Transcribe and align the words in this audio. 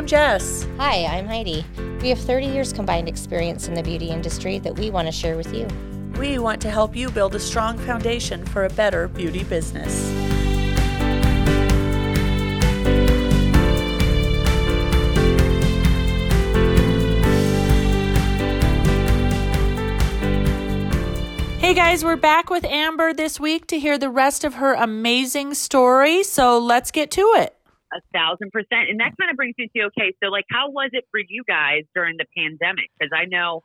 I'm 0.00 0.06
Jess. 0.06 0.66
Hi, 0.78 1.04
I'm 1.04 1.26
Heidi. 1.26 1.62
We 2.00 2.08
have 2.08 2.18
30 2.18 2.46
years 2.46 2.72
combined 2.72 3.06
experience 3.06 3.68
in 3.68 3.74
the 3.74 3.82
beauty 3.82 4.08
industry 4.08 4.58
that 4.60 4.74
we 4.74 4.90
want 4.90 5.06
to 5.08 5.12
share 5.12 5.36
with 5.36 5.54
you. 5.54 5.68
We 6.18 6.38
want 6.38 6.62
to 6.62 6.70
help 6.70 6.96
you 6.96 7.10
build 7.10 7.34
a 7.34 7.38
strong 7.38 7.76
foundation 7.76 8.46
for 8.46 8.64
a 8.64 8.70
better 8.70 9.08
beauty 9.08 9.44
business. 9.44 10.10
Hey 21.60 21.74
guys, 21.74 22.02
we're 22.02 22.16
back 22.16 22.48
with 22.48 22.64
Amber 22.64 23.12
this 23.12 23.38
week 23.38 23.66
to 23.66 23.78
hear 23.78 23.98
the 23.98 24.08
rest 24.08 24.44
of 24.44 24.54
her 24.54 24.72
amazing 24.72 25.52
story. 25.52 26.22
So 26.22 26.58
let's 26.58 26.90
get 26.90 27.10
to 27.10 27.34
it. 27.36 27.59
A 27.92 28.00
thousand 28.12 28.52
percent. 28.52 28.88
And 28.88 29.00
that 29.00 29.12
kind 29.18 29.30
of 29.30 29.36
brings 29.36 29.54
me 29.58 29.70
to 29.76 29.82
okay, 29.86 30.14
so 30.22 30.30
like, 30.30 30.44
how 30.50 30.70
was 30.70 30.90
it 30.92 31.04
for 31.10 31.20
you 31.20 31.42
guys 31.46 31.82
during 31.94 32.16
the 32.16 32.26
pandemic? 32.36 32.90
Because 32.98 33.10
I 33.14 33.24
know 33.24 33.62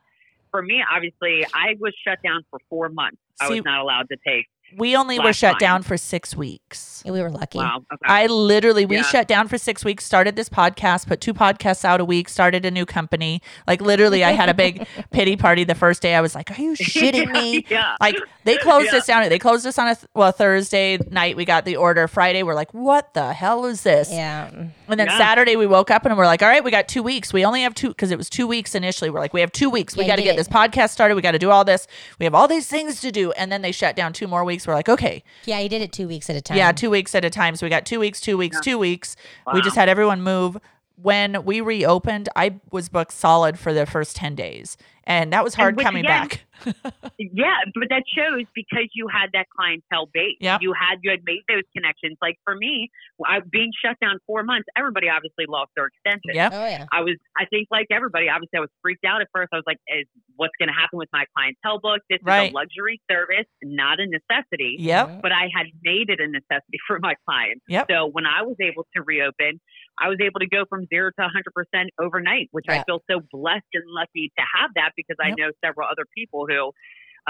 for 0.51 0.61
me, 0.61 0.83
obviously, 0.89 1.45
I 1.53 1.75
was 1.79 1.93
shut 2.07 2.19
down 2.23 2.43
for 2.49 2.59
four 2.69 2.89
months. 2.89 3.17
I 3.41 3.49
was 3.49 3.63
not 3.65 3.81
allowed 3.81 4.07
to 4.09 4.17
take. 4.25 4.47
We 4.77 4.95
only 4.95 5.19
were 5.19 5.31
shut 5.31 5.53
time. 5.53 5.59
down 5.59 5.83
for 5.83 5.95
six 5.95 6.35
weeks. 6.35 7.01
We 7.05 7.21
were 7.21 7.29
lucky. 7.29 7.59
Wow. 7.59 7.85
Okay. 7.93 8.01
I 8.03 8.25
literally, 8.27 8.85
we 8.85 8.97
Yeah. 8.97 9.03
shut 9.03 9.27
down 9.27 9.47
for 9.47 9.57
six 9.57 9.85
weeks, 9.85 10.03
started 10.03 10.35
this 10.35 10.49
podcast, 10.49 11.07
put 11.07 11.21
two 11.21 11.33
podcasts 11.33 11.85
out 11.85 12.01
a 12.01 12.05
week, 12.05 12.27
started 12.27 12.65
a 12.65 12.71
new 12.71 12.85
company. 12.85 13.41
Like, 13.67 13.79
literally, 13.79 14.23
I 14.23 14.31
had 14.31 14.49
a 14.49 14.53
big 14.53 14.85
pity 15.11 15.35
party 15.37 15.63
the 15.63 15.75
first 15.75 16.01
day. 16.01 16.15
I 16.15 16.19
was 16.21 16.33
like, 16.35 16.51
Are 16.57 16.61
you 16.61 16.71
shitting 16.75 17.31
me? 17.31 17.65
yeah. 17.69 17.95
Like, 18.01 18.17
they 18.43 18.57
closed 18.57 18.89
Yeah. 18.91 18.97
us 18.97 19.05
down. 19.07 19.29
They 19.29 19.39
closed 19.39 19.65
us 19.67 19.77
on 19.77 19.87
a 19.87 19.95
th- 19.95 20.07
well, 20.13 20.31
Thursday 20.31 20.97
night. 21.09 21.37
We 21.37 21.45
got 21.45 21.63
the 21.63 21.75
order. 21.77 22.07
Friday, 22.07 22.43
we're 22.43 22.55
like, 22.55 22.73
What 22.73 23.13
the 23.13 23.33
hell 23.33 23.65
is 23.65 23.83
this? 23.83 24.11
Yeah. 24.11 24.49
And 24.51 24.99
then 24.99 25.07
Yeah. 25.07 25.17
Saturday, 25.17 25.55
we 25.55 25.67
woke 25.67 25.91
up 25.91 26.05
and 26.05 26.17
we're 26.17 26.25
like, 26.25 26.41
All 26.41 26.49
right, 26.49 26.63
we 26.63 26.71
got 26.71 26.87
two 26.87 27.03
weeks. 27.03 27.31
We 27.31 27.45
only 27.45 27.61
have 27.61 27.75
two 27.75 27.89
because 27.89 28.11
it 28.11 28.17
was 28.17 28.29
two 28.29 28.47
weeks 28.47 28.75
initially. 28.75 29.09
We're 29.09 29.19
like, 29.21 29.33
We 29.33 29.41
have 29.41 29.51
two 29.51 29.69
weeks. 29.69 29.95
We 29.95 30.05
got 30.05 30.15
to 30.17 30.21
you 30.21 30.25
get 30.29 30.31
did 30.37 30.39
this 30.39 30.47
podcast 30.49 30.89
started. 30.89 31.15
We 31.15 31.21
got 31.21 31.31
to 31.31 31.39
do 31.39 31.51
all 31.51 31.63
this. 31.63 31.87
We 32.19 32.25
have 32.25 32.33
all 32.35 32.47
these 32.47 32.67
things 32.67 32.99
to 33.01 33.11
do. 33.11 33.31
And 33.33 33.51
then 33.51 33.61
they 33.61 33.71
shut 33.71 33.95
down 33.95 34.11
two 34.11 34.27
more 34.27 34.43
weeks. 34.43 34.54
We're 34.65 34.73
like, 34.75 34.87
Okay. 34.89 35.23
Yeah, 35.45 35.59
you 35.59 35.67
did 35.69 35.81
it 35.81 35.91
two 35.91 36.07
weeks 36.07 36.29
at 36.29 36.35
a 36.35 36.41
time. 36.41 36.57
Yeah, 36.57 36.71
two 36.71 36.89
weeks 36.89 37.13
at 37.15 37.25
a 37.25 37.29
time. 37.29 37.55
So 37.55 37.65
we 37.65 37.69
got 37.69 37.85
two 37.85 37.99
weeks, 37.99 38.21
two 38.21 38.37
weeks, 38.37 38.59
two 38.61 38.77
weeks. 38.77 39.15
We 39.53 39.61
just 39.61 39.75
had 39.75 39.89
everyone 39.89 40.21
move. 40.21 40.57
When 41.01 41.43
we 41.43 41.61
reopened, 41.61 42.29
I 42.35 42.55
was 42.71 42.89
booked 42.89 43.11
solid 43.13 43.59
for 43.59 43.73
the 43.73 43.85
first 43.85 44.15
10 44.15 44.35
days. 44.35 44.77
And 45.07 45.31
that 45.33 45.43
was 45.43 45.53
hard 45.53 45.75
which 45.75 45.85
coming 45.85 46.03
again- 46.05 46.27
back. 46.29 46.41
Yeah, 47.17 47.51
but 47.75 47.89
that 47.89 48.03
shows 48.15 48.45
because 48.55 48.87
you 48.93 49.07
had 49.07 49.29
that 49.33 49.45
clientele 49.55 50.07
base. 50.13 50.37
Yep. 50.39 50.61
You 50.61 50.73
had 50.73 50.99
you 51.03 51.11
had 51.11 51.19
made 51.25 51.41
those 51.47 51.63
connections. 51.75 52.17
Like 52.21 52.35
for 52.43 52.55
me, 52.55 52.89
I, 53.25 53.39
being 53.39 53.71
shut 53.83 53.97
down 54.01 54.19
four 54.27 54.43
months, 54.43 54.65
everybody 54.77 55.07
obviously 55.09 55.45
lost 55.47 55.71
their 55.75 55.87
extension. 55.87 56.31
Yep. 56.33 56.51
Oh 56.55 56.65
yeah. 56.65 56.85
I 56.91 57.01
was, 57.01 57.15
I 57.37 57.45
think, 57.45 57.67
like 57.71 57.87
everybody, 57.91 58.27
obviously, 58.29 58.57
I 58.57 58.61
was 58.61 58.69
freaked 58.81 59.03
out 59.05 59.21
at 59.21 59.27
first. 59.33 59.49
I 59.53 59.57
was 59.57 59.63
like, 59.67 59.77
is, 59.87 60.07
what's 60.35 60.53
going 60.59 60.67
to 60.69 60.73
happen 60.73 60.97
with 60.97 61.09
my 61.13 61.25
clientele 61.35 61.79
book? 61.79 62.01
This 62.09 62.19
Right. 62.23 62.45
is 62.47 62.51
a 62.51 62.53
luxury 62.55 63.01
service, 63.11 63.47
not 63.63 63.99
a 63.99 64.07
necessity. 64.07 64.77
Yep. 64.79 65.21
But 65.21 65.31
I 65.31 65.47
had 65.55 65.67
made 65.83 66.09
it 66.09 66.19
a 66.19 66.27
necessity 66.27 66.79
for 66.87 66.99
my 66.99 67.15
clients. 67.27 67.63
Yep. 67.67 67.87
So 67.91 68.07
when 68.07 68.25
I 68.25 68.43
was 68.43 68.55
able 68.61 68.87
to 68.95 69.03
reopen, 69.03 69.59
I 69.99 70.09
was 70.09 70.17
able 70.21 70.39
to 70.41 70.47
go 70.47 70.65
from 70.69 70.85
zero 70.87 71.11
to 71.17 71.27
100% 71.75 71.87
overnight, 71.99 72.49
which 72.51 72.65
Yeah. 72.67 72.79
I 72.81 72.83
feel 72.83 73.01
so 73.09 73.21
blessed 73.31 73.63
and 73.73 73.83
lucky 73.87 74.31
to 74.37 74.43
have 74.59 74.71
that 74.75 74.91
because 74.95 75.15
I 75.21 75.29
know 75.37 75.51
several 75.63 75.87
other 75.89 76.05
people 76.15 76.47
who 76.47 76.71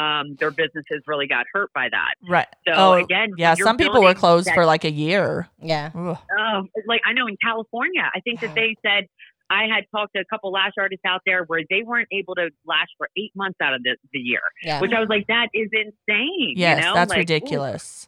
um, 0.02 0.36
their 0.40 0.52
businesses 0.52 1.02
really 1.08 1.28
got 1.28 1.46
hurt 1.54 1.72
by 1.74 1.88
that. 1.90 2.16
Right. 2.28 2.48
So 2.68 2.74
oh, 2.76 2.94
again, 2.94 3.32
yeah. 3.38 3.54
Some 3.54 3.78
people 3.78 4.02
were 4.04 4.14
closed 4.14 4.48
that- 4.48 4.56
for 4.56 4.66
like 4.66 4.84
a 4.84 4.92
year. 4.92 5.48
Yeah. 5.62 5.92
Ugh. 5.96 6.18
um, 6.38 6.70
like 6.88 7.02
I 7.06 7.14
know 7.14 7.28
in 7.28 7.38
California, 7.42 8.04
I 8.14 8.20
think 8.20 8.42
Yeah. 8.42 8.50
that 8.50 8.56
they 8.56 8.76
said 8.86 9.06
I 9.50 9.68
had 9.74 9.86
talked 9.96 10.14
to 10.16 10.20
a 10.22 10.26
couple 10.26 10.52
lash 10.52 10.74
artists 10.78 11.06
out 11.06 11.22
there 11.26 11.44
where 11.46 11.62
they 11.70 11.84
weren't 11.84 12.08
able 12.12 12.34
to 12.36 12.50
lash 12.66 12.88
for 12.98 13.08
eight 13.16 13.32
months 13.36 13.58
out 13.62 13.74
of 13.76 13.84
the, 13.84 13.96
the 14.12 14.20
year, 14.20 14.42
Yeah. 14.64 14.82
which 14.82 14.92
I 14.92 15.00
was 15.00 15.08
like, 15.08 15.28
that 15.28 15.50
is 15.54 15.70
insane. 15.72 16.56
Yes, 16.58 16.80
you 16.80 16.86
know? 16.90 16.94
that's 16.96 17.12
Like, 17.12 17.20
ooh. 17.20 18.08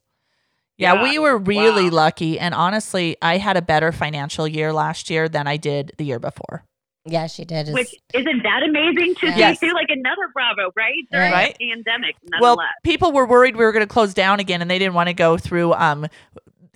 Ridiculous. 0.77 1.03
Yeah, 1.03 1.03
Yeah, 1.05 1.11
we 1.11 1.19
were 1.19 1.37
really 1.37 1.89
wow. 1.89 1.95
lucky. 1.95 2.39
And 2.39 2.53
honestly, 2.53 3.17
I 3.21 3.37
had 3.37 3.57
a 3.57 3.61
better 3.61 3.91
financial 3.91 4.47
year 4.47 4.73
last 4.73 5.09
year 5.09 5.27
than 5.29 5.47
I 5.47 5.57
did 5.57 5.91
the 5.97 6.05
year 6.05 6.19
before. 6.19 6.63
Yeah, 7.09 7.27
she 7.27 7.45
did. 7.45 7.69
Which 7.73 7.95
isn't 8.13 8.43
that 8.43 8.63
amazing 8.67 9.15
to 9.15 9.27
Yes. 9.27 9.59
see 9.61 9.67
too? 9.69 9.73
Like 9.73 9.87
another 9.89 10.27
Bravo, 10.33 10.71
right? 10.75 10.93
During 11.09 11.31
Right. 11.31 11.55
the 11.57 11.69
pandemic, 11.69 12.15
Well, 12.41 12.57
people 12.83 13.13
were 13.13 13.25
worried 13.25 13.55
we 13.55 13.63
were 13.63 13.71
going 13.71 13.85
to 13.85 13.91
close 13.91 14.13
down 14.13 14.41
again 14.41 14.61
and 14.61 14.69
they 14.69 14.77
didn't 14.77 14.93
want 14.93 15.07
to 15.07 15.13
go 15.13 15.37
through 15.37 15.73
um 15.73 16.07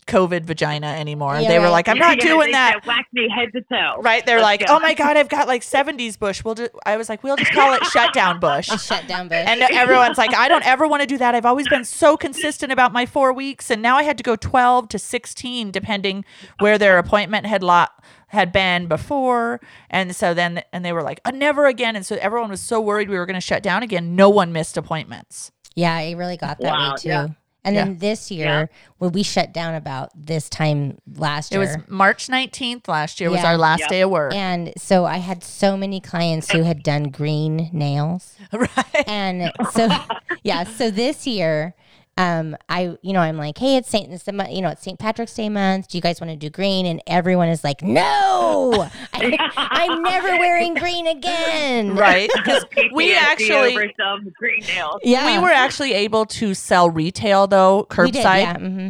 COVID 0.08 0.44
vagina 0.46 0.88
anymore. 0.88 1.40
Yeah, 1.40 1.48
they 1.48 1.60
were 1.60 1.66
right. 1.66 1.72
like, 1.72 1.88
I'm 1.90 1.98
not 2.00 2.18
Yeah, 2.18 2.32
doing 2.32 2.48
they 2.48 2.52
that. 2.54 2.80
said, 2.82 2.88
Wax 2.88 3.08
me 3.14 3.30
head 3.34 3.50
to 3.54 3.62
toe. 3.62 4.02
Right? 4.02 4.26
They're 4.26 4.38
Let's 4.38 4.62
like, 4.62 4.68
go. 4.68 4.76
oh 4.76 4.80
my 4.80 4.94
God, 4.94 5.16
I've 5.16 5.30
got 5.30 5.48
like 5.48 5.62
70s 5.62 6.18
bush. 6.20 6.44
We'll 6.44 6.56
just, 6.56 6.72
I 6.86 6.98
was 6.98 7.08
like, 7.08 7.24
we'll 7.24 7.38
just 7.38 7.52
call 7.54 7.74
it 7.74 7.84
shutdown 7.86 8.40
bush. 8.40 8.68
a 8.72 8.78
shutdown 8.80 9.28
bush. 9.28 9.44
And 9.48 9.62
everyone's 9.62 10.18
like, 10.18 10.34
I 10.34 10.48
don't 10.48 10.66
ever 10.66 10.88
want 10.88 11.02
to 11.02 11.08
do 11.08 11.18
that. 11.20 11.36
I've 11.36 11.46
always 11.46 11.68
been 11.68 11.86
so 11.86 12.18
consistent 12.18 12.72
about 12.72 12.92
my 12.94 13.06
four 13.06 13.32
weeks. 13.32 13.70
And 13.70 13.82
now 13.82 13.96
I 13.98 14.04
had 14.04 14.18
to 14.18 14.24
go 14.24 14.36
12 14.36 14.90
to 14.90 15.00
16, 15.00 15.72
depending 15.72 16.26
where 16.60 16.78
their 16.78 16.98
appointment 16.98 17.46
had 17.46 17.64
lot 17.64 17.92
had 18.28 18.52
been 18.52 18.88
before. 18.88 19.60
And 19.90 20.16
so 20.16 20.34
then, 20.34 20.64
and 20.74 20.84
they 20.84 20.94
were 20.94 21.04
like, 21.04 21.20
uh, 21.26 21.32
never 21.32 21.68
again. 21.68 21.96
And 21.96 22.06
so 22.06 22.18
everyone 22.22 22.50
was 22.50 22.62
so 22.62 22.82
worried 22.82 23.10
we 23.10 23.18
were 23.18 23.26
going 23.26 23.36
to 23.36 23.42
shut 23.42 23.62
down 23.62 23.84
again. 23.84 24.16
No 24.16 24.30
one 24.30 24.52
missed 24.52 24.78
appointments. 24.78 25.52
yeah, 25.76 26.00
it 26.00 26.16
really 26.16 26.38
got 26.38 26.60
that 26.60 26.72
Wow, 26.72 26.92
way 26.92 26.96
too. 26.98 27.10
yeah. 27.10 27.28
And 27.64 27.76
Yeah. 27.76 27.84
then 27.86 27.98
this 28.00 28.32
year, 28.32 28.46
Yeah. 28.46 28.66
when 28.98 29.12
we 29.12 29.22
shut 29.24 29.54
down 29.54 29.76
about 29.76 30.10
this 30.16 30.50
time 30.50 30.98
last 31.16 31.52
year, 31.52 31.62
It 31.62 31.66
was 31.66 31.78
March 31.88 32.28
19th 32.28 32.88
last 32.88 33.20
year 33.20 33.30
was 33.30 33.44
our 33.44 33.58
last 33.58 33.82
Yep. 33.82 33.90
day 33.90 34.02
of 34.02 34.10
work. 34.10 34.34
and 34.34 34.74
so 34.78 35.06
I 35.06 35.18
had 35.18 35.44
so 35.44 35.78
many 35.78 36.00
clients 36.00 36.52
who 36.52 36.64
had 36.64 36.82
done 36.82 37.04
green 37.10 37.70
nails. 37.72 38.34
right. 38.52 39.08
And 39.08 39.52
so, 39.74 39.90
yeah, 40.44 40.64
so 40.64 40.90
this 40.90 41.28
year, 41.28 41.76
um, 42.18 42.58
I, 42.70 42.98
you 43.02 43.14
know, 43.14 43.20
I'm 43.20 43.38
like, 43.38 43.58
hey, 43.58 43.78
it's 43.78 43.90
Saint, 43.90 44.12
it's 44.12 44.24
the, 44.24 44.48
you 44.52 44.62
know, 44.62 44.70
it's 44.70 44.84
St. 44.84 45.00
Patrick's 45.00 45.34
Day 45.34 45.50
month. 45.50 45.88
Do 45.88 45.98
you 45.98 46.02
guys 46.02 46.20
want 46.20 46.32
to 46.32 46.38
do 46.38 46.50
green? 46.50 46.86
And 46.86 47.02
everyone 47.08 47.48
is 47.50 47.64
like, 47.64 47.82
no, 47.82 48.90
I, 49.14 49.38
I'm 49.58 50.04
never 50.04 50.28
wearing 50.38 50.74
green 50.74 51.08
again. 51.08 51.96
Right. 51.96 52.30
Because 52.36 52.66
we 52.94 53.16
actually, 53.16 53.76
over 53.76 53.92
some 53.98 54.32
green 54.38 54.64
nails. 54.68 55.00
Yeah. 55.04 55.26
we 55.26 55.42
were 55.42 55.52
actually 55.52 55.94
able 55.94 56.26
to 56.28 56.54
sell 56.54 56.90
retail 56.90 57.48
though, 57.48 57.88
curbside. 57.90 58.06
We 58.06 58.12
did, 58.12 58.24
yeah. 58.24 58.58
hmm 58.58 58.90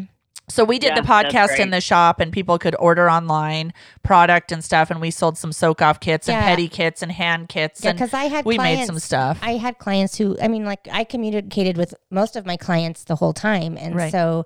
So 0.52 0.64
we 0.66 0.80
did 0.80 0.90
Yeah, 0.90 1.02
the 1.02 1.08
podcast 1.08 1.60
in 1.60 1.70
the 1.72 1.82
shop, 1.82 2.20
and 2.20 2.32
people 2.32 2.60
could 2.60 2.76
order 2.80 3.10
online 3.10 3.74
product 4.04 4.52
and 4.52 4.64
stuff. 4.64 4.92
And 4.92 5.00
we 5.02 5.10
sold 5.12 5.38
some 5.38 5.52
soak 5.52 5.82
off 5.82 6.00
kits 6.00 6.28
and 6.28 6.36
Yeah. 6.36 6.56
pedi 6.56 6.70
kits 6.70 7.02
and 7.02 7.12
hand 7.12 7.50
kits. 7.50 7.84
Yeah, 7.84 7.92
and 7.92 8.00
because 8.00 8.14
I 8.14 8.26
had 8.26 8.46
we 8.46 8.56
clients, 8.56 8.80
made 8.82 8.86
some 8.88 9.00
stuff. 9.00 9.40
I 9.42 9.54
had 9.58 9.78
clients 9.80 10.18
who, 10.18 10.38
I 10.42 10.48
mean, 10.48 10.66
like 10.66 10.88
I 10.92 11.04
communicated 11.04 11.78
with 11.78 11.94
most 12.10 12.36
of 12.36 12.46
my 12.46 12.58
clients 12.58 13.04
the 13.06 13.16
whole 13.16 13.34
time, 13.34 13.78
and 13.78 13.96
Right. 13.96 14.12
so, 14.12 14.46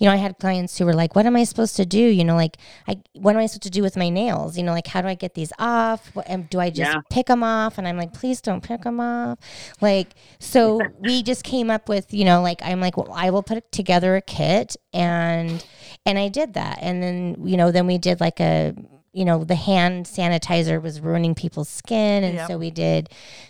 you 0.00 0.06
know, 0.06 0.12
I 0.12 0.16
had 0.16 0.38
clients 0.38 0.76
who 0.78 0.84
were 0.86 0.94
like, 0.94 1.14
"What 1.14 1.26
am 1.26 1.36
I 1.36 1.44
supposed 1.44 1.76
to 1.76 1.86
do? 1.86 2.00
You 2.00 2.24
know, 2.24 2.34
like, 2.34 2.56
I 2.88 3.00
what 3.12 3.36
am 3.36 3.40
I 3.42 3.46
supposed 3.46 3.62
to 3.64 3.70
do 3.70 3.82
with 3.82 3.96
my 3.96 4.08
nails? 4.08 4.56
You 4.58 4.64
know, 4.64 4.72
like, 4.72 4.88
how 4.88 5.02
do 5.02 5.08
I 5.08 5.14
get 5.14 5.34
these 5.34 5.52
off? 5.58 6.10
What, 6.16 6.26
and 6.28 6.48
do 6.50 6.58
I 6.58 6.70
just 6.70 6.90
Yeah. 6.92 7.00
pick 7.10 7.26
them 7.26 7.42
off?" 7.44 7.78
And 7.78 7.86
I'm 7.86 7.96
like, 7.98 8.12
"Please 8.14 8.40
don't 8.40 8.62
pick 8.62 8.82
them 8.82 8.98
off." 8.98 9.38
Like, 9.80 10.08
so 10.40 10.80
we 10.98 11.22
just 11.22 11.44
came 11.44 11.70
up 11.70 11.88
with, 11.88 12.12
you 12.12 12.24
know, 12.24 12.42
like 12.42 12.60
I'm 12.64 12.80
like, 12.80 12.96
well, 12.96 13.12
I 13.14 13.30
will 13.30 13.42
put 13.44 13.70
together 13.70 14.16
a 14.16 14.22
kit, 14.22 14.74
and 14.94 15.64
and 16.06 16.18
I 16.18 16.28
did 16.28 16.54
that, 16.54 16.78
and 16.80 17.02
then 17.02 17.36
you 17.46 17.56
know, 17.58 17.70
then 17.70 17.86
we 17.86 17.98
did 17.98 18.20
like 18.20 18.40
a 18.40 18.74
you 19.12 19.24
know 19.24 19.42
the 19.44 19.54
hand 19.56 20.06
sanitizer 20.06 20.80
was 20.80 21.00
ruining 21.00 21.34
people's 21.34 21.68
skin 21.68 22.22
and 22.24 22.34
Yep. 22.36 22.48
so 22.48 22.58
we 22.58 22.70
did 22.70 23.08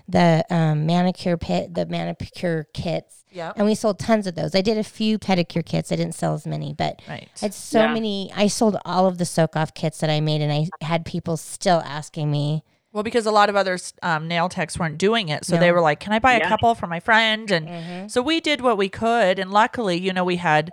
the 0.08 0.44
um, 0.50 0.86
manicure 0.86 1.36
pit 1.36 1.74
the 1.74 1.86
manicure 1.86 2.66
kits 2.72 3.24
Yep. 3.32 3.54
and 3.56 3.66
we 3.66 3.74
sold 3.74 3.98
tons 3.98 4.26
of 4.26 4.34
those 4.34 4.54
i 4.54 4.60
did 4.62 4.78
a 4.78 4.84
few 4.84 5.18
pedicure 5.18 5.64
kits 5.64 5.92
i 5.92 5.96
didn't 5.96 6.14
sell 6.14 6.34
as 6.34 6.46
many 6.46 6.72
but 6.72 7.02
Right. 7.08 7.28
I 7.42 7.44
had 7.46 7.54
so 7.54 7.80
Yeah. 7.80 7.92
many 7.92 8.32
i 8.34 8.46
sold 8.46 8.78
all 8.84 9.06
of 9.06 9.18
the 9.18 9.26
soak 9.26 9.54
off 9.56 9.74
kits 9.74 9.98
that 9.98 10.08
i 10.10 10.20
made 10.20 10.40
and 10.40 10.52
i 10.52 10.68
had 10.84 11.04
people 11.04 11.36
still 11.36 11.82
asking 11.84 12.30
me 12.30 12.64
Well, 12.92 13.02
because 13.04 13.26
a 13.26 13.30
lot 13.30 13.48
of 13.48 13.54
other 13.54 13.78
um, 14.02 14.26
nail 14.28 14.48
techs 14.48 14.76
weren't 14.78 14.98
doing 14.98 15.28
it, 15.28 15.44
so 15.44 15.56
they 15.56 15.70
were 15.70 15.80
like, 15.80 16.00
"Can 16.00 16.12
I 16.12 16.18
buy 16.18 16.32
a 16.34 16.48
couple 16.48 16.74
for 16.74 16.88
my 16.88 16.98
friend?" 16.98 17.48
And 17.52 17.68
Mm-hmm. 17.68 18.08
so 18.08 18.20
we 18.20 18.40
did 18.40 18.62
what 18.62 18.76
we 18.76 18.88
could, 18.88 19.38
and 19.38 19.52
luckily, 19.52 19.96
you 19.96 20.12
know, 20.12 20.24
we 20.24 20.36
had 20.36 20.72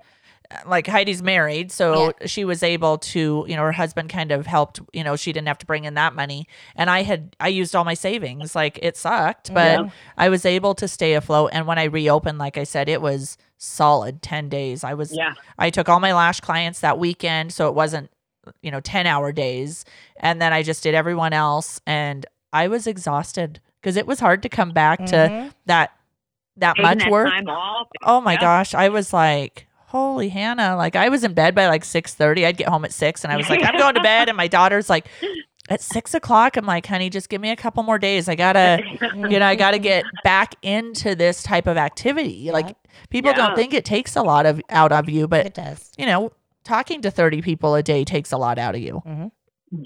like 0.66 0.88
Heidi's 0.88 1.22
married, 1.22 1.72
so 1.72 2.14
she 2.26 2.46
was 2.46 2.64
able 2.64 2.98
to, 3.00 3.46
you 3.48 3.56
know, 3.56 3.64
her 3.64 3.72
husband 3.74 4.10
kind 4.10 4.32
of 4.32 4.46
helped. 4.46 4.80
You 4.94 5.04
know, 5.04 5.16
she 5.16 5.34
didn't 5.34 5.48
have 5.48 5.58
to 5.60 5.66
bring 5.66 5.84
in 5.86 5.96
that 5.96 6.14
money, 6.16 6.48
and 6.76 6.90
I 6.90 7.04
had 7.04 7.36
I 7.40 7.50
used 7.50 7.76
all 7.76 7.84
my 7.84 7.94
savings. 7.94 8.56
Like 8.56 8.80
it 8.82 8.96
sucked, 8.98 9.54
but 9.54 9.80
Yeah. 9.86 9.90
I 10.18 10.30
was 10.30 10.46
able 10.46 10.74
to 10.76 10.88
stay 10.88 11.14
afloat. 11.14 11.50
And 11.54 11.68
when 11.68 11.78
I 11.78 11.86
reopened, 11.86 12.38
like 12.38 12.58
I 12.58 12.64
said, 12.64 12.88
it 12.90 13.02
was 13.02 13.38
solid 13.58 14.22
ten 14.22 14.50
days. 14.50 14.84
I 14.84 14.94
was 14.94 15.16
Yeah. 15.16 15.34
I 15.58 15.70
took 15.70 15.90
all 15.90 16.00
my 16.00 16.14
lash 16.14 16.40
clients 16.40 16.80
that 16.80 16.98
weekend, 16.98 17.52
so 17.54 17.68
it 17.68 17.74
wasn't, 17.74 18.10
you 18.62 18.72
know, 18.72 18.80
10 18.80 19.06
hour 19.08 19.32
days. 19.34 19.84
And 20.18 20.42
then 20.42 20.54
I 20.54 20.64
just 20.64 20.82
did 20.84 20.96
everyone 20.96 21.34
else. 21.34 21.82
And 21.86 22.26
I 22.54 22.68
was 22.70 22.88
exhausted 22.88 23.60
because 23.82 23.98
it 23.98 24.08
was 24.08 24.20
hard 24.22 24.42
to 24.44 24.50
come 24.50 24.72
back 24.72 25.06
to 25.08 25.16
Mhm. 25.16 25.54
that, 25.66 25.92
that 26.56 26.76
Taking 26.76 26.84
much 26.90 27.00
that 27.00 27.12
work. 27.12 27.30
Oh 28.04 28.22
my 28.22 28.34
Yeah. 28.34 28.40
gosh. 28.42 28.74
I 28.74 28.90
was 28.90 29.12
like, 29.12 29.67
holy 29.88 30.30
Hannah. 30.30 30.76
Like 30.76 30.96
I 30.96 31.10
was 31.10 31.24
in 31.24 31.34
bed 31.34 31.56
by 31.56 31.68
like 31.68 31.84
6.30. 31.84 32.46
I'd 32.46 32.58
get 32.58 32.68
home 32.68 32.86
at 32.86 32.94
6 32.94 33.24
and 33.24 33.32
I 33.34 33.38
was 33.38 33.50
like, 33.50 33.64
I'm 33.64 33.78
going 33.78 33.96
to 33.96 34.02
bed. 34.02 34.28
And 34.28 34.38
my 34.38 34.48
daughter's 34.48 34.90
like, 34.90 35.08
at 35.70 35.82
six 35.82 36.14
o'clock, 36.14 36.56
I'm 36.56 36.66
like, 36.66 36.86
honey, 36.86 37.10
just 37.10 37.28
give 37.28 37.42
me 37.42 37.50
a 37.52 37.56
couple 37.58 37.84
more 37.84 37.98
days. 38.00 38.30
I 38.30 38.36
gotta, 38.36 38.82
you 39.14 39.38
know, 39.38 39.46
I 39.46 39.56
gotta 39.56 39.80
get 39.80 40.06
back 40.24 40.56
into 40.62 41.14
this 41.14 41.44
type 41.44 41.68
of 41.68 41.76
activity. 41.76 42.52
Like 42.54 42.74
people 43.10 43.32
Yeah. 43.32 43.38
don't 43.38 43.56
think 43.56 43.74
it 43.74 43.84
takes 43.84 44.16
a 44.16 44.22
lot 44.22 44.46
of 44.46 44.62
out 44.70 44.94
of 44.94 45.10
you, 45.10 45.28
but 45.28 45.46
it 45.48 45.54
does. 45.54 45.92
you 45.98 46.06
know, 46.06 46.32
talking 46.64 47.02
to 47.02 47.12
30 47.12 47.42
people 47.42 47.76
a 47.76 47.84
day 47.84 48.06
takes 48.06 48.32
a 48.32 48.38
lot 48.38 48.58
out 48.58 48.76
of 48.76 48.82
you. 48.82 49.02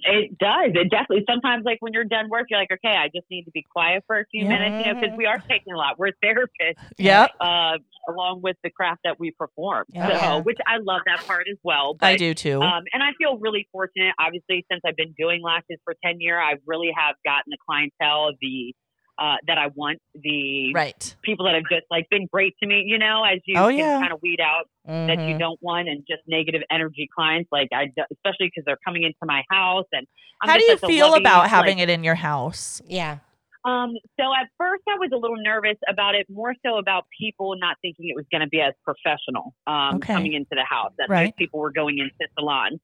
It 0.03 0.37
does. 0.37 0.71
It 0.75 0.91
definitely. 0.91 1.25
Sometimes, 1.27 1.65
like 1.65 1.77
when 1.79 1.91
you're 1.93 2.03
done 2.03 2.29
work, 2.29 2.45
you're 2.51 2.59
like, 2.59 2.69
okay, 2.71 2.95
I 2.95 3.07
just 3.07 3.25
need 3.31 3.45
to 3.45 3.51
be 3.51 3.65
quiet 3.71 4.03
for 4.05 4.19
a 4.19 4.25
few 4.27 4.43
Yeah. 4.43 4.49
minutes, 4.49 4.75
you 4.77 4.93
know, 4.93 4.99
because 5.01 5.17
we 5.17 5.25
are 5.25 5.39
taking 5.49 5.73
a 5.73 5.77
lot. 5.77 5.97
We're 5.97 6.11
therapists, 6.23 6.75
Yep. 6.99 7.31
uh, 7.39 7.77
along 8.09 8.41
with 8.41 8.57
the 8.63 8.69
craft 8.69 9.01
that 9.03 9.19
we 9.19 9.31
perform. 9.31 9.85
Yeah. 9.89 10.19
So, 10.37 10.41
which 10.41 10.57
I 10.67 10.77
love 10.77 11.01
that 11.05 11.25
part 11.25 11.47
as 11.51 11.57
well. 11.63 11.95
But, 11.99 12.05
I 12.07 12.17
do 12.17 12.33
too. 12.33 12.61
Um, 12.61 12.83
and 12.93 13.01
I 13.03 13.09
feel 13.17 13.37
really 13.37 13.67
fortunate. 13.71 14.13
Obviously, 14.19 14.65
since 14.71 14.81
I've 14.85 14.95
been 14.95 15.13
doing 15.17 15.41
lashes 15.43 15.77
for 15.83 15.95
ten 16.03 16.19
years, 16.19 16.39
I 16.43 16.55
really 16.65 16.91
have 16.97 17.15
gotten 17.25 17.49
the 17.51 17.57
clientele 17.65 18.31
the 18.41 18.73
uh, 19.19 19.35
that 19.47 19.57
I 19.57 19.67
want. 19.75 19.99
The 20.15 20.73
right. 20.73 21.15
people 21.21 21.45
that 21.45 21.53
have 21.55 21.63
just 21.69 21.85
like 21.91 22.07
been 22.09 22.27
great 22.31 22.55
to 22.61 22.67
me. 22.67 22.83
You 22.87 22.97
know, 22.97 23.23
as 23.23 23.39
you 23.45 23.59
Oh, 23.59 23.67
yeah. 23.67 23.99
kind 23.99 24.11
of 24.13 24.19
weed 24.21 24.39
out 24.41 24.65
that 24.87 25.19
you 25.19 25.35
Mhm. 25.35 25.39
don't 25.39 25.59
want 25.61 25.87
and 25.89 26.03
just 26.09 26.21
negative 26.27 26.61
energy 26.71 27.07
clients. 27.15 27.49
Like 27.51 27.69
I, 27.71 27.91
especially 28.11 28.47
because 28.47 28.63
they're 28.65 28.79
coming 28.85 29.03
into 29.03 29.17
my 29.23 29.43
house 29.49 29.85
and. 29.91 30.07
I'm 30.43 30.49
How 30.49 30.57
do 30.57 30.63
you 30.63 30.75
feel 30.77 31.09
loving, 31.09 31.21
about 31.21 31.41
like- 31.41 31.49
having 31.51 31.77
it 31.77 31.87
in 31.91 32.03
your 32.03 32.15
house? 32.15 32.81
Yeah. 32.87 33.19
Um, 33.65 33.93
so 34.19 34.33
at 34.33 34.47
first 34.57 34.83
I 34.89 34.95
was 34.97 35.09
a 35.13 35.17
little 35.17 35.37
nervous 35.37 35.77
about 35.87 36.15
it, 36.15 36.27
more 36.29 36.55
so 36.65 36.77
about 36.77 37.05
people 37.19 37.55
not 37.57 37.77
thinking 37.81 38.09
it 38.09 38.15
was 38.15 38.25
going 38.31 38.41
to 38.41 38.47
be 38.47 38.61
as 38.61 38.73
professional 38.83 39.53
um, 39.67 39.97
Okay. 39.97 40.13
coming 40.13 40.33
into 40.33 40.49
the 40.51 40.65
house. 40.67 40.91
That 40.97 41.09
Right. 41.09 41.35
people 41.37 41.59
were 41.59 41.71
going 41.71 41.99
into 41.99 42.13
salons. 42.37 42.79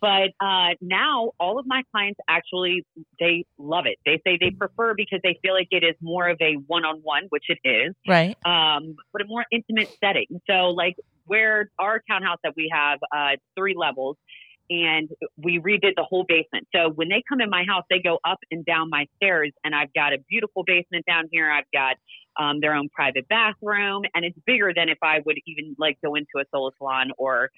But 0.00 0.30
uh, 0.40 0.74
now 0.82 1.32
all 1.40 1.58
of 1.58 1.64
my 1.66 1.82
clients 1.90 2.20
actually 2.28 2.84
they 3.18 3.44
love 3.58 3.86
it. 3.86 3.98
They 4.04 4.20
say 4.26 4.36
they 4.38 4.50
prefer 4.50 4.94
because 4.94 5.20
they 5.22 5.38
feel 5.42 5.54
like 5.54 5.68
it 5.70 5.82
is 5.84 5.94
more 6.02 6.28
of 6.28 6.36
a 6.40 6.54
one-on-one, 6.66 7.24
which 7.30 7.44
it 7.48 7.58
is, 7.64 7.94
Right. 8.06 8.36
um, 8.44 8.94
but 9.12 9.22
a 9.22 9.24
more 9.26 9.46
intimate 9.50 9.88
setting. 10.02 10.26
So 10.48 10.68
like 10.70 10.96
where 11.24 11.70
our 11.78 12.02
townhouse 12.08 12.38
that 12.44 12.52
we 12.56 12.70
have 12.72 12.98
uh, 13.04 13.30
it's 13.34 13.42
three 13.56 13.74
levels 13.76 14.16
and 14.70 15.08
we 15.36 15.58
redid 15.58 15.94
the 15.96 16.04
whole 16.08 16.24
basement. 16.26 16.66
So 16.74 16.90
when 16.90 17.08
they 17.08 17.22
come 17.28 17.40
in 17.40 17.50
my 17.50 17.64
house, 17.64 17.84
they 17.90 18.00
go 18.00 18.18
up 18.24 18.38
and 18.50 18.64
down 18.64 18.90
my 18.90 19.06
stairs 19.16 19.52
and 19.64 19.74
I've 19.74 19.92
got 19.94 20.12
a 20.12 20.18
beautiful 20.28 20.64
basement 20.64 21.04
down 21.06 21.28
here. 21.30 21.50
I've 21.50 21.70
got 21.72 21.96
um, 22.38 22.60
their 22.60 22.74
own 22.74 22.88
private 22.90 23.26
bathroom 23.28 24.02
and 24.14 24.24
it's 24.24 24.38
bigger 24.46 24.72
than 24.74 24.88
if 24.88 24.98
I 25.02 25.20
would 25.24 25.38
even 25.46 25.74
like 25.78 25.98
go 26.04 26.14
into 26.14 26.38
a 26.38 26.44
solo 26.52 26.70
salon 26.78 27.10
or 27.18 27.50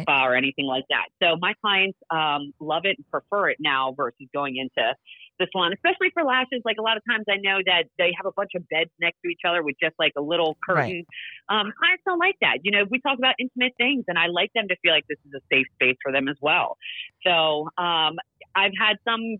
a 0.00 0.02
spa 0.02 0.26
or 0.26 0.34
anything 0.34 0.66
like 0.66 0.84
that. 0.90 1.06
So 1.22 1.36
my 1.40 1.54
clients 1.60 1.98
um, 2.10 2.52
love 2.60 2.82
it 2.84 2.96
and 2.96 3.08
prefer 3.10 3.50
it 3.50 3.58
now 3.60 3.92
versus 3.96 4.26
going 4.32 4.56
into 4.56 4.94
the 5.38 5.46
salon, 5.52 5.72
especially 5.72 6.10
for 6.12 6.22
lashes. 6.22 6.62
Like 6.64 6.76
a 6.78 6.82
lot 6.82 6.96
of 6.96 7.02
times 7.08 7.24
I 7.28 7.36
know 7.36 7.58
that 7.66 7.84
they 7.98 8.12
have 8.16 8.26
a 8.26 8.32
bunch 8.32 8.52
of 8.54 8.68
beds 8.68 8.90
next 9.00 9.18
to 9.24 9.30
each 9.30 9.42
other 9.46 9.62
with 9.62 9.76
just 9.82 9.94
like 9.98 10.12
a 10.16 10.20
little 10.20 10.56
curtain. 10.64 11.04
Um, 11.48 11.72
clients 11.78 12.02
don't 12.06 12.18
like 12.18 12.36
that. 12.40 12.58
You 12.62 12.70
know, 12.70 12.84
we 12.90 13.00
talk 13.00 13.18
about 13.18 13.34
intimate 13.38 13.72
things 13.78 14.04
and 14.08 14.18
I 14.18 14.26
like 14.26 14.52
them 14.54 14.68
to 14.68 14.76
feel 14.82 14.92
like 14.92 15.06
this 15.08 15.18
is 15.26 15.32
a 15.34 15.42
safe 15.52 15.66
space 15.74 15.96
for 16.02 16.12
them 16.12 16.28
as 16.28 16.36
well. 16.40 16.76
So 17.24 17.68
um, 17.78 18.16
I've 18.54 18.72
had 18.78 18.96
some 19.04 19.38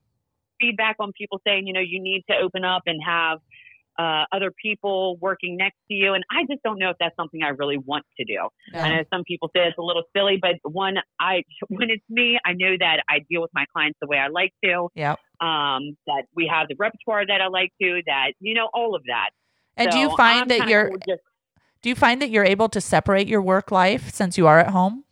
feedback 0.60 0.96
on 1.00 1.12
people 1.12 1.40
saying, 1.46 1.66
you 1.66 1.72
know, 1.72 1.80
you 1.80 2.00
need 2.00 2.24
to 2.30 2.36
open 2.36 2.64
up 2.64 2.82
and 2.86 3.00
have 3.04 3.38
uh, 3.98 4.24
other 4.32 4.52
people 4.62 5.16
working 5.20 5.56
next 5.56 5.76
to 5.88 5.94
you. 5.94 6.14
And 6.14 6.24
I 6.30 6.44
just 6.50 6.62
don't 6.62 6.78
know 6.78 6.90
if 6.90 6.96
that's 6.98 7.14
something 7.16 7.42
I 7.42 7.48
really 7.48 7.78
want 7.78 8.04
to 8.18 8.24
do. 8.24 8.48
I 8.74 8.88
know 8.88 9.04
some 9.12 9.24
people 9.24 9.48
say 9.54 9.62
it's 9.62 9.78
a 9.78 9.82
little 9.82 10.04
silly, 10.16 10.38
but 10.40 10.56
one, 10.64 10.96
I 11.20 11.42
when 11.68 11.90
it's 11.90 12.04
me, 12.08 12.38
I 12.44 12.52
know 12.52 12.76
that 12.78 13.02
I 13.08 13.20
deal 13.30 13.42
with 13.42 13.50
my 13.54 13.64
clients 13.72 13.98
the 14.00 14.06
way 14.06 14.18
I 14.18 14.28
like 14.28 14.52
to. 14.64 14.88
Yeah. 14.94 15.16
Um, 15.40 15.96
that 16.06 16.24
we 16.36 16.50
have 16.52 16.68
the 16.68 16.76
repertoire 16.78 17.26
that 17.26 17.40
I 17.40 17.48
like 17.48 17.72
to. 17.80 18.00
That 18.06 18.32
you 18.40 18.54
know 18.54 18.68
all 18.72 18.94
of 18.94 19.02
that. 19.06 19.30
And 19.76 19.90
do 19.90 19.98
you 19.98 20.14
find 20.16 20.42
I'm 20.42 20.58
that 20.58 20.68
you're 20.68 20.90
just 21.08 21.22
do 21.82 21.88
you 21.88 21.96
find 21.96 22.22
that 22.22 22.30
you're 22.30 22.44
able 22.44 22.68
to 22.68 22.80
separate 22.80 23.26
your 23.26 23.42
work 23.42 23.70
life 23.70 24.10
since 24.14 24.38
you 24.38 24.46
are 24.46 24.60
at 24.60 24.70
home? 24.70 25.04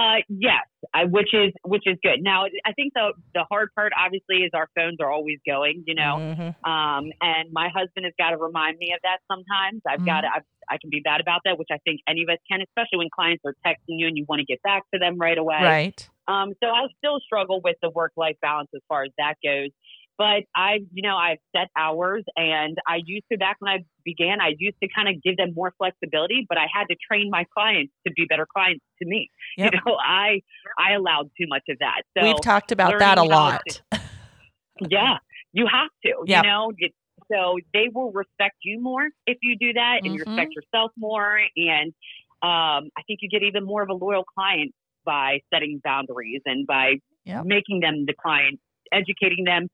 Uh, 0.00 0.16
yes, 0.28 0.64
I, 0.94 1.04
which 1.04 1.34
is 1.34 1.52
which 1.62 1.82
is 1.84 1.98
good. 2.02 2.22
Now, 2.22 2.44
I 2.64 2.72
think 2.72 2.94
the 2.94 3.12
the 3.34 3.44
hard 3.50 3.68
part, 3.74 3.92
obviously, 3.98 4.38
is 4.38 4.50
our 4.54 4.68
phones 4.74 4.96
are 5.00 5.10
always 5.12 5.38
going. 5.46 5.84
You 5.86 5.94
know, 5.94 6.16
Mhm. 6.16 6.48
um, 6.66 7.12
and 7.20 7.52
my 7.52 7.68
husband 7.68 8.06
has 8.06 8.14
got 8.16 8.30
to 8.30 8.38
remind 8.38 8.78
me 8.78 8.92
of 8.94 9.00
that 9.02 9.18
sometimes. 9.30 9.82
I've 9.86 10.06
got 10.06 10.22
to, 10.22 10.28
I've, 10.36 10.48
I 10.70 10.78
can 10.80 10.88
be 10.88 11.00
bad 11.00 11.20
about 11.20 11.40
that, 11.44 11.58
which 11.58 11.68
I 11.70 11.78
think 11.84 12.00
any 12.08 12.22
of 12.22 12.28
us 12.30 12.38
can, 12.50 12.62
especially 12.62 12.98
when 12.98 13.08
clients 13.14 13.42
are 13.44 13.54
texting 13.66 13.98
you 14.00 14.06
and 14.06 14.16
you 14.16 14.24
want 14.26 14.40
to 14.40 14.46
get 14.46 14.62
back 14.62 14.84
to 14.94 14.98
them 14.98 15.18
right 15.18 15.36
away. 15.36 15.60
Right. 15.62 16.08
Um, 16.28 16.54
so 16.62 16.70
I 16.70 16.86
still 16.98 17.18
struggle 17.20 17.60
with 17.62 17.76
the 17.82 17.90
work 17.90 18.12
life 18.16 18.36
balance 18.40 18.70
as 18.74 18.80
far 18.88 19.02
as 19.02 19.10
that 19.18 19.34
goes. 19.44 19.70
But 20.20 20.42
I, 20.54 20.80
you 20.92 21.00
know, 21.00 21.16
I've 21.16 21.38
set 21.56 21.68
hours 21.78 22.24
and 22.36 22.76
I 22.86 23.00
used 23.06 23.24
to, 23.32 23.38
back 23.38 23.56
when 23.60 23.72
I 23.72 23.78
began, 24.04 24.38
I 24.38 24.52
used 24.58 24.76
to 24.82 24.88
kind 24.94 25.08
of 25.08 25.22
give 25.22 25.38
them 25.38 25.54
more 25.56 25.72
flexibility, 25.78 26.44
but 26.46 26.58
I 26.58 26.66
had 26.70 26.84
to 26.90 26.96
train 27.10 27.30
my 27.30 27.46
clients 27.54 27.94
to 28.06 28.12
be 28.12 28.26
better 28.26 28.46
clients 28.46 28.84
to 29.00 29.08
me. 29.08 29.30
Yep. 29.56 29.72
You 29.72 29.80
know, 29.86 29.96
I, 29.96 30.42
I 30.78 30.92
allowed 30.92 31.30
too 31.40 31.46
much 31.48 31.62
of 31.70 31.78
that. 31.78 32.02
So 32.14 32.22
We've 32.22 32.40
talked 32.42 32.70
about 32.70 32.98
that 32.98 33.16
a 33.16 33.22
lot. 33.22 33.62
to- 33.66 34.00
yeah, 34.90 35.16
you 35.54 35.66
have 35.66 35.88
to, 36.04 36.10
Yep. 36.26 36.44
you 36.44 36.50
know, 36.50 36.72
it, 36.76 36.92
so 37.32 37.56
they 37.72 37.88
will 37.90 38.12
respect 38.12 38.56
you 38.62 38.78
more 38.78 39.08
if 39.26 39.38
you 39.40 39.56
do 39.56 39.72
that 39.72 40.00
and 40.04 40.14
you 40.14 40.20
Mhm. 40.20 40.26
respect 40.26 40.54
yourself 40.54 40.92
more. 40.98 41.40
And, 41.56 41.94
um, 42.42 42.90
I 42.94 43.02
think 43.06 43.20
you 43.22 43.30
get 43.30 43.42
even 43.42 43.64
more 43.64 43.80
of 43.82 43.88
a 43.88 43.94
loyal 43.94 44.24
client 44.24 44.74
by 45.02 45.40
setting 45.50 45.80
boundaries 45.82 46.42
and 46.44 46.66
by 46.66 46.96
Yep. 47.24 47.46
making 47.46 47.80
them 47.80 48.04
the 48.04 48.12
client, 48.12 48.60
educating 48.92 49.44
them 49.44 49.70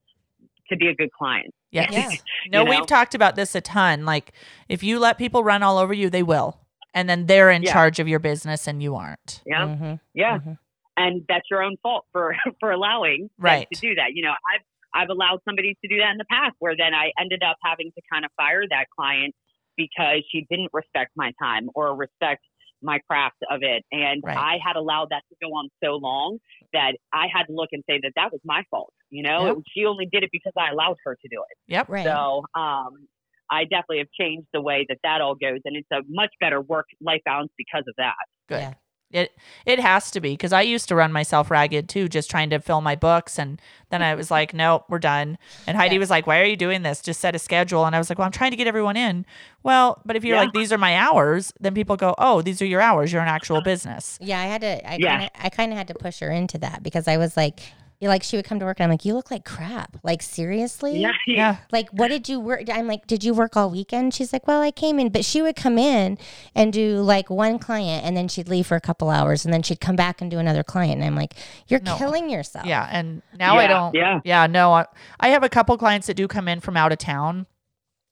to 0.71 0.77
be 0.77 0.89
a 0.89 0.95
good 0.95 1.13
client. 1.13 1.53
Yes. 1.71 1.91
Yeah. 1.93 2.09
No, 2.51 2.61
You 2.61 2.65
know? 2.65 2.71
we've 2.71 2.87
talked 2.87 3.15
about 3.15 3.35
this 3.37 3.55
a 3.55 3.61
ton. 3.61 4.05
Like 4.05 4.33
if 4.69 4.83
you 4.83 4.99
let 4.99 5.19
people 5.19 5.43
run 5.45 5.63
all 5.63 5.79
over 5.79 5.93
you, 5.93 6.09
they 6.11 6.23
will. 6.23 6.59
And 6.95 7.09
then 7.11 7.27
they're 7.27 7.51
in 7.51 7.63
Yeah. 7.63 7.73
charge 7.73 7.99
of 7.99 8.09
your 8.09 8.19
business 8.21 8.67
and 8.67 8.83
you 8.83 8.95
aren't. 8.95 9.43
Yeah. 9.45 9.67
Mhm. 9.67 10.01
Yeah. 10.15 10.39
Mhm. 10.39 10.59
And 10.97 11.23
that's 11.29 11.45
your 11.51 11.63
own 11.63 11.77
fault 11.83 12.07
for, 12.13 12.35
for 12.61 12.71
allowing 12.71 13.29
Right. 13.39 13.67
to 13.75 13.81
do 13.81 13.95
that. 13.97 14.13
You 14.15 14.23
know, 14.23 14.31
I've, 14.33 14.63
I've 14.95 15.11
allowed 15.11 15.41
somebody 15.45 15.77
to 15.83 15.89
do 15.89 15.99
that 15.99 16.11
in 16.13 16.17
the 16.19 16.25
past 16.31 16.55
where 16.59 16.75
then 16.77 16.95
I 16.95 17.13
ended 17.21 17.43
up 17.43 17.57
having 17.63 17.91
to 17.93 18.01
kind 18.11 18.25
of 18.25 18.31
fire 18.37 18.63
that 18.71 18.87
client 18.99 19.35
because 19.77 20.25
she 20.33 20.47
didn't 20.49 20.71
respect 20.73 21.11
my 21.17 21.33
time 21.43 21.69
or 21.75 21.95
respect 21.95 22.43
my 22.83 22.99
craft 23.11 23.37
of 23.51 23.63
it. 23.63 23.85
And 23.93 24.23
Right. 24.25 24.37
I 24.37 24.59
had 24.65 24.77
allowed 24.77 25.09
that 25.11 25.23
to 25.29 25.37
go 25.43 25.53
on 25.55 25.69
so 25.85 25.97
long 25.97 26.39
that 26.73 26.93
I 27.13 27.27
had 27.35 27.45
to 27.49 27.53
look 27.53 27.71
and 27.73 27.83
say 27.89 27.99
that 28.03 28.13
that 28.17 28.33
was 28.33 28.41
my 28.45 28.63
fault. 28.71 28.93
You 29.11 29.23
know, 29.23 29.47
Yep. 29.47 29.57
she 29.75 29.85
only 29.87 30.07
did 30.11 30.23
it 30.25 30.31
because 30.33 30.53
I 30.59 30.71
allowed 30.71 30.97
her 31.05 31.15
to 31.15 31.29
do 31.29 31.43
it. 31.51 31.59
Yep. 31.73 31.89
Right. 31.89 32.05
So, 32.05 32.45
um, 32.55 33.07
I 33.51 33.63
definitely 33.65 33.99
have 33.99 34.11
changed 34.19 34.49
the 34.53 34.61
way 34.61 34.85
that 34.89 34.99
that 35.05 35.21
all 35.21 35.37
goes, 35.37 35.61
and 35.65 35.77
it's 35.77 35.89
a 35.93 36.01
much 36.09 36.31
better 36.41 36.61
work 36.61 36.87
life 37.01 37.21
balance 37.25 37.53
because 37.57 37.85
of 37.87 37.95
that. 37.97 38.15
Good. 38.49 38.61
Yeah. 38.61 38.75
It 39.13 39.31
it 39.65 39.79
has 39.79 40.11
to 40.11 40.21
be 40.21 40.33
because 40.33 40.53
I 40.53 40.63
used 40.63 40.89
to 40.89 40.97
run 40.97 41.13
myself 41.13 41.49
ragged 41.49 41.89
too, 41.89 42.09
just 42.09 42.29
trying 42.29 42.51
to 42.51 42.59
fill 42.59 42.81
my 42.81 42.97
books, 42.97 43.39
and 43.39 43.63
then 43.91 44.03
I 44.03 44.17
was 44.17 44.33
like, 44.33 44.53
"Nope, 44.53 44.87
we're 44.89 44.99
done." 44.99 45.39
And 45.69 45.77
Heidi 45.77 45.95
Yeah. 45.95 46.01
was 46.01 46.11
like, 46.11 46.27
"Why 46.27 46.41
are 46.41 46.45
you 46.45 46.57
doing 46.57 46.83
this? 46.83 47.01
Just 47.03 47.21
set 47.21 47.37
a 47.37 47.39
schedule." 47.39 47.85
And 47.87 47.95
I 47.95 47.99
was 48.01 48.11
like, 48.11 48.19
"Well, 48.19 48.27
I'm 48.27 48.33
trying 48.33 48.51
to 48.51 48.57
get 48.57 48.67
everyone 48.67 48.97
in." 48.97 49.25
Well, 49.63 50.03
but 50.05 50.17
if 50.17 50.25
you're 50.25 50.35
Yeah. 50.35 50.43
like, 50.43 50.53
"These 50.55 50.73
are 50.73 50.79
my 50.79 50.97
hours," 50.97 51.53
then 51.61 51.73
people 51.73 51.95
go, 51.95 52.17
"Oh, 52.19 52.43
these 52.43 52.61
are 52.61 52.67
your 52.67 52.81
hours. 52.81 53.13
You're 53.13 53.23
an 53.23 53.29
actual 53.29 53.61
business." 53.61 54.19
Yeah, 54.21 54.41
I 54.41 54.47
had 54.47 54.63
to. 54.63 54.91
I 54.93 54.97
Yeah. 54.97 55.19
kind 55.19 55.23
of, 55.23 55.31
I 55.45 55.49
kind 55.51 55.71
of 55.73 55.79
had 55.79 55.87
to 55.87 55.95
push 55.95 56.19
her 56.19 56.33
into 56.33 56.59
that 56.59 56.83
because 56.83 57.07
I 57.07 57.17
was 57.17 57.37
like, 57.37 57.61
you 57.61 57.86
like 58.01 58.23
she 58.23 58.37
would 58.37 58.45
come 58.45 58.59
to 58.61 58.65
work 58.67 58.79
and 58.79 58.85
I'm 58.85 58.91
like, 58.91 59.05
you 59.05 59.15
look 59.15 59.31
like 59.31 59.45
crap. 59.45 59.97
Like 60.03 60.23
seriously. 60.23 60.99
Yeah, 61.01 61.13
Yeah. 61.27 61.57
Like, 61.73 61.89
what 61.91 62.09
did 62.09 62.29
you 62.29 62.39
work? 62.39 62.63
I'm 62.71 62.87
like, 62.87 63.07
did 63.07 63.25
you 63.25 63.33
work 63.35 63.57
all 63.57 63.71
weekend? 63.71 64.13
She's 64.15 64.33
like, 64.33 64.47
well, 64.47 64.61
I 64.63 64.71
came 64.71 64.99
in, 64.99 65.09
but 65.11 65.25
she 65.25 65.41
would 65.43 65.57
come 65.57 65.79
in 65.79 66.19
and 66.55 66.73
do 66.73 67.01
like 67.01 67.31
one 67.31 67.59
client 67.59 68.05
and 68.05 68.17
then 68.17 68.29
she'd 68.29 68.49
leave 68.49 68.67
for 68.67 68.77
a 68.77 68.81
couple 68.81 69.09
hours 69.11 69.45
and 69.45 69.53
then 69.55 69.63
she'd 69.63 69.81
come 69.81 69.97
back 69.97 70.21
and 70.21 70.31
do 70.31 70.39
another 70.39 70.63
client. 70.63 70.95
And 70.97 71.05
I'm 71.05 71.17
like, 71.17 71.35
you're 71.69 71.81
No. 71.81 71.97
killing 71.97 72.29
yourself. 72.29 72.67
Yeah, 72.67 72.87
and 72.91 73.23
now 73.39 73.57
I 73.57 73.67
don't. 73.67 73.95
yeah. 73.95 74.21
yeah. 74.25 74.47
No, 74.47 74.73
I, 74.73 74.87
I 75.21 75.29
have 75.29 75.43
a 75.43 75.49
couple 75.49 75.77
clients 75.79 76.07
that 76.09 76.15
do 76.15 76.29
come 76.29 76.49
in 76.49 76.61
from 76.61 76.77
out 76.77 76.93
of 76.93 76.99
town, 76.99 77.47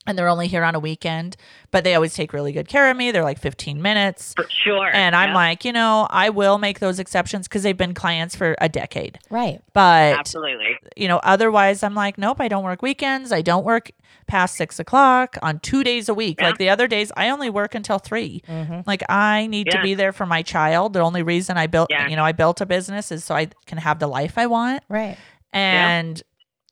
and 0.07 0.19
they're 0.19 0.29
only 0.29 0.49
here 0.49 0.65
on 0.65 0.75
a 0.75 0.79
weekend, 0.81 1.37
but 1.71 1.83
they 1.85 1.95
always 1.95 2.13
take 2.15 2.33
really 2.33 2.53
good 2.53 2.69
care 2.69 2.91
of 2.91 2.97
me. 2.97 3.11
They're 3.11 3.23
like 3.25 3.39
15 3.39 3.81
minutes, 3.81 4.35
for 4.37 4.47
sure. 4.51 4.91
and 4.93 5.17
I'm 5.17 5.31
Yeah, 5.31 5.35
like, 5.35 5.65
you 5.65 5.73
know, 5.73 6.07
I 6.11 6.29
will 6.31 6.59
make 6.59 6.79
those 6.81 6.99
exceptions 6.99 7.49
because 7.49 7.63
they've 7.63 7.77
been 7.77 7.95
clients 7.95 8.37
for 8.37 8.55
a 8.61 8.69
decade. 8.69 9.19
Right. 9.31 9.61
But 9.73 10.19
absolutely. 10.19 10.77
you 10.97 11.09
know, 11.09 11.19
otherwise, 11.23 11.83
I'm 11.83 11.95
like, 11.95 12.19
nope, 12.19 12.41
I 12.41 12.49
don't 12.49 12.65
work 12.65 12.83
weekends. 12.83 13.33
I 13.33 13.41
don't 13.43 13.65
work 13.65 13.91
past 14.27 14.57
six 14.57 14.79
o'clock 14.79 15.37
on 15.43 15.59
two 15.61 15.83
days 15.85 16.09
a 16.09 16.15
week. 16.15 16.39
Yeah. 16.41 16.49
Like 16.49 16.59
the 16.59 16.69
other 16.71 16.87
days, 16.87 17.11
I 17.17 17.31
only 17.31 17.51
work 17.51 17.75
until 17.75 17.99
3 17.99 18.43
Mm-hmm. 18.47 18.81
Like 18.87 19.03
I 19.09 19.47
need 19.47 19.71
to 19.71 19.81
be 19.83 19.95
there 19.95 20.13
for 20.13 20.27
my 20.27 20.43
child. 20.43 20.93
The 20.93 21.01
only 21.01 21.23
reason 21.23 21.57
I 21.57 21.67
built, 21.67 21.89
Yeah. 21.91 22.09
you 22.09 22.17
know, 22.17 22.25
I 22.25 22.33
built 22.33 22.61
a 22.61 22.67
business 22.67 23.11
is 23.13 23.25
so 23.25 23.35
I 23.35 23.49
can 23.67 23.79
have 23.79 23.99
the 23.99 24.07
life 24.07 24.37
I 24.39 24.47
want. 24.47 24.83
Right. 24.89 25.17
And 25.53 26.23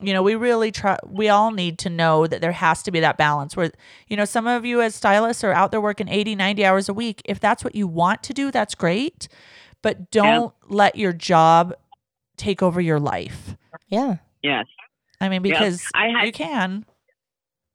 you 0.01 0.11
know, 0.13 0.23
we 0.23 0.35
really 0.35 0.71
try 0.71 0.97
we 1.07 1.29
all 1.29 1.51
need 1.51 1.77
to 1.79 1.89
know 1.89 2.27
that 2.27 2.41
there 2.41 2.51
has 2.51 2.83
to 2.83 2.91
be 2.91 2.99
that 2.99 3.17
balance 3.17 3.55
where 3.55 3.71
you 4.07 4.17
know, 4.17 4.25
some 4.25 4.47
of 4.47 4.65
you 4.65 4.81
as 4.81 4.95
stylists 4.95 5.43
are 5.43 5.53
out 5.53 5.71
there 5.71 5.81
working 5.81 6.07
80, 6.09 6.35
90 6.35 6.65
hours 6.65 6.89
a 6.89 6.93
week. 6.93 7.21
If 7.25 7.39
that's 7.39 7.63
what 7.63 7.75
you 7.75 7.87
want 7.87 8.23
to 8.23 8.33
do, 8.33 8.51
that's 8.51 8.75
great. 8.75 9.27
But 9.81 10.11
don't 10.11 10.53
let 10.67 10.95
your 10.95 11.13
job 11.13 11.73
take 12.37 12.63
over 12.63 12.81
your 12.81 12.99
life. 12.99 13.55
Yeah. 13.87 14.17
Yes, 14.41 14.65
I 15.21 15.29
mean, 15.29 15.43
Yep. 15.45 15.53
because 15.57 15.85
I 15.93 16.07
had 16.07 16.25
you 16.25 16.31
can. 16.33 16.85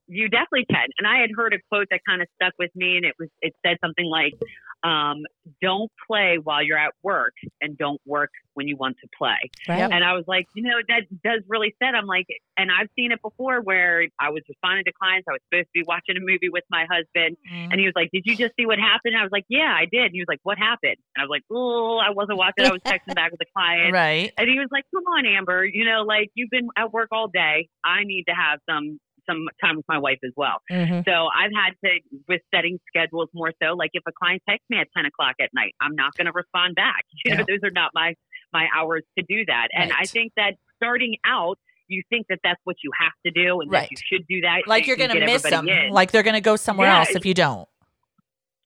you 0.07 0.29
definitely 0.29 0.67
can. 0.71 0.87
And 0.99 1.07
I 1.07 1.21
had 1.21 1.31
heard 1.37 1.55
a 1.55 1.59
quote 1.71 1.87
that 1.91 2.01
kind 2.07 2.21
of 2.21 2.29
stuck 2.35 2.53
with 2.59 2.71
me, 2.75 2.97
and 2.97 3.05
it 3.07 3.15
was 3.19 3.29
it 3.41 3.55
said 3.65 3.77
something 3.81 4.07
like, 4.07 4.35
um, 4.83 5.23
"Don't 5.61 5.91
play 6.07 6.39
while 6.43 6.63
you're 6.63 6.79
at 6.79 6.93
work, 7.03 7.35
and 7.61 7.77
don't 7.77 8.01
work 8.07 8.31
when 8.55 8.69
you 8.69 8.77
want 8.77 8.97
to 9.03 9.09
play." 9.17 9.37
Right. 9.69 9.81
And 9.91 10.05
I 10.05 10.13
was 10.15 10.25
like, 10.27 10.47
you 10.55 10.63
know, 10.63 10.77
that 10.89 11.03
does 11.25 11.43
really 11.49 11.75
set. 11.83 11.95
I'm 11.95 12.07
like, 12.07 12.27
and 12.57 12.71
I've 12.71 12.89
seen 12.97 13.13
it 13.13 13.21
before 13.23 13.61
where 13.61 14.07
I 14.21 14.31
was 14.31 14.43
responding 14.49 14.85
to 14.85 14.93
clients. 14.93 15.27
I 15.29 15.33
was 15.33 15.41
supposed 15.51 15.67
to 15.67 15.73
be 15.75 15.85
watching 15.87 16.17
a 16.17 16.21
movie 16.21 16.49
with 16.49 16.65
my 16.71 16.87
husband, 16.91 17.37
Mm. 17.53 17.69
and 17.73 17.81
he 17.81 17.87
was 17.87 17.95
like, 17.97 18.11
"Did 18.13 18.23
you 18.27 18.37
just 18.37 18.55
see 18.57 18.67
what 18.67 18.79
happened?" 18.79 19.17
I 19.17 19.23
was 19.23 19.33
like, 19.33 19.45
"Yeah, 19.49 19.75
I 19.75 19.87
did." 19.91 20.05
And 20.07 20.13
he 20.13 20.21
was 20.21 20.29
like, 20.29 20.41
"What 20.43 20.59
happened?" 20.59 20.97
And 21.15 21.21
I 21.21 21.23
was 21.23 21.31
like, 21.31 21.45
"Oh, 21.51 21.99
I 21.99 22.11
wasn't 22.11 22.39
watching. 22.39 22.67
I 22.67 22.71
was 22.73 22.83
texting 22.87 23.15
back 23.15 23.31
with 23.33 23.41
a 23.41 23.51
client." 23.57 23.93
Right. 23.93 24.33
And 24.39 24.49
he 24.49 24.59
was 24.59 24.69
like, 24.71 24.85
"Come 24.95 25.05
on, 25.05 25.27
Amber. 25.27 25.65
You 25.65 25.85
know, 25.85 26.03
like 26.03 26.31
you've 26.35 26.51
been 26.51 26.69
at 26.77 26.93
work 26.93 27.09
all 27.13 27.29
day. 27.29 27.69
I 27.85 28.05
need 28.05 28.25
to 28.29 28.35
have 28.35 28.61
some 28.69 28.99
some 29.29 29.47
time 29.63 29.77
with 29.77 29.87
my 29.89 29.99
wife 29.99 30.19
as 30.25 30.33
well." 30.37 30.63
Mhm. 30.71 31.05
So 31.05 31.29
I've 31.35 31.53
had 31.55 31.75
to 31.85 32.01
with 32.29 32.43
setting 32.55 32.79
schedules 32.89 33.29
more 33.35 33.53
so. 33.63 33.75
Like 33.75 33.91
if 33.95 34.03
a 34.07 34.13
client 34.13 34.43
texts 34.49 34.67
me 34.71 34.79
at 34.79 34.89
ten 34.97 35.05
o'clock 35.07 35.35
at 35.41 35.51
night, 35.55 35.75
I'm 35.81 35.95
not 35.95 36.15
going 36.17 36.27
to 36.27 36.33
respond 36.33 36.75
back. 36.75 37.05
You 37.25 37.37
know, 37.37 37.45
those 37.47 37.61
are 37.65 37.71
not 37.71 37.91
my 37.95 38.15
my 38.53 38.67
hours 38.75 39.03
to 39.19 39.25
do 39.29 39.45
that. 39.47 39.69
And 39.75 39.93
I 39.93 40.05
think 40.05 40.33
that 40.37 40.53
starting 40.77 41.17
out, 41.27 41.59
you 41.89 42.03
think 42.09 42.27
that 42.29 42.39
that's 42.43 42.61
what 42.65 42.77
you 42.83 42.91
have 42.99 43.13
to 43.27 43.31
do 43.31 43.61
and 43.61 43.71
that 43.73 43.91
you 43.91 43.97
should 44.11 44.27
do 44.27 44.41
that. 44.43 44.63
Like 44.67 44.87
you 44.87 44.89
you're 44.89 44.97
going 44.97 45.19
to 45.19 45.27
miss 45.27 45.43
them. 45.43 45.69
in. 45.69 45.91
Like 45.93 46.11
they're 46.13 46.23
going 46.23 46.35
to 46.35 46.41
go 46.41 46.57
somewhere 46.57 46.89
Yeah, 46.89 47.01
else 47.01 47.15
if 47.15 47.27
you 47.27 47.35
don't. 47.35 47.69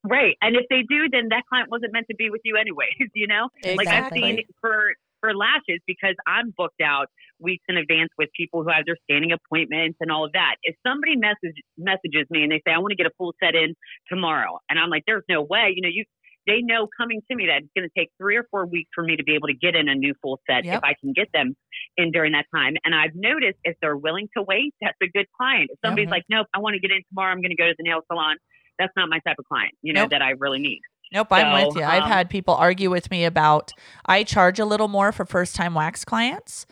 Right. 0.05 0.37
And 0.43 0.57
if 0.57 0.65
they 0.69 0.83
do, 0.89 1.09
then 1.11 1.29
that 1.31 1.45
client 1.49 1.71
wasn't 1.71 1.93
meant 1.93 2.07
to 2.11 2.17
be 2.17 2.31
with 2.31 2.41
you 2.45 2.57
anyways, 2.57 2.89
you 3.15 3.27
know? 3.27 3.49
Like 3.77 3.89
I've 3.89 4.13
seen 4.13 4.41
for 4.61 4.95
for 5.21 5.33
lashes 5.35 5.79
because 5.87 6.17
I'm 6.27 6.53
booked 6.57 6.81
out 6.81 7.07
weeks 7.43 7.65
in 7.69 7.77
advance 7.77 8.11
with 8.19 8.29
people 8.37 8.63
who 8.63 8.71
have 8.71 8.85
their 8.87 8.97
standing 9.11 9.33
appointments 9.33 9.99
and 10.01 10.11
all 10.11 10.25
of 10.25 10.33
that. 10.33 10.57
If 10.63 10.77
somebody 10.87 11.17
message 11.17 11.57
messages 11.77 12.27
me 12.31 12.43
and 12.43 12.53
they 12.53 12.63
say 12.67 12.73
I 12.73 12.79
want 12.79 12.91
to 12.93 12.97
get 12.97 13.07
a 13.07 13.13
full 13.19 13.35
set 13.43 13.55
in 13.55 13.75
tomorrow 14.09 14.59
and 14.71 14.79
I'm 14.79 14.91
like 14.91 15.03
there's 15.07 15.25
no 15.29 15.43
way, 15.43 15.73
you 15.75 15.83
know, 15.83 15.89
you 15.93 16.05
they 16.47 16.61
know 16.61 16.89
coming 16.99 17.21
to 17.31 17.37
me 17.37 17.47
that 17.47 17.59
it's 17.63 17.71
going 17.77 17.89
to 17.89 18.01
take 18.01 18.09
3 18.19 18.37
or 18.37 18.45
4 18.51 18.67
weeks 18.67 18.91
for 18.95 19.05
me 19.05 19.15
to 19.17 19.23
be 19.23 19.35
able 19.37 19.47
to 19.47 19.55
get 19.55 19.77
in 19.77 19.89
a 19.89 19.95
new 19.95 20.13
full 20.21 20.41
set 20.51 20.65
Yep. 20.65 20.79
if 20.79 20.85
I 20.85 20.95
can 21.01 21.13
get 21.13 21.29
them 21.33 21.55
in 21.97 22.11
during 22.11 22.33
that 22.33 22.47
time. 22.53 22.75
And 22.85 22.95
I've 22.97 23.15
noticed 23.15 23.59
if 23.63 23.77
they're 23.81 23.97
willing 23.97 24.29
to 24.37 24.43
wait, 24.43 24.75
that's 24.81 24.97
a 25.03 25.07
good 25.07 25.27
client. 25.37 25.71
If 25.73 25.79
somebody's 25.85 26.09
Mhm. 26.09 26.11
like, 26.11 26.25
"Nope, 26.29 26.49
I 26.53 26.59
want 26.59 26.75
to 26.75 26.81
get 26.81 26.91
in 26.91 27.01
tomorrow. 27.11 27.31
I'm 27.31 27.41
going 27.43 27.51
to 27.51 27.57
go 27.57 27.67
to 27.69 27.75
the 27.79 27.85
nail 27.85 28.01
salon." 28.11 28.37
That's 28.79 28.93
not 28.97 29.09
my 29.09 29.21
type 29.21 29.37
of 29.39 29.45
client, 29.45 29.75
you 29.83 29.93
know, 29.93 30.01
Nope. 30.03 30.11
that 30.11 30.23
I 30.23 30.31
really 30.31 30.59
need. 30.59 30.81
Nope, 31.13 31.29
I'm 31.31 31.53
with 31.53 31.77
you. 31.77 31.85
I've 31.85 32.05
um, 32.05 32.09
had 32.11 32.31
people 32.31 32.55
argue 32.55 32.91
with 32.91 33.11
me 33.11 33.25
about 33.27 33.73
I 34.07 34.25
charge 34.25 34.59
a 34.59 34.65
little 34.65 34.89
more 34.89 35.13
for 35.13 35.25
first 35.27 35.55
time 35.55 35.75
wax 35.75 36.05
clients. 36.05 36.67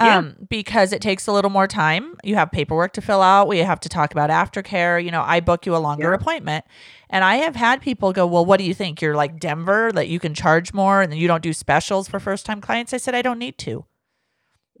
Yeah. 0.00 0.18
Um, 0.18 0.34
because 0.50 0.92
it 0.92 1.00
takes 1.00 1.28
a 1.28 1.32
little 1.32 1.50
more 1.52 1.68
time. 1.68 2.16
You 2.24 2.34
have 2.34 2.50
paperwork 2.50 2.94
to 2.94 3.00
fill 3.00 3.22
out. 3.22 3.46
We 3.46 3.58
have 3.58 3.78
to 3.80 3.88
talk 3.88 4.10
about 4.10 4.28
aftercare. 4.28 5.02
You 5.02 5.12
know, 5.12 5.22
I 5.22 5.38
book 5.38 5.66
you 5.66 5.76
a 5.76 5.78
longer 5.78 6.08
Yeah. 6.10 6.16
appointment. 6.16 6.64
And 7.10 7.22
I 7.22 7.36
have 7.36 7.54
had 7.54 7.80
people 7.80 8.12
go, 8.12 8.26
Well, 8.26 8.44
what 8.44 8.58
do 8.58 8.64
you 8.64 8.74
think? 8.74 9.00
You're 9.00 9.14
like 9.14 9.38
Denver, 9.38 9.92
that 9.92 10.08
you 10.08 10.18
can 10.18 10.34
charge 10.34 10.74
more 10.74 11.00
and 11.00 11.14
you 11.14 11.28
don't 11.28 11.42
do 11.44 11.52
specials 11.52 12.08
for 12.08 12.18
first 12.18 12.44
time 12.44 12.60
clients. 12.60 12.92
I 12.92 12.96
said, 12.96 13.14
I 13.14 13.22
don't 13.22 13.38
need 13.38 13.56
to. 13.58 13.84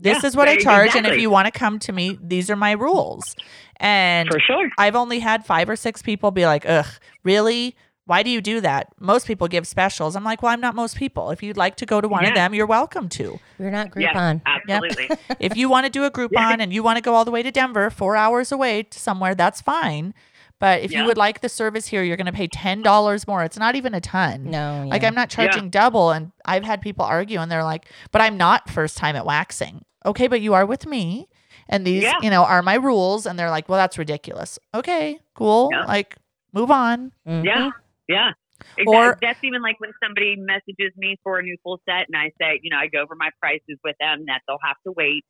This 0.00 0.24
Yeah, 0.24 0.26
is 0.28 0.36
what 0.36 0.48
I 0.48 0.56
charge. 0.56 0.96
And 0.96 1.06
if 1.06 1.20
you 1.20 1.30
want 1.30 1.46
to 1.46 1.52
come 1.56 1.78
to 1.78 1.92
me, 1.92 2.18
these 2.20 2.50
are 2.50 2.56
my 2.56 2.72
rules. 2.72 3.36
And 3.76 4.28
For 4.28 4.40
sure. 4.40 4.68
I've 4.76 4.96
only 4.96 5.20
had 5.20 5.46
five 5.46 5.68
or 5.70 5.76
six 5.76 6.02
people 6.02 6.32
be 6.32 6.44
like, 6.46 6.66
ugh, 6.68 6.86
really? 7.22 7.76
Why 8.06 8.22
do 8.22 8.28
you 8.30 8.40
do 8.42 8.60
that? 8.60 8.88
Most 9.00 9.26
people 9.26 9.48
give 9.48 9.66
specials. 9.66 10.14
I'm 10.14 10.24
like, 10.24 10.42
well, 10.42 10.52
I'm 10.52 10.60
not 10.60 10.74
most 10.74 10.96
people. 10.96 11.30
If 11.30 11.42
you'd 11.42 11.56
like 11.56 11.76
to 11.76 11.86
go 11.86 12.00
to 12.02 12.08
one 12.08 12.26
of 12.26 12.34
them, 12.34 12.52
you're 12.52 12.66
welcome 12.66 13.08
to. 13.10 13.40
We're 13.58 13.70
not 13.70 13.92
Yeah, 13.96 14.12
Groupon. 14.12 14.42
absolutely. 14.46 15.08
If 15.40 15.56
you 15.56 15.70
want 15.70 15.86
to 15.86 15.90
do 15.90 16.04
a 16.04 16.10
Groupon 16.16 16.60
and 16.60 16.70
you 16.72 16.82
want 16.82 16.96
to 16.98 17.02
go 17.02 17.14
all 17.14 17.24
the 17.24 17.30
way 17.30 17.42
to 17.42 17.50
Denver, 17.50 17.88
four 17.88 18.14
hours 18.16 18.52
away 18.52 18.82
to 18.82 18.98
somewhere, 18.98 19.34
that's 19.34 19.62
fine. 19.62 20.12
But 20.60 20.82
if 20.82 20.92
you 20.92 21.04
would 21.04 21.16
like 21.16 21.40
the 21.40 21.48
service 21.48 21.86
here, 21.88 22.02
you're 22.02 22.16
going 22.16 22.26
to 22.26 22.32
pay 22.32 22.46
$10 22.46 23.26
more. 23.26 23.42
It's 23.42 23.58
not 23.58 23.74
even 23.74 23.92
a 23.94 24.00
ton. 24.00 24.50
No. 24.50 24.84
Like. 24.86 25.02
I'm 25.02 25.14
not 25.14 25.28
charging 25.30 25.68
double. 25.70 26.10
And 26.10 26.30
I've 26.44 26.64
had 26.64 26.80
people 26.80 27.04
argue 27.04 27.38
and 27.40 27.50
they're 27.50 27.64
like, 27.64 27.86
but 28.12 28.20
I'm 28.22 28.36
not 28.36 28.70
first 28.70 28.96
time 28.96 29.16
at 29.16 29.26
waxing. 29.26 29.84
Okay, 30.06 30.26
but 30.28 30.40
you 30.42 30.54
are 30.54 30.64
with 30.66 30.86
me. 30.86 31.28
And 31.68 31.86
these, 31.86 32.02
Yeah. 32.02 32.14
you 32.22 32.30
know, 32.30 32.44
are 32.44 32.62
my 32.62 32.74
rules. 32.74 33.26
And 33.26 33.38
they're 33.38 33.50
like, 33.50 33.68
well, 33.68 33.78
that's 33.78 33.98
ridiculous. 33.98 34.58
Okay, 34.74 35.18
cool. 35.34 35.70
Yeah. 35.72 35.84
Like, 35.86 36.16
move 36.52 36.70
on. 36.70 37.12
Mhm. 37.26 37.44
Yeah, 37.44 37.70
yeah. 38.08 38.32
Exactly. 38.78 38.86
Or- 38.96 39.18
that's 39.20 39.42
even 39.42 39.62
like 39.62 39.80
when 39.80 39.90
somebody 40.02 40.36
messages 40.36 40.92
me 40.96 41.16
for 41.24 41.38
a 41.38 41.42
new 41.42 41.56
full 41.62 41.80
set, 41.88 42.06
and 42.08 42.16
I 42.16 42.30
say, 42.40 42.60
you 42.62 42.70
know, 42.70 42.78
I 42.78 42.86
go 42.86 43.00
over 43.00 43.14
my 43.16 43.30
prices 43.40 43.78
with 43.82 43.96
them 44.00 44.24
that 44.26 44.40
they'll 44.46 44.62
have 44.64 44.76
to 44.86 44.92
wait. 44.92 45.24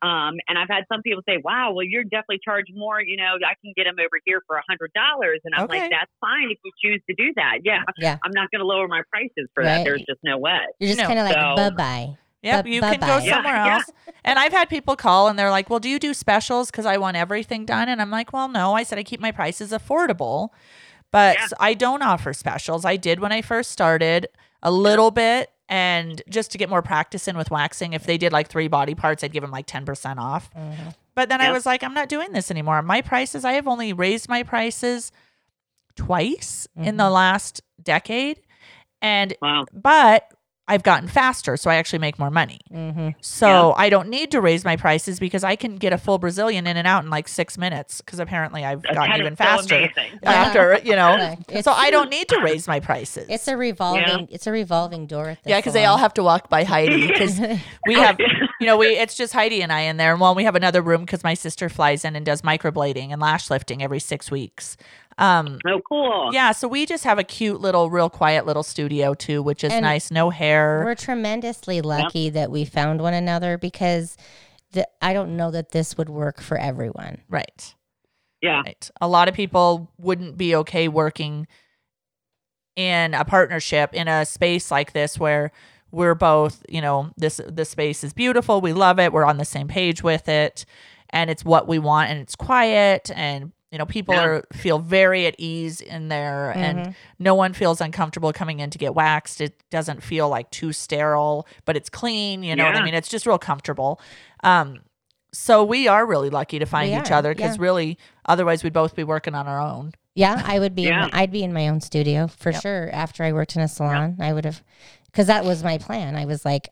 Um, 0.00 0.34
and 0.46 0.56
I've 0.56 0.68
had 0.68 0.84
some 0.90 1.02
people 1.02 1.22
say, 1.28 1.38
"Wow, 1.42 1.72
well, 1.74 1.84
you're 1.84 2.04
definitely 2.04 2.38
charged 2.44 2.70
more. 2.72 3.00
You 3.02 3.16
know, 3.16 3.34
I 3.44 3.54
can 3.60 3.72
get 3.76 3.82
them 3.84 3.96
over 3.98 4.20
here 4.24 4.40
for 4.46 4.54
a 4.56 4.62
hundred 4.68 4.92
dollars." 4.94 5.40
And 5.44 5.56
I'm 5.56 5.64
Okay. 5.64 5.80
like, 5.80 5.90
"That's 5.90 6.12
fine 6.20 6.50
if 6.52 6.58
you 6.64 6.70
choose 6.80 7.02
to 7.10 7.14
do 7.16 7.32
that. 7.34 7.58
Yeah, 7.64 7.82
Yeah. 7.98 8.16
I'm 8.24 8.30
not 8.32 8.48
going 8.52 8.60
to 8.60 8.64
lower 8.66 8.86
my 8.86 9.02
prices 9.10 9.48
for 9.54 9.64
Right. 9.64 9.78
that. 9.78 9.84
There's 9.84 10.02
just 10.08 10.20
no 10.22 10.38
way." 10.38 10.60
You're 10.78 10.90
just 10.94 11.00
No. 11.00 11.06
kind 11.08 11.18
of 11.18 11.24
like 11.24 11.34
So- 11.34 11.56
bye 11.56 11.70
bye. 11.70 12.16
Yep, 12.44 12.64
Bu- 12.66 12.70
you 12.70 12.80
can 12.80 12.92
go 13.00 13.06
bye-bye. 13.08 13.24
Yeah, 13.24 13.34
somewhere 13.34 13.54
yeah. 13.56 13.74
else. 13.74 13.90
And 14.24 14.38
I've 14.38 14.52
had 14.52 14.68
people 14.68 14.94
call 14.94 15.26
and 15.26 15.36
they're 15.36 15.50
like, 15.50 15.68
"Well, 15.68 15.80
do 15.80 15.88
you 15.88 15.98
do 15.98 16.14
specials 16.14 16.70
because 16.70 16.86
I 16.86 16.96
want 16.96 17.16
everything 17.16 17.66
done?" 17.66 17.88
And 17.88 18.00
I'm 18.00 18.12
like, 18.12 18.32
"Well, 18.32 18.46
no. 18.46 18.74
I 18.74 18.84
said 18.84 19.00
I 19.00 19.02
keep 19.02 19.18
my 19.18 19.32
prices 19.32 19.72
affordable, 19.72 20.50
but 21.10 21.36
Yeah. 21.38 21.46
I 21.60 21.74
don't 21.74 22.02
offer 22.02 22.32
specials. 22.32 22.84
I 22.84 22.96
did 22.96 23.20
when 23.20 23.32
I 23.32 23.42
first 23.42 23.70
started 23.70 24.28
a 24.62 24.70
little 24.70 25.10
bit, 25.10 25.50
and 25.68 26.22
just 26.30 26.50
to 26.52 26.58
get 26.58 26.68
more 26.70 26.80
practice 26.82 27.28
in 27.28 27.36
with 27.36 27.50
waxing. 27.50 27.92
If 27.92 28.04
they 28.04 28.16
did 28.18 28.32
like 28.32 28.48
three 28.48 28.68
body 28.68 28.94
parts, 28.94 29.22
I'd 29.22 29.32
give 29.32 29.42
them 29.42 29.50
like 29.50 29.66
ten 29.66 29.84
percent 29.84 30.18
off. 30.18 30.50
Mhm. 30.54 30.94
But 31.14 31.28
then 31.28 31.40
I 31.40 31.50
was 31.52 31.66
like, 31.66 31.82
I'm 31.82 31.94
not 31.94 32.08
doing 32.08 32.32
this 32.32 32.50
anymore. 32.50 32.80
My 32.82 33.00
prices, 33.02 33.44
I 33.44 33.52
have 33.52 33.66
only 33.68 33.92
raised 33.92 34.28
my 34.28 34.42
prices 34.44 35.10
twice 35.96 36.68
in 36.76 36.96
the 36.96 37.10
last 37.10 37.60
decade, 37.82 38.40
and 39.02 39.34
Wow. 39.42 39.66
but 39.72 40.30
I've 40.68 40.82
gotten 40.82 41.08
faster, 41.08 41.56
so 41.56 41.70
I 41.70 41.76
actually 41.76 41.98
make 42.00 42.18
more 42.18 42.30
money. 42.30 42.60
Mhm. 42.72 43.14
So 43.20 43.72
I 43.76 43.88
don't 43.88 44.08
need 44.08 44.30
to 44.32 44.40
raise 44.40 44.64
my 44.64 44.76
prices 44.76 45.18
because 45.18 45.42
I 45.42 45.56
can 45.56 45.76
get 45.76 45.92
a 45.94 45.98
full 45.98 46.18
Brazilian 46.18 46.66
in 46.66 46.76
and 46.76 46.86
out 46.86 47.02
in 47.04 47.10
like 47.10 47.26
six 47.26 47.56
minutes. 47.56 48.02
Because 48.02 48.18
apparently 48.18 48.64
I've 48.64 48.82
That 48.82 48.94
gotten 48.94 49.18
even 49.18 49.34
faster 49.34 49.76
amazing. 49.76 50.18
after, 50.22 50.78
you 50.84 50.94
know. 50.94 51.34
Right. 51.48 51.64
So 51.64 51.72
I 51.72 51.90
don't 51.90 52.10
need 52.10 52.28
to 52.28 52.38
raise 52.40 52.68
my 52.68 52.80
prices. 52.80 53.26
It's 53.30 53.48
a 53.48 53.56
revolving. 53.56 54.28
It's 54.30 54.46
a 54.46 54.52
revolving 54.52 55.06
door. 55.06 55.30
At 55.30 55.42
the 55.42 55.50
yeah, 55.50 55.58
because 55.58 55.72
they 55.72 55.86
all 55.86 55.96
have 55.98 56.12
to 56.14 56.22
walk 56.22 56.48
by 56.50 56.64
Heidi. 56.64 57.06
Because 57.18 57.40
we 57.86 57.94
have, 57.94 58.18
you 58.60 58.66
know, 58.66 58.76
we 58.76 58.88
it's 58.88 59.16
just 59.16 59.32
Heidi 59.32 59.62
and 59.62 59.72
I 59.72 59.80
in 59.80 59.96
there. 59.96 60.12
And 60.12 60.20
well, 60.20 60.34
we 60.34 60.44
have 60.44 60.54
another 60.54 60.82
room 60.82 61.00
because 61.06 61.24
my 61.24 61.34
sister 61.34 61.68
flies 61.68 62.04
in 62.04 62.14
and 62.14 62.26
does 62.26 62.42
microblading 62.42 63.10
and 63.10 63.20
lash 63.20 63.48
lifting 63.50 63.82
every 63.82 64.00
six 64.00 64.30
weeks. 64.30 64.76
Um, 65.18 65.58
Oh, 65.66 65.80
cool. 65.88 66.30
yeah, 66.32 66.52
so 66.52 66.68
we 66.68 66.86
just 66.86 67.04
have 67.04 67.18
a 67.18 67.24
cute 67.24 67.60
little, 67.60 67.90
real 67.90 68.08
quiet 68.08 68.46
little 68.46 68.62
studio 68.62 69.14
too, 69.14 69.42
which 69.42 69.64
is 69.64 69.72
And 69.72 69.82
nice. 69.82 70.10
No 70.10 70.30
hair. 70.30 70.82
We're 70.84 70.94
tremendously 70.94 71.80
lucky 71.80 72.30
that 72.30 72.50
we 72.50 72.64
found 72.64 73.00
one 73.00 73.14
another 73.14 73.58
because 73.58 74.16
the, 74.72 74.88
I 75.02 75.12
don't 75.12 75.36
know 75.36 75.50
that 75.50 75.72
this 75.72 75.98
would 75.98 76.08
work 76.08 76.40
for 76.40 76.56
everyone. 76.56 77.18
Right. 77.28 77.74
Yeah. 78.40 78.62
Right. 78.64 78.90
A 79.00 79.08
lot 79.08 79.28
of 79.28 79.34
people 79.34 79.90
wouldn't 79.98 80.38
be 80.38 80.54
okay 80.54 80.86
working 80.86 81.48
in 82.76 83.12
a 83.14 83.24
partnership 83.24 83.92
in 83.94 84.06
a 84.06 84.24
space 84.24 84.70
like 84.70 84.92
this 84.92 85.18
where 85.18 85.50
we're 85.90 86.14
both, 86.14 86.62
you 86.68 86.80
know, 86.80 87.10
this 87.16 87.40
this 87.48 87.70
space 87.70 88.04
is 88.04 88.12
beautiful, 88.12 88.60
we 88.60 88.72
love 88.72 89.00
it, 89.00 89.12
we're 89.12 89.24
on 89.24 89.38
the 89.38 89.44
same 89.44 89.66
page 89.66 90.02
with 90.02 90.28
it, 90.28 90.64
and 91.10 91.30
it's 91.30 91.44
what 91.44 91.66
we 91.66 91.78
want 91.80 92.10
and 92.10 92.20
it's 92.20 92.36
quiet 92.36 93.10
and 93.16 93.50
you 93.70 93.78
know, 93.78 93.84
people 93.86 94.14
Yeah. 94.14 94.24
are 94.24 94.44
feel 94.52 94.78
very 94.78 95.26
at 95.26 95.34
ease 95.38 95.80
in 95.80 96.08
there 96.08 96.52
and 96.56 96.94
no 97.18 97.34
one 97.34 97.52
feels 97.52 97.80
uncomfortable 97.80 98.32
coming 98.32 98.60
in 98.60 98.70
to 98.70 98.78
get 98.78 98.94
waxed. 98.94 99.40
It 99.40 99.62
doesn't 99.70 100.02
feel 100.02 100.28
like 100.28 100.50
too 100.50 100.72
sterile, 100.72 101.46
but 101.66 101.76
it's 101.76 101.90
clean, 101.90 102.42
you 102.42 102.56
know 102.56 102.64
what 102.64 102.76
I 102.76 102.84
mean? 102.84 102.94
It's 102.94 103.08
just 103.08 103.26
real 103.26 103.38
comfortable. 103.38 104.00
Um 104.42 104.80
so 105.30 105.62
we 105.62 105.86
are 105.86 106.06
really 106.06 106.30
lucky 106.30 106.58
to 106.58 106.64
find 106.64 106.90
We 106.90 106.98
each 106.98 107.10
are, 107.10 107.18
other 107.18 107.34
because 107.34 107.56
yeah. 107.56 107.62
really 107.62 107.98
otherwise 108.24 108.64
we'd 108.64 108.72
both 108.72 108.96
be 108.96 109.04
working 109.04 109.34
on 109.34 109.46
our 109.46 109.60
own. 109.60 109.92
Yeah, 110.14 110.42
I 110.44 110.58
would 110.58 110.74
be. 110.74 110.82
Yeah. 110.84 111.04
In, 111.04 111.10
I'd 111.12 111.30
be 111.30 111.44
in 111.44 111.52
my 111.52 111.68
own 111.68 111.80
studio 111.82 112.26
for 112.28 112.50
Yep. 112.50 112.62
sure. 112.62 112.90
After 112.92 113.22
I 113.22 113.32
worked 113.32 113.54
in 113.54 113.60
a 113.62 113.68
salon, 113.68 114.16
I 114.20 114.32
would 114.32 114.44
have, 114.46 114.64
because 115.06 115.26
that 115.28 115.44
was 115.44 115.62
my 115.62 115.76
plan. 115.78 116.16
I 116.16 116.24
was 116.24 116.44
like, 116.46 116.70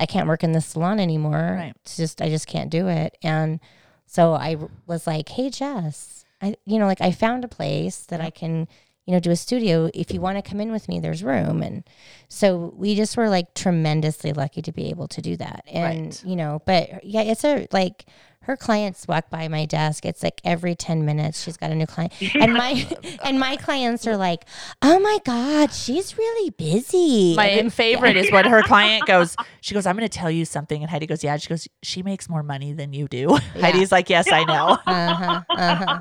I 0.00 0.06
can't 0.06 0.28
work 0.28 0.44
in 0.44 0.52
this 0.52 0.66
salon 0.66 1.00
anymore. 1.00 1.56
Right. 1.58 1.74
It's 1.82 1.96
just 1.96 2.22
I 2.22 2.28
just 2.30 2.46
can't 2.46 2.70
do 2.70 2.86
it. 2.86 3.18
And 3.22 3.58
so 4.06 4.32
i 4.32 4.56
was 4.86 5.06
like, 5.08 5.28
Hey 5.28 5.50
Jess, 5.50 6.24
I 6.40 6.54
you 6.66 6.78
know 6.78 6.86
like 6.86 7.00
I 7.00 7.12
found 7.12 7.44
a 7.44 7.48
place 7.48 8.06
that 8.06 8.20
I 8.20 8.30
can 8.30 8.68
you 9.06 9.14
know 9.14 9.20
do 9.20 9.30
a 9.30 9.36
studio. 9.36 9.90
If 9.94 10.12
you 10.12 10.20
want 10.20 10.36
to 10.36 10.48
come 10.48 10.60
in 10.60 10.70
with 10.70 10.88
me, 10.88 11.00
there's 11.00 11.22
room. 11.22 11.62
And 11.62 11.82
so 12.28 12.74
we 12.76 12.94
just 12.94 13.16
were 13.16 13.28
like 13.28 13.54
tremendously 13.54 14.32
lucky 14.32 14.60
to 14.62 14.72
be 14.72 14.90
able 14.90 15.08
to 15.08 15.22
do 15.22 15.36
that. 15.36 15.64
And 15.66 16.06
Right. 16.06 16.24
you 16.24 16.36
know, 16.36 16.60
but 16.66 17.04
yeah, 17.04 17.22
it's 17.22 17.44
a 17.44 17.66
like 17.72 18.04
her 18.48 18.56
clients 18.56 19.06
walk 19.06 19.28
by 19.28 19.46
my 19.46 19.66
desk. 19.66 20.06
It's 20.06 20.22
like 20.22 20.40
every 20.42 20.74
10 20.74 21.04
minutes 21.04 21.42
she's 21.44 21.58
got 21.58 21.70
a 21.70 21.74
new 21.74 21.86
client. 21.86 22.12
And 22.34 22.54
my 22.54 22.86
and 23.22 23.38
my 23.38 23.56
clients 23.56 24.06
are 24.06 24.16
like, 24.16 24.46
"Oh 24.82 24.98
my 24.98 25.18
god, 25.24 25.72
she's 25.72 26.16
really 26.16 26.50
busy." 26.50 27.34
My 27.36 27.46
And 27.46 27.60
I'm- 27.60 27.70
favorite 27.70 28.16
is 28.16 28.32
when 28.32 28.46
her 28.46 28.62
client 28.62 29.06
goes, 29.06 29.36
she 29.60 29.74
goes, 29.74 29.84
I'm 29.86 29.96
going 29.96 30.08
to 30.08 30.18
tell 30.18 30.30
you 30.30 30.44
something. 30.46 30.82
And 30.82 30.90
Heidi 30.90 31.06
goes, 31.06 31.22
Yeah. 31.22 31.36
She 31.36 31.48
goes, 31.48 31.68
She 31.82 32.02
makes 32.02 32.28
more 32.28 32.42
money 32.42 32.72
than 32.72 32.92
you 32.94 33.06
do. 33.06 33.36
Heidi's 33.60 33.92
like, 33.92 34.08
Yes, 34.08 34.32
I 34.32 34.44
know. 34.44 34.78
Uh-huh. 34.86 35.42
Uh-huh. 35.50 35.98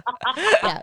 yeah. 0.63 0.81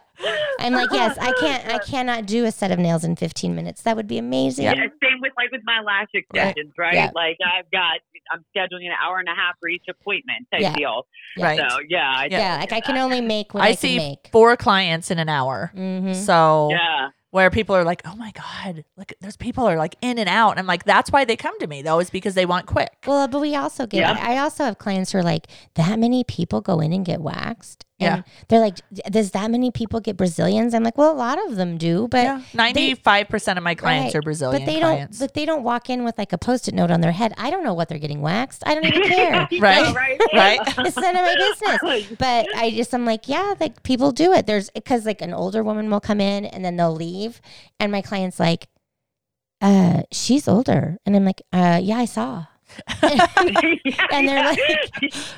I'm 0.60 0.72
like, 0.72 0.90
"Yes, 0.92 1.18
I 1.20 1.32
can't 1.40 1.66
I 1.66 1.78
cannot 1.78 2.24
do 2.26 2.44
a 2.44 2.52
set 2.52 2.70
of 2.70 2.78
nails 2.78 3.02
in 3.04 3.16
15 3.16 3.54
minutes. 3.54 3.82
That 3.82 3.96
would 3.96 4.06
be 4.06 4.16
amazing." 4.18 4.64
Yeah, 4.64 4.74
same 4.74 5.20
with 5.20 5.32
like 5.36 5.50
with 5.50 5.62
my 5.64 5.80
lash 5.80 6.06
extensions, 6.14 6.72
right? 6.78 6.94
Yeah. 6.94 7.10
Like 7.14 7.36
I've 7.44 7.68
got, 7.72 7.98
I'm 8.32 8.44
scheduling 8.56 8.86
an 8.86 8.92
hour 9.02 9.18
and 9.18 9.28
a 9.28 9.34
half 9.34 9.54
for 9.60 9.68
each 9.68 9.84
appointment 9.88 10.46
type 10.52 10.60
Yeah. 10.62 10.74
deal. 10.74 11.06
Right. 11.38 11.58
So 11.58 11.78
yeah, 11.88 12.10
I 12.10 12.28
Yeah, 12.30 12.56
like 12.60 12.72
I 12.72 12.80
can 12.80 12.96
only 13.04 13.20
make 13.20 13.54
what 13.54 13.62
I, 13.62 13.66
I 13.68 13.70
can 13.70 13.76
see 13.78 13.96
make. 13.98 14.28
four 14.32 14.56
clients 14.56 15.10
in 15.10 15.18
an 15.18 15.28
hour. 15.28 15.72
Mhm. 15.76 16.14
So 16.14 16.68
yeah. 16.70 17.08
where 17.30 17.50
people 17.50 17.74
are 17.74 17.84
like, 17.84 18.02
Oh 18.04 18.14
my 18.16 18.32
God, 18.32 18.84
look, 18.96 19.12
there's 19.20 19.36
people 19.36 19.66
are 19.68 19.76
like 19.76 19.96
in 20.00 20.18
and 20.18 20.28
out. 20.28 20.50
And 20.52 20.60
I'm 20.60 20.66
like, 20.66 20.84
That's 20.84 21.10
why 21.10 21.24
they 21.24 21.36
come 21.36 21.58
to 21.60 21.66
me 21.66 21.82
though, 21.82 21.98
is 22.00 22.10
because 22.10 22.34
they 22.34 22.46
want 22.46 22.66
quick. 22.66 22.92
Well, 23.06 23.26
but 23.28 23.40
we 23.40 23.54
also 23.56 23.86
get. 23.86 24.00
Yeah. 24.00 24.18
I 24.20 24.38
also 24.38 24.64
have 24.64 24.78
clients 24.78 25.12
who 25.12 25.18
are 25.18 25.22
like, 25.22 25.46
that 25.74 25.98
many 25.98 26.24
people 26.24 26.60
go 26.60 26.80
in 26.80 26.92
and 26.92 27.04
get 27.04 27.20
waxed, 27.20 27.84
and 28.00 28.16
Yeah. 28.18 28.22
they're 28.48 28.60
like, 28.60 28.78
does 29.10 29.30
that 29.32 29.50
many 29.50 29.70
people 29.70 30.00
get 30.00 30.16
Brazilians? 30.16 30.74
I'm 30.74 30.82
like, 30.82 30.98
well, 30.98 31.12
a 31.12 31.14
lot 31.14 31.38
of 31.46 31.54
them 31.56 31.78
do, 31.78 32.08
but 32.10 32.24
Yeah. 32.24 32.40
95% 32.52 33.56
of 33.56 33.62
my 33.62 33.74
clients 33.76 34.06
Right. 34.06 34.18
are 34.18 34.22
Brazilian 34.22 34.62
but 34.62 34.66
they 34.72 34.80
clients. 34.80 35.18
don't. 35.18 35.26
But 35.28 35.34
they 35.34 35.44
don't 35.46 35.62
walk 35.62 35.88
in 35.88 36.02
with 36.04 36.18
like 36.18 36.32
a 36.32 36.38
post-it 36.38 36.74
note 36.74 36.90
on 36.90 37.00
their 37.02 37.12
head. 37.12 37.32
I 37.38 37.50
don't 37.50 37.62
know 37.62 37.72
what 37.74 37.88
they're 37.88 38.00
getting 38.00 38.20
waxed. 38.20 38.64
I 38.66 38.74
don't 38.74 38.84
even 38.84 39.02
care. 39.08 39.48
Right. 39.60 39.94
right. 39.94 40.20
right. 40.34 40.60
it's 40.78 40.96
none 40.96 41.14
of 41.16 41.22
my 41.22 41.34
business. 41.36 42.16
But 42.18 42.46
I 42.56 42.70
just, 42.70 42.92
I'm 42.94 43.04
like, 43.04 43.28
yeah, 43.28 43.54
like 43.60 43.82
people 43.84 44.10
do 44.10 44.32
it. 44.32 44.46
There's 44.46 44.70
because 44.70 45.06
like 45.06 45.22
an 45.22 45.32
older 45.32 45.62
woman 45.62 45.88
will 45.88 46.00
come 46.00 46.20
in 46.20 46.44
and 46.46 46.64
then 46.64 46.76
they'll 46.76 46.94
leave, 46.94 47.40
and 47.78 47.92
my 47.92 48.02
client's 48.02 48.40
like, 48.40 48.66
uh, 49.60 50.02
she's 50.12 50.48
older, 50.48 50.98
and 51.06 51.14
I'm 51.16 51.24
like, 51.24 51.42
uh, 51.52 51.80
yeah, 51.82 51.98
I 51.98 52.04
saw. 52.06 52.46
and 53.02 54.28
they're 54.28 54.44
like 54.44 54.58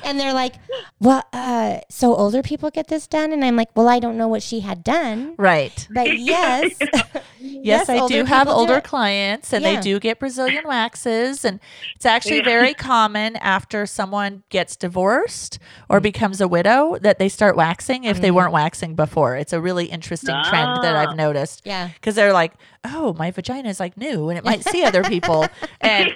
and 0.03 0.19
they're 0.19 0.33
like 0.33 0.55
well 0.99 1.23
uh 1.33 1.79
so 1.89 2.15
older 2.15 2.41
people 2.41 2.69
get 2.69 2.87
this 2.87 3.07
done 3.07 3.31
and 3.31 3.43
i'm 3.43 3.55
like 3.55 3.69
well 3.75 3.87
i 3.87 3.99
don't 3.99 4.17
know 4.17 4.27
what 4.27 4.41
she 4.43 4.61
had 4.61 4.83
done 4.83 5.35
Right. 5.37 5.87
but 5.91 6.17
yes 6.17 6.73
Yes, 7.39 7.89
I 7.89 8.07
do 8.07 8.23
have 8.23 8.47
people 8.47 8.65
do 8.65 8.71
older 8.71 8.81
clients 8.81 9.51
and 9.53 9.63
Yeah. 9.63 9.75
they 9.75 9.81
do 9.81 9.99
get 9.99 10.19
Brazilian 10.19 10.63
waxes. 10.67 11.43
And 11.43 11.59
it's 11.95 12.05
actually 12.05 12.37
Yeah. 12.37 12.43
very 12.43 12.73
common 12.73 13.35
after 13.37 13.85
someone 13.85 14.43
gets 14.49 14.75
divorced 14.75 15.59
Mm. 15.59 15.85
or 15.89 15.99
becomes 15.99 16.39
a 16.41 16.47
widow 16.47 16.97
that 17.01 17.19
they 17.19 17.29
start 17.29 17.55
waxing 17.55 18.03
if 18.03 18.21
they 18.21 18.29
Mhm. 18.29 18.33
weren't 18.35 18.53
waxing 18.53 18.95
before. 18.95 19.35
It's 19.35 19.53
a 19.53 19.59
really 19.61 19.85
interesting 19.85 20.35
trend 20.45 20.83
that 20.83 20.95
Ah. 20.95 20.99
I've 21.09 21.15
noticed 21.15 21.61
yeah 21.65 21.89
because 21.95 22.15
they're 22.15 22.33
like, 22.33 22.53
oh, 22.85 23.13
my 23.13 23.31
vagina 23.31 23.69
is 23.69 23.79
like 23.79 23.97
new 23.97 24.29
and 24.29 24.37
it 24.37 24.45
might 24.45 24.63
see 24.63 24.83
other 24.83 25.03
people. 25.03 25.47
And, 25.81 26.13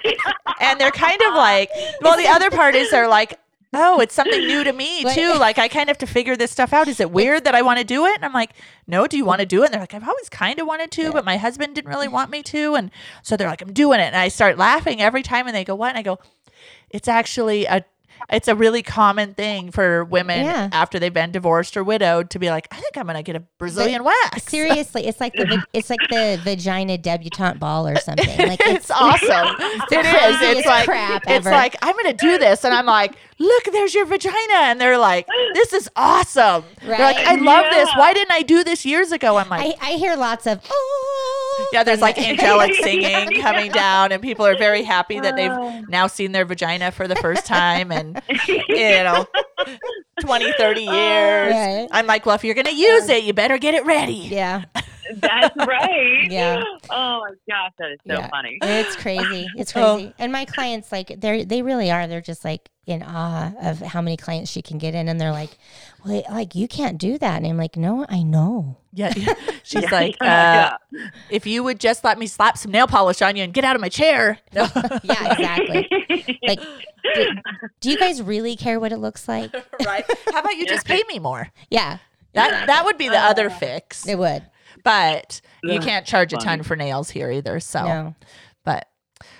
and 0.60 0.80
they're 0.80 0.90
kind 0.90 1.11
of 1.20 1.34
ah. 1.34 1.36
like, 1.36 1.70
well, 2.00 2.16
the 2.16 2.28
other 2.28 2.50
part 2.50 2.74
is 2.74 2.90
they're 2.90 3.08
like, 3.08 3.38
Oh, 3.74 4.00
it's 4.00 4.14
something 4.14 4.40
new 4.40 4.64
to 4.64 4.72
me 4.72 5.02
too. 5.14 5.34
Like 5.38 5.58
I 5.58 5.68
kind 5.68 5.88
of 5.88 5.96
have 5.96 5.98
to 5.98 6.06
figure 6.06 6.36
this 6.36 6.50
stuff 6.50 6.72
out. 6.72 6.88
Is 6.88 7.00
it 7.00 7.10
weird 7.10 7.44
that 7.44 7.54
I 7.54 7.62
want 7.62 7.78
to 7.78 7.84
do 7.84 8.04
it? 8.04 8.16
And 8.16 8.24
I'm 8.24 8.32
like, 8.32 8.50
no. 8.86 9.06
Do 9.06 9.16
you 9.16 9.24
want 9.24 9.40
to 9.40 9.46
do 9.46 9.62
it? 9.62 9.66
And 9.66 9.74
they're 9.74 9.80
like, 9.80 9.94
I've 9.94 10.06
always 10.06 10.28
kind 10.28 10.58
of 10.58 10.66
wanted 10.66 10.90
to, 10.92 11.12
but 11.12 11.24
my 11.24 11.38
husband 11.38 11.74
didn't 11.74 11.90
really 11.90 12.08
want 12.16 12.30
me 12.30 12.42
to. 12.44 12.74
And 12.74 12.90
so 13.22 13.36
they're 13.36 13.48
like, 13.48 13.62
I'm 13.62 13.72
doing 13.72 14.00
it. 14.00 14.04
And 14.04 14.16
I 14.16 14.28
start 14.28 14.58
laughing 14.58 15.00
every 15.00 15.22
time. 15.22 15.46
And 15.46 15.56
they 15.56 15.64
go, 15.64 15.74
what? 15.74 15.88
And 15.90 15.98
I 15.98 16.02
go, 16.02 16.18
it's 16.90 17.08
actually 17.08 17.64
a, 17.64 17.84
it's 18.30 18.48
a 18.48 18.54
really 18.54 18.82
common 18.82 19.34
thing 19.34 19.70
for 19.70 20.04
women 20.04 20.44
Yeah. 20.44 20.68
after 20.72 20.98
they've 20.98 21.12
been 21.12 21.32
divorced 21.32 21.76
or 21.76 21.84
widowed 21.84 22.30
to 22.30 22.38
be 22.38 22.50
like, 22.50 22.68
I 22.70 22.76
think 22.76 22.96
I'm 22.96 23.06
gonna 23.06 23.22
get 23.22 23.36
a 23.36 23.40
Brazilian 23.58 24.04
wax. 24.04 24.44
seriously 24.44 25.06
it's 25.06 25.20
like 25.20 25.32
the 25.34 25.62
it's 25.72 25.90
like 25.90 26.00
the 26.10 26.38
vagina 26.42 26.98
debutante 26.98 27.58
ball 27.58 27.86
or 27.88 27.96
something 27.96 28.26
like 28.48 28.60
it's 28.60 28.72
it's, 28.84 28.90
awesome. 28.90 29.28
it 29.60 29.70
is. 29.70 29.82
It's 29.92 30.10
craziest 30.10 30.66
like 30.66 30.84
crap 30.86 31.22
it's 31.26 31.46
ever. 31.46 31.50
like 31.50 31.76
I'm 31.82 31.94
gonna 31.96 32.12
do 32.14 32.38
this, 32.38 32.64
and 32.64 32.74
I'm 32.74 32.86
like, 32.86 33.16
look, 33.38 33.64
there's 33.72 33.94
your 33.94 34.04
vagina, 34.06 34.34
and 34.54 34.80
they're 34.80 34.98
like, 34.98 35.26
this 35.54 35.72
is 35.72 35.88
awesome. 35.96 36.64
They're 36.82 36.98
like, 36.98 37.16
I 37.16 37.34
Right. 37.34 37.42
love 37.42 37.66
this. 37.70 37.88
Why 37.96 38.12
didn't 38.12 38.32
I 38.32 38.42
do 38.42 38.64
this 38.64 38.84
years 38.84 39.12
ago? 39.12 39.36
I'm 39.36 39.48
like. 39.48 39.76
I, 39.80 39.90
I 39.90 39.92
hear 39.96 40.16
lots 40.16 40.46
of 40.46 40.60
oh 40.70 41.41
yeah, 41.72 41.82
there's 41.84 42.00
like 42.00 42.18
angelic 42.18 42.74
singing 42.82 43.32
Yeah. 43.32 43.42
coming 43.42 43.70
down, 43.72 44.12
and 44.12 44.22
people 44.22 44.46
are 44.46 44.56
very 44.56 44.82
happy 44.82 45.20
that 45.20 45.34
Oh. 45.34 45.36
they've 45.80 45.88
now 45.88 46.06
seen 46.06 46.32
their 46.32 46.44
vagina 46.44 46.90
for 46.92 47.06
the 47.08 47.16
first 47.16 47.46
time, 47.46 47.90
and 47.92 48.20
you 48.48 49.02
know, 49.04 49.26
20, 50.20 50.52
30 50.58 50.80
years. 50.82 51.52
Right. 51.52 51.88
I'm 51.90 52.06
like, 52.06 52.26
well, 52.26 52.34
if 52.34 52.44
you're 52.44 52.54
gonna 52.54 52.70
use 52.70 53.08
it, 53.08 53.24
you 53.24 53.32
better 53.32 53.58
get 53.58 53.74
it 53.74 53.84
ready. 53.86 54.14
yeah 54.30 54.64
That's 55.20 55.56
right. 55.56 56.26
Yeah. 56.30 56.62
Oh 56.90 57.20
my 57.20 57.30
gosh, 57.48 57.72
that 57.78 57.90
is 57.92 57.98
so 58.06 58.14
Yeah. 58.14 58.28
funny. 58.28 58.58
It's 58.62 58.96
crazy. 58.96 59.46
It's 59.56 59.72
Oh. 59.76 59.96
crazy. 59.96 60.14
And 60.18 60.32
my 60.32 60.44
clients, 60.44 60.90
like, 60.92 61.20
they're 61.20 61.44
they 61.44 61.62
really 61.62 61.90
are. 61.90 62.06
They're 62.06 62.20
just 62.20 62.44
like 62.44 62.70
in 62.86 63.02
awe 63.02 63.52
of 63.62 63.78
how 63.80 64.00
many 64.02 64.16
clients 64.16 64.50
she 64.50 64.60
can 64.62 64.76
get 64.78 64.94
in, 64.94 65.08
and 65.08 65.20
they're 65.20 65.30
like, 65.30 65.50
"Well, 66.04 66.22
like 66.30 66.54
you 66.56 66.66
can't 66.66 66.98
do 66.98 67.16
that." 67.18 67.36
And 67.36 67.46
I'm 67.46 67.56
like, 67.56 67.76
"No, 67.76 68.04
I 68.08 68.22
know." 68.24 68.76
Yeah, 68.92 69.12
she's 69.62 69.82
Yeah, 69.84 69.88
like, 69.92 70.16
uh, 70.20 70.24
yeah. 70.24 70.76
if 71.30 71.46
you 71.46 71.62
would 71.62 71.78
just 71.80 72.02
let 72.04 72.18
me 72.18 72.26
slap 72.26 72.58
some 72.58 72.72
nail 72.72 72.86
polish 72.88 73.22
on 73.22 73.36
you 73.36 73.44
and 73.44 73.54
get 73.54 73.64
out 73.64 73.74
of 73.76 73.80
my 73.80 73.88
chair. 73.88 74.38
No. 74.52 74.66
Yeah, 75.04 75.32
exactly. 75.32 75.88
like, 76.46 76.60
do, 77.14 77.26
do 77.80 77.90
you 77.90 77.96
guys 77.98 78.20
really 78.20 78.56
care 78.56 78.78
what 78.80 78.92
it 78.92 78.98
looks 78.98 79.28
like? 79.28 79.52
right? 79.86 80.04
How 80.32 80.40
about 80.40 80.56
you 80.56 80.66
just 80.66 80.84
pay 80.86 81.02
me 81.08 81.18
more? 81.20 81.48
Yeah, 81.70 81.98
That 82.34 82.66
that 82.66 82.84
would 82.84 82.98
be 82.98 83.08
the 83.08 83.18
other 83.18 83.48
fix. 83.48 84.06
it 84.06 84.16
would. 84.18 84.42
But 84.82 85.40
you 85.62 85.78
can't 85.80 86.06
charge 86.06 86.32
a 86.32 86.36
ton 86.38 86.62
for 86.62 86.76
nails 86.76 87.10
here 87.10 87.30
either. 87.30 87.60
So, 87.60 87.84
No. 87.84 88.14
but 88.64 88.88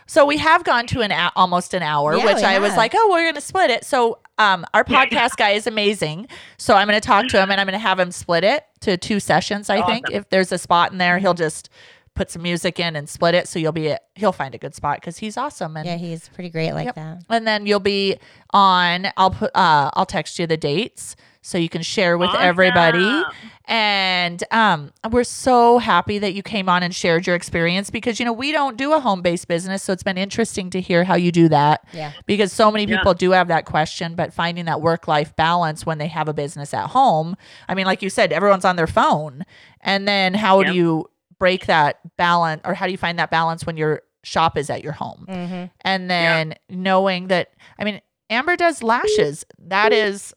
so 0.07 0.25
we 0.27 0.37
have 0.39 0.63
gone 0.65 0.87
to 0.89 1.01
an 1.01 1.11
hou- 1.11 1.31
almost 1.37 1.75
an 1.75 1.83
hour, 1.83 2.17
Yeah, 2.17 2.25
which 2.27 2.37
we 2.37 2.43
I 2.45 2.59
was 2.59 2.77
like, 2.77 2.93
oh, 2.95 3.09
we're 3.11 3.23
going 3.25 3.35
to 3.35 3.41
split 3.41 3.71
it. 3.71 3.85
So, 3.85 4.19
um, 4.39 4.65
our 4.75 4.85
podcast 4.85 5.37
guy 5.37 5.51
is 5.51 5.67
amazing. 5.67 6.29
So 6.57 6.75
I'm 6.75 6.87
going 6.89 7.01
to 7.01 7.07
talk 7.07 7.27
to 7.29 7.41
him 7.43 7.51
and 7.51 7.61
I'm 7.61 7.67
going 7.67 7.73
to 7.73 7.79
have 7.79 7.99
him 7.99 8.11
split 8.13 8.45
it 8.45 8.65
to 8.81 8.97
two 8.97 9.21
sessions. 9.21 9.69
I 9.71 9.83
think 9.87 10.11
if 10.11 10.29
there's 10.31 10.53
a 10.53 10.59
spot 10.59 10.93
in 10.93 10.99
there, 10.99 11.19
he'll 11.19 11.35
just 11.35 11.69
put 12.15 12.31
some 12.31 12.43
music 12.43 12.79
in 12.79 12.95
and 12.95 13.09
split 13.09 13.35
it. 13.35 13.49
So 13.49 13.59
you'll 13.59 13.73
be 13.73 13.95
he'll 14.17 14.33
find 14.33 14.55
a 14.55 14.59
good 14.59 14.75
spot 14.75 15.01
because 15.01 15.17
he's 15.19 15.37
awesome 15.37 15.77
and 15.77 15.87
Yeah, 15.87 15.97
he's 15.97 16.29
pretty 16.29 16.51
great 16.51 16.73
like 16.73 16.85
Yep. 16.87 16.95
that. 16.97 17.19
and 17.31 17.47
then 17.47 17.65
you'll 17.67 17.81
be 17.81 18.19
on 18.53 19.07
i'll 19.17 19.31
put 19.31 19.51
uh 19.57 19.91
i'll 19.95 20.05
text 20.05 20.39
you 20.39 20.47
the 20.47 20.59
dates 20.59 21.17
so 21.41 21.57
you 21.57 21.71
can 21.71 21.81
share 21.81 22.19
with 22.19 22.29
everybody 22.35 22.99
Awesome. 23.03 23.33
And 23.67 24.43
um 24.51 24.93
we're 25.11 25.25
so 25.25 25.79
happy 25.79 26.19
that 26.19 26.35
you 26.35 26.43
came 26.43 26.69
on 26.69 26.83
and 26.83 26.95
shared 26.95 27.27
your 27.27 27.37
experience 27.37 27.91
because 27.91 28.19
you 28.19 28.25
know 28.27 28.33
we 28.33 28.53
don't 28.53 28.77
do 28.77 28.93
a 28.93 29.01
home-based 29.01 29.47
business 29.49 29.83
so 29.83 29.93
it's 29.93 30.03
been 30.03 30.19
interesting 30.19 30.69
to 30.71 30.81
hear 30.81 31.05
how 31.05 31.15
you 31.15 31.31
do 31.33 31.49
that 31.49 31.85
Yeah. 31.93 32.13
because 32.27 32.53
so 32.53 32.71
many 32.71 32.85
Yeah. 32.91 32.99
people 32.99 33.15
do 33.15 33.31
have 33.33 33.49
that 33.49 33.65
question 33.65 34.15
but 34.15 34.33
finding 34.35 34.65
that 34.67 34.81
work-life 34.81 35.35
balance 35.37 35.87
when 35.87 35.99
they 35.99 36.09
have 36.09 36.29
a 36.29 36.35
business 36.35 36.75
at 36.75 36.89
home 36.91 37.37
i 37.69 37.75
mean 37.75 37.87
like 37.87 38.03
you 38.03 38.11
said 38.11 38.33
everyone's 38.33 38.65
on 38.65 38.77
their 38.77 38.87
phone 38.87 39.45
and 39.81 40.07
then 40.09 40.35
how 40.35 40.61
Yep. 40.61 40.71
do 40.73 40.77
you 40.77 41.11
break 41.39 41.67
that 41.67 41.99
balance 42.17 42.61
or 42.65 42.75
how 42.75 42.87
do 42.87 42.93
you 42.93 42.99
find 42.99 43.19
that 43.19 43.31
balance 43.31 43.65
when 43.67 43.77
your 43.77 44.03
shop 44.25 44.57
is 44.57 44.71
at 44.71 44.83
your 44.85 44.93
home 44.93 45.25
Mm-hmm. 45.29 45.65
and 45.83 46.11
then 46.11 46.55
knowing 46.69 47.29
that 47.29 47.51
i 47.79 47.85
mean 47.85 48.01
amber 48.31 48.57
does 48.57 48.83
lashes 48.83 49.45
that 49.59 49.93
is 49.93 50.35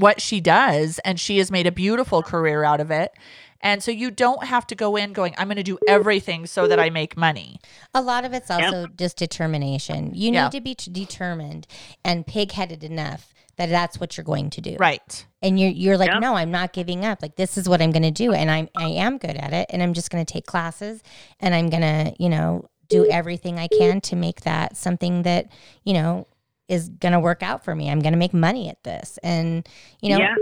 what 0.00 0.20
she 0.20 0.40
does 0.40 0.98
and 1.00 1.18
she 1.20 1.38
has 1.38 1.50
made 1.50 1.66
a 1.66 1.72
beautiful 1.72 2.22
career 2.22 2.64
out 2.64 2.80
of 2.80 2.90
it 2.90 3.12
and 3.60 3.82
so 3.82 3.90
you 3.90 4.10
don't 4.10 4.44
have 4.44 4.66
to 4.66 4.74
go 4.74 4.96
in 4.96 5.12
going 5.12 5.34
i'm 5.38 5.48
going 5.48 5.56
to 5.56 5.62
do 5.62 5.78
everything 5.88 6.46
so 6.46 6.66
that 6.68 6.78
i 6.78 6.90
make 6.90 7.16
money 7.16 7.58
A 7.94 8.02
lot 8.02 8.24
of 8.24 8.32
it's 8.32 8.50
also 8.50 8.86
just 8.96 9.16
determination. 9.16 10.10
You 10.14 10.32
Yeah. 10.32 10.44
need 10.44 10.52
to 10.52 10.60
be 10.60 10.74
t- 10.74 10.90
determined 10.90 11.66
and 12.04 12.26
pig-headed 12.26 12.82
enough 12.84 13.32
that 13.56 13.68
that's 13.68 14.00
what 14.00 14.16
you're 14.16 14.24
going 14.24 14.50
to 14.50 14.60
do. 14.60 14.76
right 14.80 15.26
and 15.40 15.58
you're 15.60 15.70
you're 15.70 15.96
like 15.96 16.10
Yep. 16.10 16.20
no 16.20 16.34
i'm 16.34 16.50
not 16.50 16.72
giving 16.72 17.04
up 17.04 17.22
like 17.22 17.36
this 17.36 17.56
is 17.56 17.68
what 17.68 17.80
i'm 17.80 17.92
going 17.92 18.02
to 18.02 18.10
do 18.10 18.32
and 18.32 18.50
i'm 18.50 18.68
i 18.76 18.88
am 18.88 19.16
good 19.18 19.36
at 19.36 19.52
it 19.52 19.66
and 19.70 19.82
i'm 19.82 19.94
just 19.94 20.10
going 20.10 20.24
to 20.24 20.32
take 20.32 20.46
classes 20.46 21.02
and 21.40 21.54
i'm 21.54 21.70
going 21.70 21.82
to 21.82 22.14
you 22.18 22.28
know 22.28 22.68
do 22.88 23.02
mm-hmm. 23.02 23.12
everything 23.12 23.58
i 23.58 23.68
can 23.68 24.00
to 24.00 24.16
make 24.16 24.40
that 24.42 24.76
something 24.76 25.22
that 25.22 25.46
you 25.84 25.92
know 25.94 26.26
is 26.68 26.88
going 26.88 27.12
to 27.12 27.20
work 27.20 27.42
out 27.42 27.64
for 27.64 27.74
me. 27.74 27.90
I'm 27.90 28.00
going 28.00 28.12
to 28.12 28.18
make 28.18 28.34
money 28.34 28.68
at 28.68 28.82
this. 28.84 29.18
And 29.22 29.68
you 30.00 30.10
know 30.10 30.18
yeah. 30.18 30.34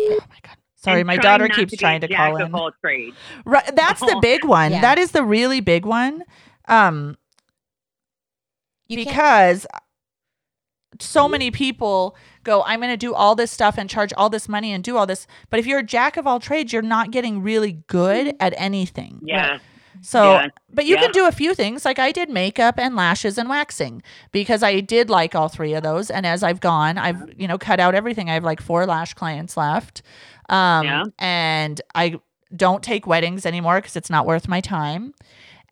oh 0.00 0.18
my 0.28 0.38
god. 0.42 0.56
Sorry 0.74 1.00
And 1.00 1.06
my 1.06 1.16
daughter 1.16 1.48
keeps 1.48 1.70
to 1.70 1.76
trying 1.76 2.00
to 2.02 2.08
call 2.08 2.32
jack 2.32 2.40
in. 2.40 2.42
of 2.42 2.54
all 2.54 2.70
trades. 2.80 3.16
right 3.44 3.74
that's 3.74 4.00
the 4.00 4.18
big 4.22 4.44
one. 4.44 4.72
Yeah. 4.72 4.80
that 4.82 4.98
is 4.98 5.12
the 5.12 5.24
really 5.24 5.60
big 5.60 5.84
one 5.84 6.22
um 6.68 7.16
you 8.88 8.96
can't 9.04 9.08
because 9.08 9.66
so 11.00 11.28
many 11.28 11.50
people 11.50 12.16
go 12.44 12.62
i'm 12.64 12.80
going 12.80 12.90
to 12.90 12.96
do 12.96 13.12
all 13.14 13.34
this 13.34 13.50
stuff 13.50 13.76
and 13.78 13.90
charge 13.90 14.12
all 14.16 14.30
this 14.30 14.48
money 14.48 14.72
and 14.72 14.82
do 14.84 14.96
all 14.96 15.06
this. 15.06 15.26
But 15.50 15.60
if 15.60 15.66
you're 15.66 15.80
a 15.80 15.84
jack 15.84 16.16
of 16.16 16.26
all 16.26 16.40
trades 16.40 16.72
you're 16.72 16.82
not 16.82 17.10
getting 17.10 17.42
really 17.42 17.82
good 17.86 18.34
at 18.40 18.54
anything. 18.56 19.20
Yeah. 19.22 19.58
So, 20.02 20.32
Yeah. 20.34 20.48
but 20.72 20.86
you 20.86 20.94
Yeah. 20.96 21.02
can 21.02 21.12
do 21.12 21.26
a 21.26 21.32
few 21.32 21.54
things. 21.54 21.84
Like 21.84 21.98
I 21.98 22.12
did 22.12 22.28
makeup 22.30 22.78
and 22.78 22.94
lashes 22.96 23.38
and 23.38 23.48
waxing 23.48 24.02
because 24.32 24.62
I 24.62 24.80
did 24.80 25.10
like 25.10 25.34
all 25.34 25.48
three 25.48 25.74
of 25.74 25.82
those. 25.82 26.10
And 26.10 26.24
as 26.26 26.42
I've 26.42 26.60
gone, 26.60 26.98
I've, 26.98 27.32
you 27.36 27.46
know, 27.48 27.58
cut 27.58 27.80
out 27.80 27.94
everything. 27.94 28.30
I 28.30 28.34
have 28.34 28.44
like 28.44 28.60
four 28.60 28.86
lash 28.86 29.14
clients 29.14 29.56
left. 29.56 30.02
Um, 30.48 30.84
Yeah. 30.86 31.04
and 31.18 31.80
I 31.94 32.20
don't 32.54 32.82
take 32.82 33.06
weddings 33.06 33.44
anymore 33.46 33.76
because 33.76 33.96
it's 33.96 34.10
not 34.10 34.26
worth 34.26 34.46
my 34.48 34.60
time. 34.60 35.14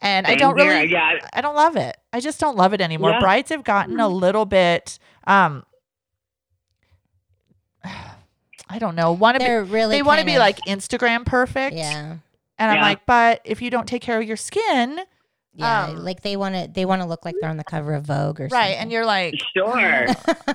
And 0.02 0.26
I 0.26 0.34
don't 0.34 0.58
here. 0.58 0.68
really, 0.68 0.90
Yeah. 0.90 1.18
I 1.32 1.40
don't 1.40 1.54
love 1.54 1.76
it. 1.76 1.96
I 2.12 2.20
just 2.20 2.40
don't 2.40 2.56
love 2.56 2.72
it 2.74 2.80
anymore. 2.80 3.10
Yeah. 3.10 3.20
Brides 3.20 3.50
have 3.50 3.62
gotten 3.64 4.00
a 4.00 4.08
little 4.08 4.44
bit, 4.44 4.98
um, 5.26 5.64
I 7.84 8.78
don't 8.78 8.94
know, 8.96 9.12
want 9.12 9.36
to 9.36 9.38
be, 9.40 9.44
They're 9.44 9.62
really 9.64 9.96
they 9.96 10.02
want 10.02 10.20
to 10.20 10.26
be 10.26 10.34
of- 10.34 10.40
like 10.40 10.58
Instagram 10.66 11.24
perfect. 11.24 11.76
yeah. 11.76 12.16
And 12.58 12.70
I'm 12.70 12.80
like, 12.80 13.04
but 13.06 13.40
if 13.44 13.60
you 13.62 13.70
don't 13.70 13.86
take 13.88 14.02
care 14.02 14.20
of 14.20 14.26
your 14.26 14.36
skin, 14.36 15.00
Yeah, 15.56 15.84
Um, 15.86 16.04
like 16.04 16.22
they 16.22 16.36
want 16.36 16.54
to 16.54 16.68
they 16.72 16.84
want 16.84 17.02
to 17.02 17.08
look 17.08 17.24
like 17.24 17.34
they're 17.40 17.50
on 17.50 17.56
the 17.56 17.64
cover 17.64 17.94
of 17.94 18.04
Vogue 18.04 18.40
or 18.40 18.48
right, 18.48 18.76
and 18.78 18.90
you're 18.92 19.06
like, 19.06 19.34
Sure. 19.56 20.06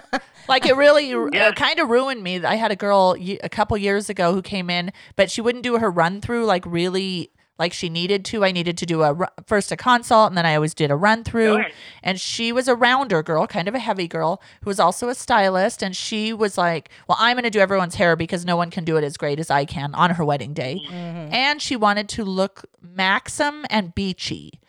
like 0.48 0.66
it 0.66 0.76
really 0.76 1.10
Yeah. 1.10 1.48
uh, 1.50 1.52
kind 1.54 1.80
of 1.80 1.90
ruined 1.90 2.22
me. 2.24 2.44
I 2.44 2.56
had 2.56 2.72
a 2.72 2.76
girl 2.76 3.16
a 3.20 3.50
couple 3.50 3.78
years 3.78 4.10
ago 4.10 4.34
who 4.34 4.42
came 4.42 4.70
in, 4.70 4.92
but 5.16 5.30
she 5.32 5.42
wouldn't 5.42 5.64
do 5.64 5.78
her 5.78 5.90
run 5.90 6.20
through 6.22 6.46
like 6.46 6.66
really 6.66 7.32
like 7.60 7.74
she 7.74 7.90
needed 7.90 8.24
to. 8.26 8.44
I 8.46 8.52
needed 8.52 8.78
to 8.80 8.86
do 8.86 9.04
a 9.04 9.16
first 9.46 9.72
a 9.72 9.78
consult, 9.78 10.32
and 10.32 10.38
then 10.38 10.46
I 10.46 10.56
always 10.56 10.74
did 10.74 10.90
a 10.90 10.96
run 10.96 11.24
through. 11.24 11.58
Sure. 11.62 11.66
And 12.02 12.20
she 12.20 12.52
was 12.52 12.68
a 12.68 12.76
rounder 12.76 13.22
girl, 13.22 13.46
kind 13.46 13.68
of 13.68 13.76
a 13.76 13.80
heavy 13.80 14.08
girl, 14.08 14.42
who 14.64 14.70
was 14.70 14.80
also 14.80 15.10
a 15.10 15.16
stylist. 15.16 15.84
And 15.84 15.96
she 15.96 16.32
was 16.34 16.58
like, 16.58 16.90
"Well, 17.08 17.18
I'm 17.20 17.36
going 17.36 17.44
to 17.44 17.50
do 17.50 17.60
everyone's 17.60 17.96
hair 17.96 18.16
because 18.16 18.46
no 18.46 18.56
one 18.58 18.72
can 18.72 18.86
do 18.86 18.96
it 18.98 19.04
as 19.04 19.18
great 19.18 19.40
as 19.40 19.52
I 19.52 19.66
can 19.66 19.94
on 19.94 20.12
her 20.12 20.24
wedding 20.26 20.54
day." 20.54 20.80
Mhm. 20.90 21.34
And 21.34 21.62
she 21.62 21.76
wanted 21.76 22.10
to 22.10 22.24
look 22.24 22.64
Maxim 22.82 23.66
and 23.70 23.94
beachy. 23.94 24.60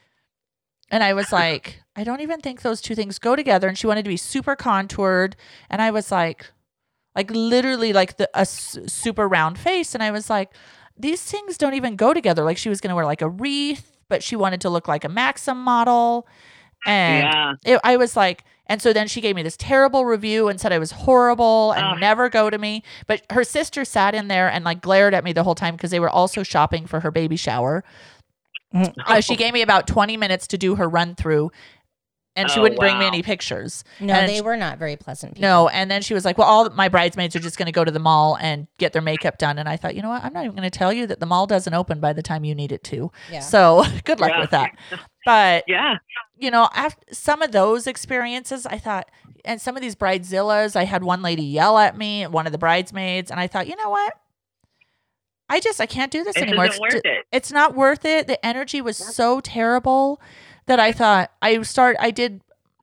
And 0.90 1.05
I 1.05 1.14
was 1.14 1.31
like, 1.33 1.83
I 1.94 2.03
don't 2.05 2.20
even 2.20 2.40
think 2.40 2.62
those 2.62 2.81
two 2.81 2.94
things 2.96 3.18
go 3.18 3.37
together. 3.37 3.68
And 3.68 3.79
she 3.79 3.87
wanted 3.87 4.03
to 4.05 4.09
be 4.11 4.16
super 4.16 4.57
contoured. 4.57 5.37
And 5.68 5.81
I 5.81 5.90
was 5.92 6.11
like, 6.11 6.50
like 7.14 7.31
literally 7.31 7.92
like 7.92 8.16
the 8.16 8.29
a 8.35 8.40
s- 8.40 8.79
super 8.87 9.29
round 9.29 9.59
face. 9.59 9.94
And 9.94 10.03
I 10.03 10.11
was 10.11 10.29
like, 10.31 10.50
these 11.00 11.22
things 11.22 11.56
don't 11.58 11.74
even 11.74 11.96
go 11.96 12.12
together. 12.14 12.44
Like 12.44 12.58
she 12.58 12.68
was 12.68 12.80
going 12.80 12.90
to 12.90 12.94
wear 12.94 13.04
like 13.06 13.22
a 13.22 13.28
wreath, 13.28 13.96
but 14.08 14.22
she 14.22 14.36
wanted 14.36 14.60
to 14.62 14.70
look 14.70 14.88
like 14.88 15.04
a 15.04 15.08
Maxim 15.08 15.58
model. 15.62 16.26
And 16.86 17.24
Yeah. 17.24 17.74
it, 17.74 17.80
I 17.84 17.96
was 17.96 18.16
like, 18.16 18.44
and 18.66 18.80
so 18.80 18.92
then 18.92 19.08
she 19.08 19.20
gave 19.20 19.34
me 19.34 19.42
this 19.42 19.56
terrible 19.56 20.04
review 20.04 20.48
and 20.48 20.60
said 20.60 20.72
I 20.72 20.78
was 20.78 20.92
horrible 20.92 21.72
and 21.72 21.84
Ugh. 21.84 21.98
never 22.00 22.28
go 22.28 22.48
to 22.50 22.56
me. 22.58 22.84
But 23.06 23.22
her 23.30 23.42
sister 23.42 23.84
sat 23.84 24.14
in 24.14 24.28
there 24.28 24.48
and 24.48 24.64
like 24.64 24.80
glared 24.80 25.12
at 25.12 25.24
me 25.24 25.32
the 25.32 25.42
whole 25.42 25.56
time 25.56 25.74
because 25.74 25.90
they 25.90 26.00
were 26.00 26.08
also 26.10 26.42
shopping 26.44 26.86
for 26.86 27.00
her 27.00 27.10
baby 27.10 27.36
shower. 27.36 27.82
Mm. 28.74 28.94
Uh, 29.06 29.20
she 29.20 29.34
gave 29.34 29.52
me 29.52 29.62
about 29.62 29.88
20 29.88 30.16
minutes 30.16 30.46
to 30.48 30.56
do 30.58 30.76
her 30.76 30.88
run 30.88 31.16
through 31.16 31.50
and 32.36 32.48
she 32.50 32.58
Oh, 32.58 32.62
wouldn't 32.62 32.80
bring 32.80 32.98
me 32.98 33.06
any 33.06 33.22
pictures. 33.22 33.82
No, 33.98 34.14
And 34.14 34.28
they 34.28 34.36
she- 34.36 34.40
were 34.40 34.56
not 34.56 34.78
very 34.78 34.96
pleasant 34.96 35.34
people. 35.34 35.48
No. 35.48 35.68
And 35.68 35.90
then 35.90 36.00
she 36.00 36.14
was 36.14 36.24
like, 36.24 36.38
well, 36.38 36.46
all 36.46 36.70
my 36.70 36.88
bridesmaids 36.88 37.34
are 37.34 37.40
just 37.40 37.58
going 37.58 37.66
to 37.66 37.72
go 37.72 37.84
to 37.84 37.90
the 37.90 37.98
mall 37.98 38.36
and 38.40 38.68
get 38.78 38.92
their 38.92 39.02
makeup 39.02 39.36
done. 39.38 39.58
And 39.58 39.68
I 39.68 39.76
thought, 39.76 39.94
you 39.96 40.02
know 40.02 40.08
what? 40.10 40.22
I'm 40.24 40.32
not 40.32 40.44
even 40.44 40.56
going 40.56 40.70
to 40.70 40.76
tell 40.78 40.92
you 40.92 41.06
that 41.08 41.18
the 41.20 41.26
mall 41.26 41.46
doesn't 41.46 41.74
open 41.74 41.98
by 42.00 42.12
the 42.12 42.22
time 42.22 42.44
you 42.44 42.54
need 42.54 42.70
it 42.72 42.84
to. 42.84 43.10
Yeah. 43.32 43.40
So 43.40 43.84
good 44.04 44.20
luck 44.20 44.30
Yeah. 44.30 44.40
with 44.40 44.50
that. 44.50 44.70
But 45.26 45.64
Yeah. 45.68 45.96
you 46.38 46.50
know, 46.50 46.68
after 46.74 47.02
some 47.12 47.42
of 47.42 47.50
those 47.52 47.86
experiences, 47.86 48.64
I 48.64 48.78
thought, 48.78 49.10
and 49.44 49.60
some 49.60 49.76
of 49.76 49.82
these 49.82 49.96
bridezillas, 49.96 50.76
I 50.76 50.84
had 50.84 51.02
one 51.02 51.22
lady 51.22 51.42
yell 51.42 51.78
at 51.78 51.96
me, 51.98 52.26
one 52.26 52.46
of 52.46 52.52
the 52.52 52.58
bridesmaids, 52.58 53.30
and 53.30 53.40
I 53.40 53.46
thought, 53.48 53.66
you 53.66 53.74
know 53.76 53.90
what? 53.90 54.14
I 55.48 55.58
just 55.58 55.80
I 55.80 55.86
can't 55.86 56.12
do 56.12 56.22
this 56.22 56.34
This 56.34 56.44
anymore. 56.44 56.66
isn't 56.66 56.74
It's, 56.84 56.94
worth 56.94 57.02
it. 57.04 57.24
it's 57.32 57.50
not 57.50 57.74
worth 57.74 58.04
it. 58.04 58.28
The 58.28 58.44
energy 58.46 58.80
was 58.80 58.96
so 58.96 59.40
terrible 59.40 60.20
that 60.70 60.80
I 60.80 60.92
thought 60.92 61.30
I 61.42 61.61
start. 61.62 61.96
I 62.00 62.11
did 62.11 62.40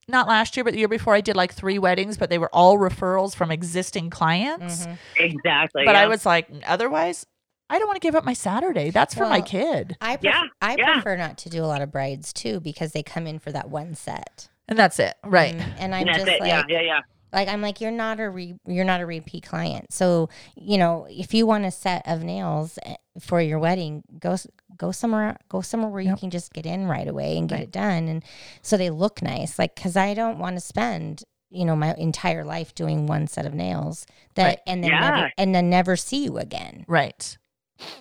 not 0.07 0.27
last 0.27 0.55
year, 0.55 0.63
but 0.63 0.73
the 0.73 0.79
year 0.79 0.87
before, 0.87 1.13
I 1.15 1.21
did 1.21 1.35
like 1.35 1.53
three 1.53 1.79
weddings, 1.79 2.17
but 2.17 2.29
they 2.29 2.37
were 2.37 2.49
all 2.53 2.77
referrals 2.77 3.35
from 3.35 3.51
existing 3.51 4.09
clients. 4.09 4.85
Mhm. 4.85 4.97
Exactly. 5.17 5.83
But 5.85 5.95
yeah. 5.95 6.01
I 6.01 6.07
was 6.07 6.25
like, 6.25 6.47
otherwise, 6.65 7.25
I 7.69 7.77
don't 7.79 7.87
want 7.87 7.95
to 8.01 8.05
give 8.07 8.15
up 8.15 8.23
my 8.23 8.31
Saturday. 8.33 8.89
That's 8.91 9.13
for 9.13 9.25
my 9.27 9.41
kid, 9.41 9.97
I 9.99 10.15
pref- 10.15 10.23
Yeah, 10.23 10.43
I 10.61 10.75
yeah. 10.77 10.93
prefer 10.93 11.17
not 11.17 11.37
to 11.39 11.49
do 11.49 11.61
a 11.63 11.67
lot 11.67 11.81
of 11.81 11.91
brides 11.91 12.31
too 12.31 12.59
because 12.61 12.93
they 12.93 13.03
come 13.03 13.27
in 13.27 13.39
for 13.39 13.51
that 13.51 13.69
one 13.69 13.95
set. 13.95 14.47
and 14.69 14.77
that's 14.77 14.99
it, 14.99 15.15
right? 15.23 15.57
Mm, 15.57 15.73
And 15.79 15.95
I'm 15.95 16.05
That's 16.05 16.17
just 16.19 16.29
it. 16.29 16.39
like 16.41 16.49
yeah. 16.49 16.63
Yeah. 16.67 16.81
Yeah. 16.81 16.99
Like 17.33 17.47
I'm 17.47 17.61
like 17.61 17.81
you're 17.81 17.91
not 17.91 18.19
a 18.19 18.29
re- 18.29 18.57
you're 18.65 18.85
not 18.85 19.01
a 19.01 19.05
repeat 19.05 19.43
client. 19.45 19.91
So, 19.93 20.29
you 20.55 20.77
know, 20.77 21.07
if 21.09 21.33
you 21.33 21.45
want 21.45 21.65
a 21.65 21.71
set 21.71 22.07
of 22.07 22.23
nails 22.23 22.79
eh, 22.85 22.95
for 23.19 23.41
your 23.41 23.59
wedding, 23.59 24.03
go 24.19 24.35
go 24.77 24.91
somewhere 24.91 25.37
go 25.49 25.61
somewhere 25.61 25.89
where 25.89 26.01
you 26.01 26.15
can 26.15 26.29
just 26.29 26.53
get 26.53 26.65
in 26.65 26.87
right 26.87 27.07
away 27.07 27.37
and 27.37 27.49
get 27.49 27.55
Right. 27.55 27.63
it 27.63 27.71
done 27.71 28.07
and 28.07 28.23
so 28.61 28.77
they 28.77 28.89
look 28.89 29.21
nice. 29.21 29.57
Like 29.59 29.75
cuz 29.75 29.95
I 29.97 30.13
don't 30.13 30.39
want 30.39 30.55
to 30.55 30.61
spend 30.61 31.23
you 31.49 31.63
know 31.65 31.75
my 31.75 31.93
entire 31.95 32.43
life 32.43 32.75
doing 32.75 33.07
one 33.07 33.25
set 33.27 33.45
of 33.45 33.53
nails 33.53 34.05
that 34.35 34.43
Right. 34.45 34.59
and 34.67 34.83
then 34.83 34.91
Yeah. 34.91 34.99
never 34.99 35.31
and 35.37 35.55
then 35.55 35.69
never 35.69 35.95
see 35.95 36.23
you 36.25 36.37
again. 36.37 36.85
Right. 36.87 37.37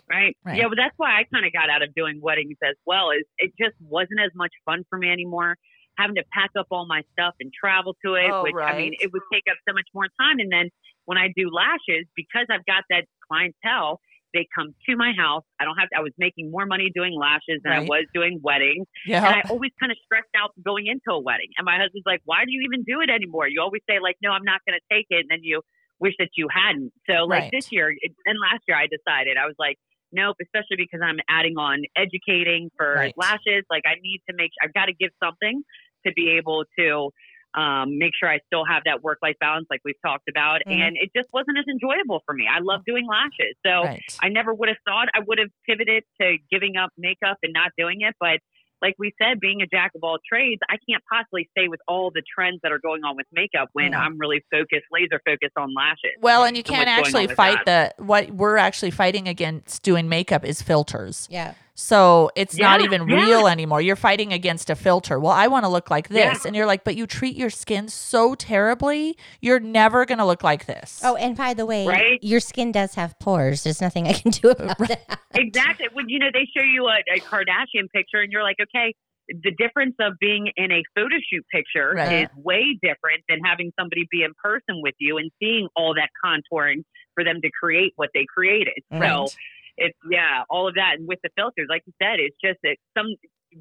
Right. 0.08 0.36
Right. 0.44 0.56
Yeah, 0.56 0.68
but 0.68 0.76
that's 0.76 0.94
why 0.96 1.10
I 1.20 1.24
kind 1.32 1.44
of 1.44 1.52
got 1.52 1.68
out 1.68 1.82
of 1.82 1.94
doing 1.94 2.20
weddings 2.22 2.56
as 2.66 2.76
well. 2.86 3.10
Is 3.10 3.24
it 3.38 3.52
just 3.58 3.74
wasn't 3.80 4.20
as 4.24 4.30
much 4.34 4.52
fun 4.64 4.84
for 4.88 4.98
me 4.98 5.10
anymore. 5.10 5.56
Having 5.98 6.16
to 6.16 6.24
pack 6.32 6.50
up 6.58 6.66
all 6.70 6.86
my 6.86 7.02
stuff 7.12 7.34
and 7.40 7.50
travel 7.52 7.96
to 8.04 8.14
it, 8.14 8.30
Oh, 8.32 8.42
which 8.42 8.54
I 8.60 8.76
mean, 8.76 8.92
it 9.00 9.12
would 9.12 9.22
take 9.32 9.44
up 9.50 9.56
so 9.68 9.72
much 9.74 9.88
more 9.94 10.08
time. 10.20 10.38
And 10.38 10.50
then 10.52 10.68
when 11.06 11.18
I 11.18 11.28
do 11.34 11.48
lashes, 11.50 12.06
because 12.14 12.46
I've 12.50 12.64
got 12.66 12.84
that 12.90 13.04
clientele, 13.26 14.00
they 14.34 14.46
come 14.54 14.74
to 14.88 14.96
my 14.96 15.12
house. 15.16 15.44
I 15.58 15.64
don't 15.64 15.76
have. 15.78 15.88
To, 15.90 15.96
I 15.98 16.00
was 16.00 16.12
making 16.18 16.50
more 16.50 16.66
money 16.66 16.90
doing 16.94 17.14
lashes 17.18 17.62
than 17.64 17.72
I 17.72 17.80
was 17.80 18.04
doing 18.12 18.40
weddings, 18.42 18.84
Yeah. 19.06 19.24
and 19.24 19.34
I 19.34 19.40
always 19.48 19.70
kind 19.80 19.90
of 19.90 19.96
stressed 20.04 20.28
out 20.36 20.50
going 20.62 20.86
into 20.88 21.08
a 21.10 21.20
wedding. 21.20 21.48
And 21.56 21.64
my 21.64 21.78
husband's 21.78 22.04
like, 22.04 22.20
"Why 22.24 22.44
do 22.44 22.50
you 22.52 22.60
even 22.68 22.84
do 22.84 23.00
it 23.00 23.08
anymore? 23.08 23.48
You 23.48 23.62
always 23.62 23.80
say 23.88 23.98
like, 23.98 24.16
no, 24.22 24.30
I'm 24.30 24.44
not 24.44 24.60
going 24.68 24.76
to 24.78 24.84
take 24.94 25.06
it,' 25.08 25.20
and 25.24 25.30
then 25.30 25.40
you 25.42 25.62
wish 26.00 26.12
that 26.18 26.28
you 26.36 26.48
hadn't." 26.52 26.92
So 27.08 27.24
like 27.24 27.44
Right. 27.48 27.50
this 27.52 27.72
year 27.72 27.94
it- 27.96 28.12
and 28.26 28.36
last 28.38 28.62
year, 28.68 28.76
I 28.76 28.88
decided 28.88 29.38
I 29.38 29.46
was 29.46 29.56
like 29.58 29.78
nope, 30.12 30.36
especially 30.40 30.76
because 30.78 31.00
I'm 31.02 31.18
adding 31.28 31.58
on 31.58 31.82
educating 31.96 32.70
for 32.76 32.94
Right. 32.94 33.14
lashes. 33.16 33.64
Like 33.68 33.82
I 33.86 33.96
need 34.00 34.22
to 34.30 34.34
make, 34.36 34.50
I've 34.62 34.72
got 34.72 34.86
to 34.86 34.94
give 34.94 35.10
something 35.22 35.62
to 36.06 36.12
be 36.12 36.30
able 36.38 36.64
to 36.78 37.10
um, 37.54 37.96
make 37.98 38.12
sure 38.18 38.28
I 38.28 38.38
still 38.46 38.66
have 38.66 38.82
that 38.84 39.02
work 39.02 39.18
life 39.22 39.36
balance, 39.40 39.66
like 39.70 39.80
we've 39.82 40.00
talked 40.04 40.28
about. 40.28 40.60
Mhm. 40.66 40.76
And 40.78 40.96
it 40.98 41.10
just 41.16 41.28
wasn't 41.32 41.56
as 41.58 41.64
enjoyable 41.66 42.22
for 42.26 42.34
me. 42.34 42.46
I 42.46 42.58
love 42.60 42.82
doing 42.84 43.06
lashes. 43.06 43.56
So 43.64 43.84
Right. 43.84 44.18
I 44.22 44.28
never 44.28 44.52
would 44.52 44.68
have 44.68 44.76
thought 44.86 45.08
I 45.14 45.20
would 45.20 45.38
have 45.38 45.48
pivoted 45.66 46.04
to 46.20 46.36
giving 46.50 46.76
up 46.76 46.90
makeup 46.98 47.38
and 47.42 47.54
not 47.54 47.72
doing 47.78 48.02
it. 48.02 48.14
But 48.20 48.40
like 48.82 48.94
we 48.98 49.14
said, 49.18 49.40
being 49.40 49.62
a 49.62 49.66
jack 49.66 49.92
of 49.94 50.04
all 50.04 50.18
trades, 50.30 50.60
I 50.68 50.76
can't 50.86 51.02
possibly 51.10 51.48
stay 51.56 51.68
with 51.68 51.80
all 51.88 52.10
the 52.10 52.22
trends 52.36 52.60
that 52.62 52.72
are 52.72 52.78
going 52.78 53.04
on 53.04 53.16
with 53.16 53.24
makeup 53.32 53.70
when 53.72 53.92
No. 53.92 53.98
I'm 54.00 54.18
really 54.18 54.44
focused, 54.50 54.84
laser 54.92 55.18
focused 55.24 55.56
on 55.56 55.72
lashes. 55.72 56.12
Well, 56.20 56.44
and 56.44 56.58
you 56.58 56.62
can't 56.62 56.86
what's 56.86 57.06
actually 57.08 57.22
on 57.22 57.28
with 57.28 57.36
fight 57.38 57.64
the 57.64 57.94
what 57.96 58.30
we're 58.32 58.58
actually 58.58 58.90
fighting 58.90 59.28
against 59.28 59.82
doing 59.82 60.10
makeup 60.10 60.44
is 60.44 60.60
filters. 60.60 61.26
Yeah. 61.30 61.54
So 61.78 62.30
it's 62.34 62.56
not 62.56 62.80
even 62.80 63.06
yeah. 63.06 63.16
real 63.16 63.46
anymore. 63.46 63.82
You're 63.82 63.96
fighting 63.96 64.32
against 64.32 64.70
a 64.70 64.74
filter. 64.74 65.20
Well, 65.20 65.32
I 65.32 65.46
want 65.46 65.66
to 65.66 65.68
look 65.68 65.90
like 65.90 66.08
Yeah. 66.10 66.32
this. 66.32 66.46
And 66.46 66.56
you're 66.56 66.64
like, 66.64 66.84
but 66.84 66.96
you 66.96 67.06
treat 67.06 67.36
your 67.36 67.50
skin 67.50 67.88
so 67.88 68.34
terribly, 68.34 69.14
you're 69.42 69.60
never 69.60 70.06
going 70.06 70.16
to 70.18 70.24
look 70.24 70.42
like 70.42 70.64
this. 70.64 71.02
Oh, 71.04 71.16
and 71.16 71.36
by 71.36 71.52
the 71.52 71.66
way, 71.66 71.86
Right? 71.86 72.18
your 72.22 72.40
skin 72.40 72.72
does 72.72 72.94
have 72.94 73.18
pores. 73.20 73.62
There's 73.62 73.82
nothing 73.82 74.08
I 74.08 74.14
can 74.14 74.30
do 74.30 74.50
about 74.50 74.78
that. 74.78 75.20
Exactly. 75.34 75.86
When 75.92 76.08
you 76.08 76.18
know 76.18 76.28
they 76.32 76.48
show 76.56 76.62
you 76.64 76.86
a, 76.86 76.96
a 77.14 77.20
Kardashian 77.30 77.90
picture, 77.94 78.22
and 78.22 78.32
you're 78.32 78.42
like, 78.42 78.56
okay, 78.58 78.94
the 79.28 79.50
difference 79.58 79.94
of 80.00 80.14
being 80.18 80.50
in 80.56 80.72
a 80.72 80.82
photo 80.94 81.16
shoot 81.30 81.44
picture 81.52 81.92
Right. 81.94 82.22
is 82.22 82.28
way 82.42 82.78
different 82.80 83.22
than 83.28 83.40
having 83.44 83.70
somebody 83.78 84.06
be 84.10 84.22
in 84.22 84.32
person 84.42 84.80
with 84.82 84.94
you 84.98 85.18
and 85.18 85.30
seeing 85.38 85.68
all 85.76 85.94
that 85.94 86.08
contouring 86.24 86.84
for 87.14 87.22
them 87.22 87.40
to 87.42 87.50
create 87.60 87.92
what 87.96 88.08
they 88.14 88.24
created. 88.34 88.78
So 88.90 88.96
Right. 88.98 89.28
It's 89.76 89.98
yeah, 90.10 90.42
all 90.50 90.68
of 90.68 90.74
that, 90.74 90.96
and 90.98 91.08
with 91.08 91.18
the 91.22 91.30
filters, 91.36 91.66
like 91.68 91.82
you 91.86 91.92
said, 92.02 92.18
it's 92.18 92.36
just 92.42 92.58
that 92.62 92.76
some 92.96 93.06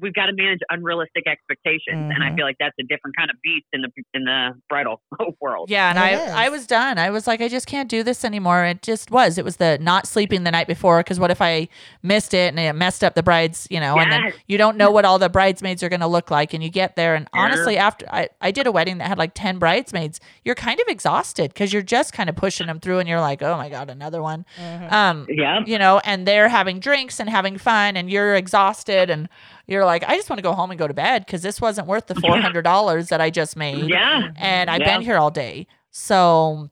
we've 0.00 0.12
got 0.14 0.26
to 0.26 0.32
manage 0.32 0.60
unrealistic 0.70 1.26
expectations, 1.26 2.12
and 2.14 2.22
I 2.22 2.30
Mhm. 2.30 2.36
feel 2.36 2.44
like 2.44 2.56
that's 2.58 2.74
a 2.78 2.82
different 2.82 3.16
kind 3.16 3.30
of 3.30 3.36
beast 3.42 3.66
in 3.72 3.82
the 3.82 3.88
in 4.14 4.24
the 4.24 4.50
bridal 4.68 5.00
world. 5.40 5.70
Yeah, 5.70 5.90
and 5.90 5.98
It 5.98 6.02
I 6.02 6.10
is. 6.24 6.30
I 6.32 6.48
was 6.48 6.66
done. 6.66 6.98
I 6.98 7.10
was 7.10 7.26
like, 7.26 7.40
I 7.40 7.48
just 7.48 7.66
can't 7.66 7.88
do 7.88 8.02
this 8.02 8.24
anymore. 8.24 8.64
It 8.64 8.82
just 8.82 9.10
was. 9.10 9.38
It 9.38 9.44
was 9.44 9.56
the 9.56 9.78
not 9.80 10.06
sleeping 10.06 10.44
the 10.44 10.50
night 10.50 10.66
before 10.66 11.00
because 11.00 11.18
what 11.20 11.30
if 11.30 11.40
I 11.40 11.68
missed 12.02 12.34
it 12.34 12.48
and 12.52 12.58
it 12.58 12.72
messed 12.74 13.02
up 13.04 13.14
the 13.14 13.22
brides, 13.22 13.66
you 13.70 13.80
know? 13.80 13.98
And 13.98 14.10
then 14.12 14.32
you 14.46 14.58
don't 14.58 14.76
know 14.76 14.90
what 14.90 15.04
all 15.04 15.18
the 15.18 15.28
bridesmaids 15.28 15.82
are 15.82 15.88
going 15.88 16.00
to 16.00 16.06
look 16.06 16.30
like, 16.30 16.52
and 16.54 16.62
you 16.62 16.70
get 16.70 16.96
there, 16.96 17.14
and 17.14 17.28
Sure. 17.34 17.44
honestly, 17.44 17.78
after 17.78 18.06
I 18.10 18.28
I 18.40 18.50
did 18.50 18.66
a 18.66 18.72
wedding 18.72 18.98
that 18.98 19.08
had 19.08 19.18
like 19.18 19.32
ten 19.34 19.58
bridesmaids, 19.58 20.20
you're 20.44 20.54
kind 20.54 20.78
of 20.80 20.86
exhausted 20.88 21.52
because 21.54 21.72
you're 21.72 21.82
just 21.82 22.12
kind 22.12 22.28
of 22.28 22.36
pushing 22.36 22.66
them 22.66 22.80
through, 22.80 22.98
and 22.98 23.08
you're 23.08 23.20
like, 23.20 23.42
oh 23.42 23.56
my 23.56 23.68
god, 23.68 23.88
another 23.90 24.20
one. 24.22 24.44
Mhm. 24.60 24.92
Um, 24.92 25.26
Yeah. 25.28 25.60
you 25.66 25.78
know, 25.78 26.00
and 26.04 26.26
they're 26.26 26.48
having 26.48 26.80
drinks 26.80 27.18
and 27.20 27.30
having 27.30 27.56
fun, 27.58 27.96
and 27.96 28.10
you're 28.10 28.34
exhausted, 28.34 29.10
and 29.10 29.28
you're 29.66 29.84
like, 29.84 30.04
I 30.06 30.16
just 30.16 30.30
want 30.30 30.38
to 30.38 30.42
go 30.42 30.52
home 30.52 30.70
and 30.70 30.78
go 30.78 30.86
to 30.88 30.94
bed 30.94 31.24
because 31.26 31.42
this 31.42 31.60
wasn't 31.60 31.86
worth 31.88 32.06
the 32.06 32.14
four 32.20 32.38
hundred 32.38 32.62
dollars 32.62 33.08
that 33.08 33.20
I 33.20 33.30
just 33.30 33.56
made 33.56 33.88
Yeah. 33.90 34.28
and 34.36 34.70
I've 34.70 34.80
Yeah. 34.80 34.96
been 34.96 35.02
here 35.04 35.16
all 35.18 35.30
day. 35.30 35.66
So, 35.90 36.70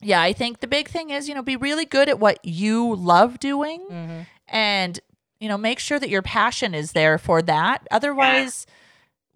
yeah, 0.00 0.20
I 0.22 0.32
think 0.32 0.60
the 0.60 0.66
big 0.66 0.88
thing 0.88 1.10
is, 1.10 1.28
you 1.28 1.34
know, 1.34 1.42
be 1.42 1.56
really 1.56 1.84
good 1.84 2.08
at 2.08 2.18
what 2.18 2.38
you 2.44 2.94
love 2.96 3.38
doing 3.40 3.86
Mhm. 3.90 4.26
and 4.48 5.00
you 5.40 5.48
know, 5.48 5.56
make 5.56 5.78
sure 5.78 6.00
that 6.00 6.08
your 6.08 6.20
passion 6.22 6.74
is 6.74 6.90
there 6.92 7.16
for 7.16 7.40
that. 7.42 7.86
Otherwise, 7.92 8.66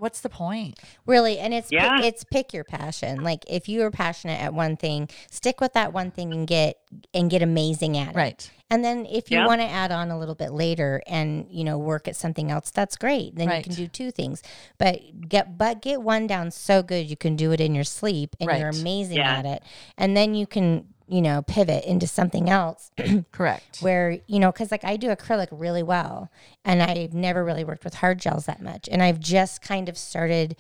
what's 0.03 0.21
the 0.21 0.29
point? 0.29 0.79
Really, 1.07 1.39
and 1.39 1.55
it's 1.55 1.71
Yeah. 1.71 1.97
pick, 1.99 2.05
it's 2.07 2.25
pick 2.25 2.53
your 2.53 2.65
passion. 2.65 3.23
Like 3.23 3.45
if 3.49 3.69
you 3.69 3.83
are 3.83 3.91
passionate 3.93 4.41
at 4.41 4.53
one 4.53 4.77
thing, 4.77 5.09
stick 5.31 5.61
with 5.61 5.73
that 5.75 5.93
one 5.93 6.11
thing 6.11 6.33
and 6.35 6.47
get 6.47 6.79
and 7.15 7.31
get 7.31 7.41
amazing 7.41 7.97
at 7.97 8.09
it. 8.11 8.17
Right. 8.17 8.51
And 8.69 8.85
then 8.85 9.07
if 9.07 9.31
you 9.31 9.39
Yeah. 9.39 9.47
want 9.47 9.61
to 9.61 9.67
add 9.67 9.93
on 9.93 10.11
a 10.11 10.19
little 10.19 10.35
bit 10.35 10.53
later 10.53 11.03
and 11.07 11.47
you 11.51 11.63
know 11.65 11.79
work 11.79 12.09
at 12.09 12.17
something 12.17 12.51
else, 12.51 12.71
that's 12.71 12.97
great. 12.97 13.37
Then 13.37 13.49
Right. 13.49 13.59
you 13.59 13.63
can 13.63 13.75
do 13.75 13.87
two 13.87 14.11
things. 14.11 14.43
But 14.77 15.29
get 15.29 15.57
but 15.57 15.81
get 15.81 16.03
one 16.03 16.27
down 16.27 16.51
so 16.51 16.83
good 16.83 17.09
you 17.09 17.17
can 17.17 17.37
do 17.37 17.53
it 17.53 17.61
in 17.61 17.75
your 17.75 17.85
sleep 17.85 18.35
and 18.41 18.51
you're 18.59 18.69
amazing 18.71 19.19
Yeah. 19.19 19.39
at 19.39 19.47
it. 19.47 19.63
And 19.97 20.17
then 20.17 20.35
you 20.35 20.47
can 20.47 20.89
you 21.09 21.21
know 21.23 21.43
pivot 21.43 21.85
into 21.85 22.07
something 22.07 22.49
else 22.51 22.91
Correct. 23.33 23.79
where 23.81 24.19
you 24.27 24.39
know 24.39 24.51
because 24.53 24.71
like 24.71 24.85
i 24.85 24.97
do 24.97 25.09
acrylic 25.09 25.49
really 25.51 25.83
well 25.83 26.31
and 26.65 26.83
i've 26.83 27.13
never 27.15 27.45
really 27.45 27.65
worked 27.65 27.85
with 27.85 27.95
hard 27.95 28.19
gels 28.19 28.47
that 28.47 28.63
much 28.63 28.89
and 28.91 29.03
i've 29.03 29.21
just 29.21 29.63
kind 29.63 29.89
of 29.89 29.97
started 29.99 30.57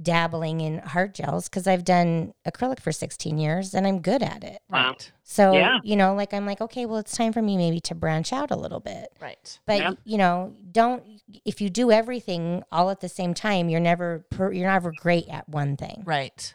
dabbling 0.00 0.60
in 0.60 0.78
hard 0.78 1.14
gels 1.14 1.48
because 1.48 1.66
i've 1.66 1.84
done 1.84 2.32
acrylic 2.48 2.80
for 2.80 2.90
16 2.90 3.38
years 3.38 3.74
and 3.74 3.86
i'm 3.86 4.00
good 4.00 4.22
at 4.22 4.42
it 4.42 4.60
Right. 4.68 5.12
so 5.22 5.52
Yeah. 5.54 5.78
you 5.84 5.94
know 5.94 6.14
like 6.14 6.34
i'm 6.34 6.46
like 6.46 6.60
okay 6.60 6.86
well 6.86 6.98
it's 6.98 7.16
time 7.16 7.32
for 7.32 7.42
me 7.42 7.56
maybe 7.56 7.78
to 7.80 7.94
branch 7.94 8.32
out 8.32 8.50
a 8.50 8.56
little 8.56 8.80
bit 8.80 9.12
Right. 9.20 9.58
but 9.66 9.78
Yeah. 9.78 9.92
you 10.04 10.18
know 10.18 10.54
don't 10.72 11.04
if 11.44 11.60
you 11.60 11.70
do 11.70 11.92
everything 11.92 12.64
all 12.72 12.90
at 12.90 13.00
the 13.00 13.08
same 13.08 13.32
time 13.34 13.68
you're 13.68 13.78
never 13.80 14.24
per, 14.30 14.50
you're 14.50 14.70
never 14.70 14.90
great 14.92 15.28
at 15.28 15.48
one 15.48 15.76
thing 15.76 16.02
Right. 16.04 16.54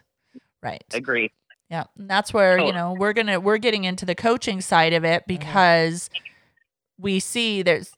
Right. 0.60 0.82
Agree. 0.92 1.30
Yeah, 1.70 1.84
and 1.98 2.08
that's 2.08 2.32
where 2.32 2.58
you 2.58 2.66
Oh. 2.66 2.70
know 2.72 2.92
we're 2.98 3.12
gonna 3.12 3.38
we're 3.40 3.58
getting 3.58 3.84
into 3.84 4.06
the 4.06 4.14
coaching 4.14 4.60
side 4.60 4.92
of 4.94 5.04
it 5.04 5.26
because 5.26 6.08
we 6.98 7.20
see 7.20 7.62
there's 7.62 7.92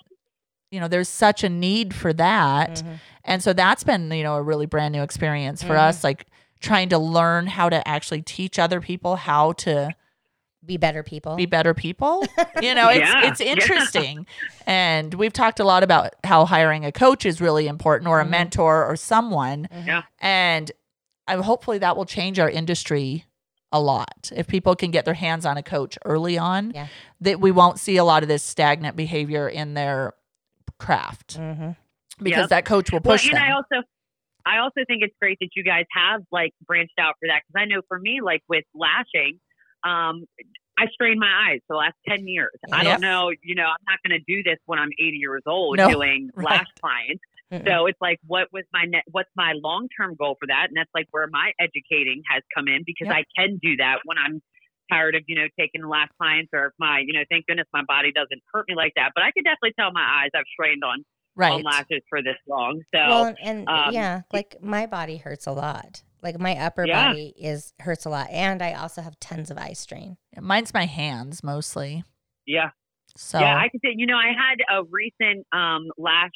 you 0.71 0.81
know 0.81 0.89
there's 0.89 1.09
such 1.09 1.45
a 1.45 1.49
need 1.49 1.95
for 1.95 2.13
that, 2.13 2.83
Mhm. 2.83 2.99
and 3.25 3.43
so 3.43 3.53
that's 3.53 3.85
been 3.85 4.11
you 4.11 4.23
know 4.25 4.35
a 4.37 4.43
really 4.43 4.67
brand 4.67 4.93
new 4.93 5.03
experience 5.03 5.63
for 5.63 5.75
Mhm. 5.75 5.89
us, 5.89 6.05
like 6.05 6.27
trying 6.61 6.89
to 6.91 6.99
learn 6.99 7.47
how 7.47 7.69
to 7.69 7.87
actually 7.89 8.23
teach 8.23 8.59
other 8.59 8.81
people 8.81 9.17
how 9.17 9.53
to 9.53 9.95
be 10.67 10.77
better 10.77 11.03
people 11.03 11.37
be 11.37 11.47
better 11.47 11.73
people. 11.73 12.23
You 12.63 12.75
know, 12.75 12.89
it's 12.91 12.99
Yeah. 13.09 13.29
it's 13.29 13.41
interesting, 13.41 14.27
and 14.67 15.15
we've 15.15 15.33
talked 15.33 15.61
a 15.61 15.65
lot 15.65 15.83
about 15.83 16.15
how 16.25 16.45
hiring 16.45 16.85
a 16.85 16.93
coach 16.93 17.25
is 17.25 17.41
really 17.41 17.67
important, 17.69 18.09
or 18.09 18.21
a 18.21 18.25
Mhm. 18.27 18.31
mentor, 18.31 18.85
or 18.85 18.97
someone, 18.97 19.69
Yeah. 19.87 20.03
and 20.21 20.71
I, 21.27 21.37
hopefully 21.37 21.79
that 21.79 21.97
will 21.97 22.05
change 22.05 22.39
our 22.41 22.51
industry 22.51 23.25
a 23.73 23.81
lot 23.81 24.33
if 24.35 24.47
people 24.49 24.75
can 24.75 24.91
get 24.91 25.05
their 25.05 25.15
hands 25.15 25.47
on 25.47 25.57
a 25.57 25.63
coach 25.63 25.97
early 26.05 26.37
on. 26.37 26.73
Yeah. 26.75 26.89
That 27.21 27.41
we 27.41 27.51
won't 27.51 27.79
see 27.79 27.97
a 27.97 28.05
lot 28.05 28.23
of 28.23 28.29
this 28.29 28.43
stagnant 28.43 28.97
behavior 28.97 29.49
in 29.49 29.75
their 29.75 30.15
craft 30.79 31.39
Mhm. 31.39 31.77
because 32.23 32.43
Yep. 32.45 32.49
that 32.51 32.65
coach 32.65 32.91
will 32.91 33.01
Well, 33.05 33.15
push 33.17 33.27
and 33.29 33.37
them. 33.37 33.43
I 33.45 33.53
also, 33.53 33.87
I 34.47 34.59
also 34.59 34.81
think 34.87 35.03
it's 35.03 35.15
great 35.21 35.39
that 35.41 35.51
you 35.55 35.63
guys 35.63 35.85
have 35.93 36.23
like 36.33 36.53
branched 36.67 36.99
out 36.99 37.15
for 37.21 37.29
that 37.29 37.43
because 37.47 37.61
I 37.61 37.67
know 37.67 37.83
for 37.89 37.99
me, 37.99 38.21
like 38.23 38.43
with 38.49 38.65
lashing, 38.75 39.39
um, 39.85 40.25
I 40.79 40.87
strained 40.93 41.21
my 41.21 41.51
eyes 41.51 41.61
for 41.67 41.75
the 41.75 41.79
last 41.79 41.95
ten 42.09 42.27
years. 42.27 42.53
I 42.73 42.83
don't 42.83 43.03
know, 43.03 43.31
you 43.43 43.55
know, 43.55 43.67
I'm 43.67 43.85
not 43.87 43.99
going 44.07 44.19
to 44.19 44.25
do 44.27 44.43
this 44.43 44.59
when 44.65 44.79
I'm 44.79 44.89
80 44.99 45.19
years 45.19 45.43
old 45.47 45.77
No, 45.77 45.91
doing 45.91 46.31
right. 46.35 46.45
lash 46.45 46.67
clients. 46.81 47.23
Mm-mm. 47.53 47.67
So 47.67 47.87
it's 47.87 47.99
like, 48.01 48.19
what 48.27 48.49
was 48.53 48.65
my 48.73 48.85
net? 48.87 49.03
What's 49.11 49.31
my 49.37 49.53
long 49.63 49.89
term 49.99 50.15
goal 50.15 50.37
for 50.39 50.47
that? 50.47 50.67
And 50.69 50.77
that's 50.77 50.91
like 50.95 51.07
where 51.11 51.27
my 51.31 51.53
educating 51.61 52.23
has 52.31 52.43
come 52.55 52.69
in 52.69 52.83
because 52.87 53.07
Yep. 53.07 53.17
I 53.17 53.25
can 53.37 53.59
do 53.63 53.77
that 53.79 53.99
when 54.05 54.19
I'm 54.19 54.41
tired 54.91 55.15
of 55.15 55.23
you 55.29 55.37
know 55.37 55.47
taking 55.59 55.83
the 55.83 55.89
last 55.89 56.11
clients 56.21 56.51
or 56.53 56.67
if 56.67 56.73
my 56.79 57.01
you 57.07 57.13
know 57.13 57.23
thank 57.31 57.47
goodness 57.47 57.67
my 57.73 57.83
body 57.87 58.11
doesn't 58.13 58.43
hurt 58.53 58.67
me 58.69 58.75
like 58.75 58.93
that. 58.97 59.13
But 59.15 59.25
I 59.25 59.31
could 59.33 59.45
definitely 59.45 59.75
tell 59.79 59.93
my 59.93 60.03
eyes 60.23 60.31
I've 60.35 60.45
strained 60.53 60.83
on 60.85 61.05
right. 61.37 61.53
on 61.53 61.63
lashes 61.63 62.03
for 62.09 62.23
this 62.23 62.37
long. 62.49 62.83
So 62.95 62.99
well 62.99 63.25
and, 63.25 63.39
and 63.43 63.69
um, 63.69 63.93
yeah 63.93 64.23
like 64.33 64.57
my 64.61 64.87
body 64.87 65.17
hurts 65.17 65.47
a 65.47 65.53
lot 65.53 66.03
like 66.23 66.39
my 66.41 66.57
upper 66.57 66.87
Yeah. 66.87 67.09
body 67.09 67.33
is 67.37 67.73
hurts 67.81 68.05
a 68.05 68.11
lot 68.11 68.29
and 68.31 68.61
i 68.63 68.73
also 68.75 69.01
have 69.01 69.19
tons 69.21 69.51
of 69.51 69.57
eye 69.59 69.73
strain 69.75 70.17
Mine's 70.41 70.75
my 70.75 70.87
hands 70.87 71.43
mostly. 71.45 72.03
yeah. 72.47 72.71
So 73.17 73.39
Yeah, 73.41 73.57
I 73.57 73.69
can 73.69 73.81
say, 73.85 73.95
you 73.97 74.07
know, 74.07 74.17
I 74.17 74.29
had 74.29 74.59
a 74.73 74.85
recent 74.85 75.47
um, 75.53 75.89
lash 75.99 76.31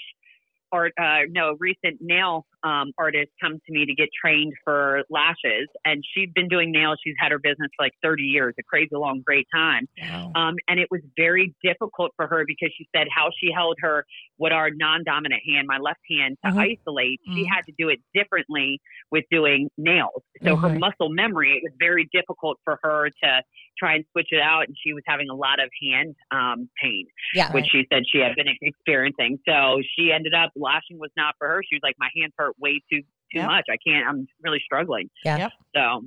art, 0.75 0.93
uh, 1.01 1.21
no, 1.31 1.57
recent 1.59 1.99
nail 2.01 2.47
um, 2.65 2.93
artist 2.99 3.31
come 3.41 3.55
to 3.67 3.73
me 3.73 3.85
to 3.87 3.95
get 3.95 4.09
trained 4.21 4.53
for 4.65 5.03
lashes. 5.11 5.69
And 5.85 6.03
she'd 6.15 6.33
been 6.35 6.49
doing 6.49 6.73
nails. 6.73 6.99
She's 7.05 7.15
had 7.21 7.31
her 7.33 7.39
business 7.39 7.69
for 7.77 7.85
like 7.85 7.93
30 8.03 8.23
years, 8.25 8.55
a 8.59 8.63
crazy 8.63 8.89
long, 8.93 9.23
great 9.25 9.47
time. 9.55 9.87
wow. 10.01 10.33
Um, 10.35 10.57
and 10.69 10.81
it 10.81 10.89
was 10.91 11.01
very 11.17 11.55
difficult 11.63 12.13
for 12.17 12.27
her 12.27 12.45
because 12.47 12.71
she 12.77 12.89
said 12.97 13.07
how 13.15 13.31
she 13.39 13.53
held 13.53 13.77
her, 13.81 14.05
what 14.37 14.53
our 14.53 14.71
non 14.71 15.05
dominant 15.05 15.43
hand, 15.49 15.67
my 15.69 15.79
left 15.79 16.01
hand, 16.11 16.37
to 16.45 16.51
Mhm. 16.51 16.79
isolate, 16.79 17.21
she 17.25 17.45
Mhm. 17.45 17.49
had 17.55 17.67
to 17.67 17.73
do 17.79 17.89
it 17.89 18.01
differently 18.15 18.81
with 19.11 19.25
doing 19.31 19.71
nails. 19.77 20.23
So 20.43 20.57
her 20.57 20.69
Mhm. 20.71 20.81
muscle 20.81 21.09
memory, 21.11 21.53
it 21.57 21.63
was 21.63 21.73
very 21.79 22.09
difficult 22.13 22.59
for 22.65 22.79
her 22.83 23.11
to 23.23 23.43
try 23.79 23.95
and 23.95 24.05
switch 24.13 24.29
it 24.33 24.41
out. 24.41 24.67
And 24.69 24.77
she 24.79 24.93
was 24.93 25.03
having 25.07 25.29
a 25.29 25.35
lot 25.35 25.61
of 25.61 25.69
hand 25.83 26.15
um, 26.31 26.69
pain 26.83 27.07
yeah 27.35 27.53
which 27.53 27.67
she 27.71 27.87
said 27.93 28.03
she 28.11 28.19
had 28.19 28.35
been 28.37 28.49
experiencing. 28.63 29.39
So 29.47 29.81
she 29.97 30.13
ended 30.13 30.35
up 30.35 30.51
lashing 30.57 30.99
was 30.99 31.11
not 31.17 31.35
for 31.39 31.49
her. 31.49 31.63
She 31.69 31.75
was 31.77 31.81
like, 31.83 31.95
my 31.99 32.09
hands 32.17 32.33
hurt 32.37 32.54
way 32.59 32.81
too 32.91 33.01
too 33.33 33.41
Yep. 33.41 33.47
much. 33.49 33.65
I 33.71 33.77
can't. 33.87 34.07
I'm 34.09 34.29
really 34.43 34.61
struggling. 34.65 35.11
Yeah. 35.25 35.39
Yep. 35.39 35.53
So 35.75 36.05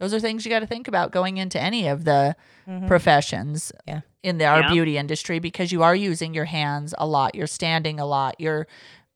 those 0.00 0.12
are 0.12 0.20
things 0.20 0.44
you 0.44 0.50
got 0.50 0.60
to 0.60 0.66
think 0.66 0.88
about 0.88 1.12
going 1.12 1.36
into 1.38 1.60
any 1.60 1.86
of 1.88 2.04
the 2.04 2.34
Mhm. 2.68 2.88
professions 2.88 3.72
Yeah. 3.86 4.00
in 4.22 4.38
the, 4.38 4.44
our 4.46 4.60
Yeah. 4.62 4.70
beauty 4.72 4.98
industry 4.98 5.38
because 5.38 5.70
you 5.72 5.82
are 5.82 5.94
using 5.94 6.34
your 6.34 6.44
hands 6.46 6.94
a 6.98 7.06
lot. 7.06 7.34
You're 7.34 7.46
standing 7.46 7.98
a 8.00 8.04
lot. 8.04 8.34
You're 8.38 8.66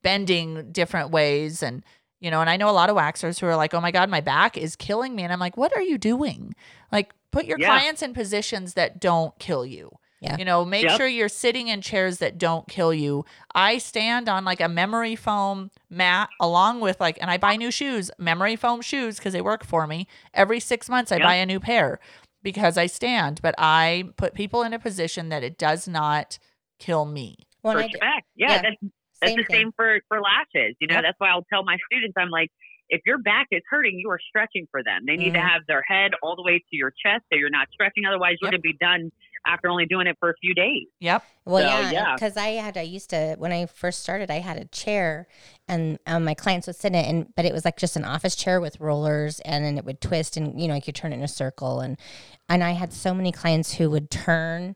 bending 0.03 0.71
different 0.73 1.11
ways. 1.11 1.63
And, 1.63 1.83
you 2.21 2.31
know, 2.31 2.41
and 2.41 2.49
I 2.49 2.57
know 2.57 2.71
a 2.71 2.73
lot 2.73 2.89
of 2.89 2.97
waxers 2.97 3.41
who 3.41 3.47
are 3.47 3.57
like, 3.57 3.75
oh 3.75 3.81
my 3.81 3.91
God, 3.91 4.09
my 4.09 4.21
back 4.21 4.57
is 4.57 4.77
killing 4.77 5.15
me. 5.17 5.25
And 5.25 5.33
I'm 5.33 5.41
like, 5.41 5.57
what 5.57 5.77
are 5.77 5.83
you 5.83 5.99
doing? 5.99 6.55
Like, 6.93 7.13
put 7.33 7.45
your 7.47 7.59
Yeah. 7.59 7.67
clients 7.67 8.01
in 8.03 8.15
positions 8.15 8.75
that 8.75 9.01
don't 9.01 9.37
kill 9.39 9.67
you. 9.67 9.91
Yeah. 10.21 10.37
You 10.39 10.45
know, 10.47 10.65
make 10.65 10.83
Yep. 10.85 10.97
sure 10.97 11.07
you're 11.07 11.29
sitting 11.29 11.69
in 11.69 11.83
chairs 11.83 12.19
that 12.19 12.39
don't 12.39 12.67
kill 12.69 12.95
you. 12.95 13.25
I 13.55 13.79
stand 13.79 14.29
on 14.29 14.45
like 14.45 14.61
a 14.61 14.69
memory 14.69 15.15
foam 15.15 15.71
mat 15.91 16.31
along 16.41 16.81
with 16.81 17.01
like, 17.01 17.19
and 17.21 17.31
I 17.31 17.37
buy 17.37 17.57
new 17.57 17.71
shoes, 17.71 18.11
memory 18.19 18.57
foam 18.57 18.81
shoes, 18.81 19.17
because 19.19 19.35
they 19.35 19.43
work 19.43 19.65
for 19.65 19.87
me. 19.87 20.07
Every 20.33 20.59
six 20.61 20.89
months, 20.89 21.13
I 21.13 21.19
Yep. 21.19 21.27
buy 21.27 21.35
a 21.35 21.47
new 21.47 21.61
pair 21.61 21.99
because 22.43 22.79
I 22.79 22.87
stand, 22.87 23.41
but 23.43 23.55
I 23.59 24.11
put 24.17 24.35
people 24.35 24.63
in 24.63 24.73
a 24.73 24.79
position 24.79 25.29
that 25.29 25.43
it 25.43 25.59
does 25.59 25.87
not 25.87 26.39
kill 26.79 27.05
me. 27.05 27.37
When 27.63 27.77
for 27.77 27.81
I 27.81 27.89
d- 27.89 27.99
back, 28.01 28.25
yeah, 28.35 28.59
yeah, 28.59 28.63
that's 28.63 28.77
that's 29.21 29.35
same 29.35 29.37
the 29.37 29.45
thing. 29.45 29.57
same 29.59 29.73
for 29.77 30.01
for 30.09 30.21
lashes. 30.21 30.77
You 30.81 30.89
know, 30.89 30.95
Yep. 30.97 31.03
that's 31.03 31.19
why 31.19 31.31
I'll 31.31 31.45
tell 31.53 31.65
my 31.65 31.77
students, 31.91 32.15
I'm 32.17 32.31
like, 32.31 32.51
if 32.89 33.01
your 33.05 33.19
back 33.19 33.49
is 33.51 33.63
hurting, 33.69 33.99
you 33.99 34.11
are 34.11 34.21
stretching 34.29 34.67
for 34.71 34.83
them. 34.83 35.03
They 35.07 35.17
need 35.17 35.33
to 35.35 35.41
Mhm. 35.41 35.43
have 35.43 35.63
their 35.67 35.83
head 35.87 36.13
all 36.23 36.37
the 36.37 36.43
way 36.43 36.59
to 36.59 36.77
your 36.77 36.91
chest, 36.91 37.25
so 37.33 37.39
you're 37.39 37.51
not 37.51 37.69
stretching. 37.73 38.05
Otherwise, 38.07 38.37
you're 38.41 38.51
gonna 38.51 38.61
be 38.61 38.77
done 38.81 39.11
after 39.47 39.69
only 39.69 39.87
doing 39.87 40.07
it 40.07 40.17
for 40.21 40.31
a 40.31 40.35
few 40.41 40.55
days. 40.55 40.87
Yep. 41.01 41.23
Well, 41.45 41.63
So, 41.63 41.69
yeah, 41.81 41.91
yeah. 41.93 42.15
because 42.15 42.37
I 42.37 42.49
had 42.49 42.77
I 42.77 42.83
used 42.83 43.11
to 43.11 43.37
when 43.39 43.53
I 43.53 43.67
first 43.67 44.03
started, 44.03 44.31
I 44.31 44.41
had 44.41 44.57
a 44.57 44.65
chair, 44.67 45.29
and 45.69 45.99
um, 46.07 46.25
my 46.25 46.35
clients 46.35 46.67
would 46.67 46.77
sit 46.77 46.89
in 46.89 46.95
it, 46.97 47.09
and 47.09 47.35
but 47.37 47.45
it 47.45 47.53
was 47.53 47.65
like 47.65 47.77
just 47.77 47.97
an 47.97 48.05
office 48.05 48.35
chair 48.35 48.61
with 48.61 48.81
rollers, 48.81 49.41
and 49.41 49.65
then 49.65 49.79
it 49.79 49.85
would 49.85 50.01
twist, 50.01 50.37
and 50.37 50.61
you 50.61 50.67
know 50.69 50.75
you 50.75 50.83
could 50.83 50.95
turn 50.97 51.13
it 51.13 51.17
in 51.17 51.23
a 51.23 51.29
circle, 51.29 51.81
and 51.81 51.97
and 52.49 52.65
I 52.65 52.73
had 52.73 52.93
so 52.93 53.15
many 53.15 53.31
clients 53.33 53.75
who 53.75 53.91
would 53.91 54.11
turn 54.11 54.75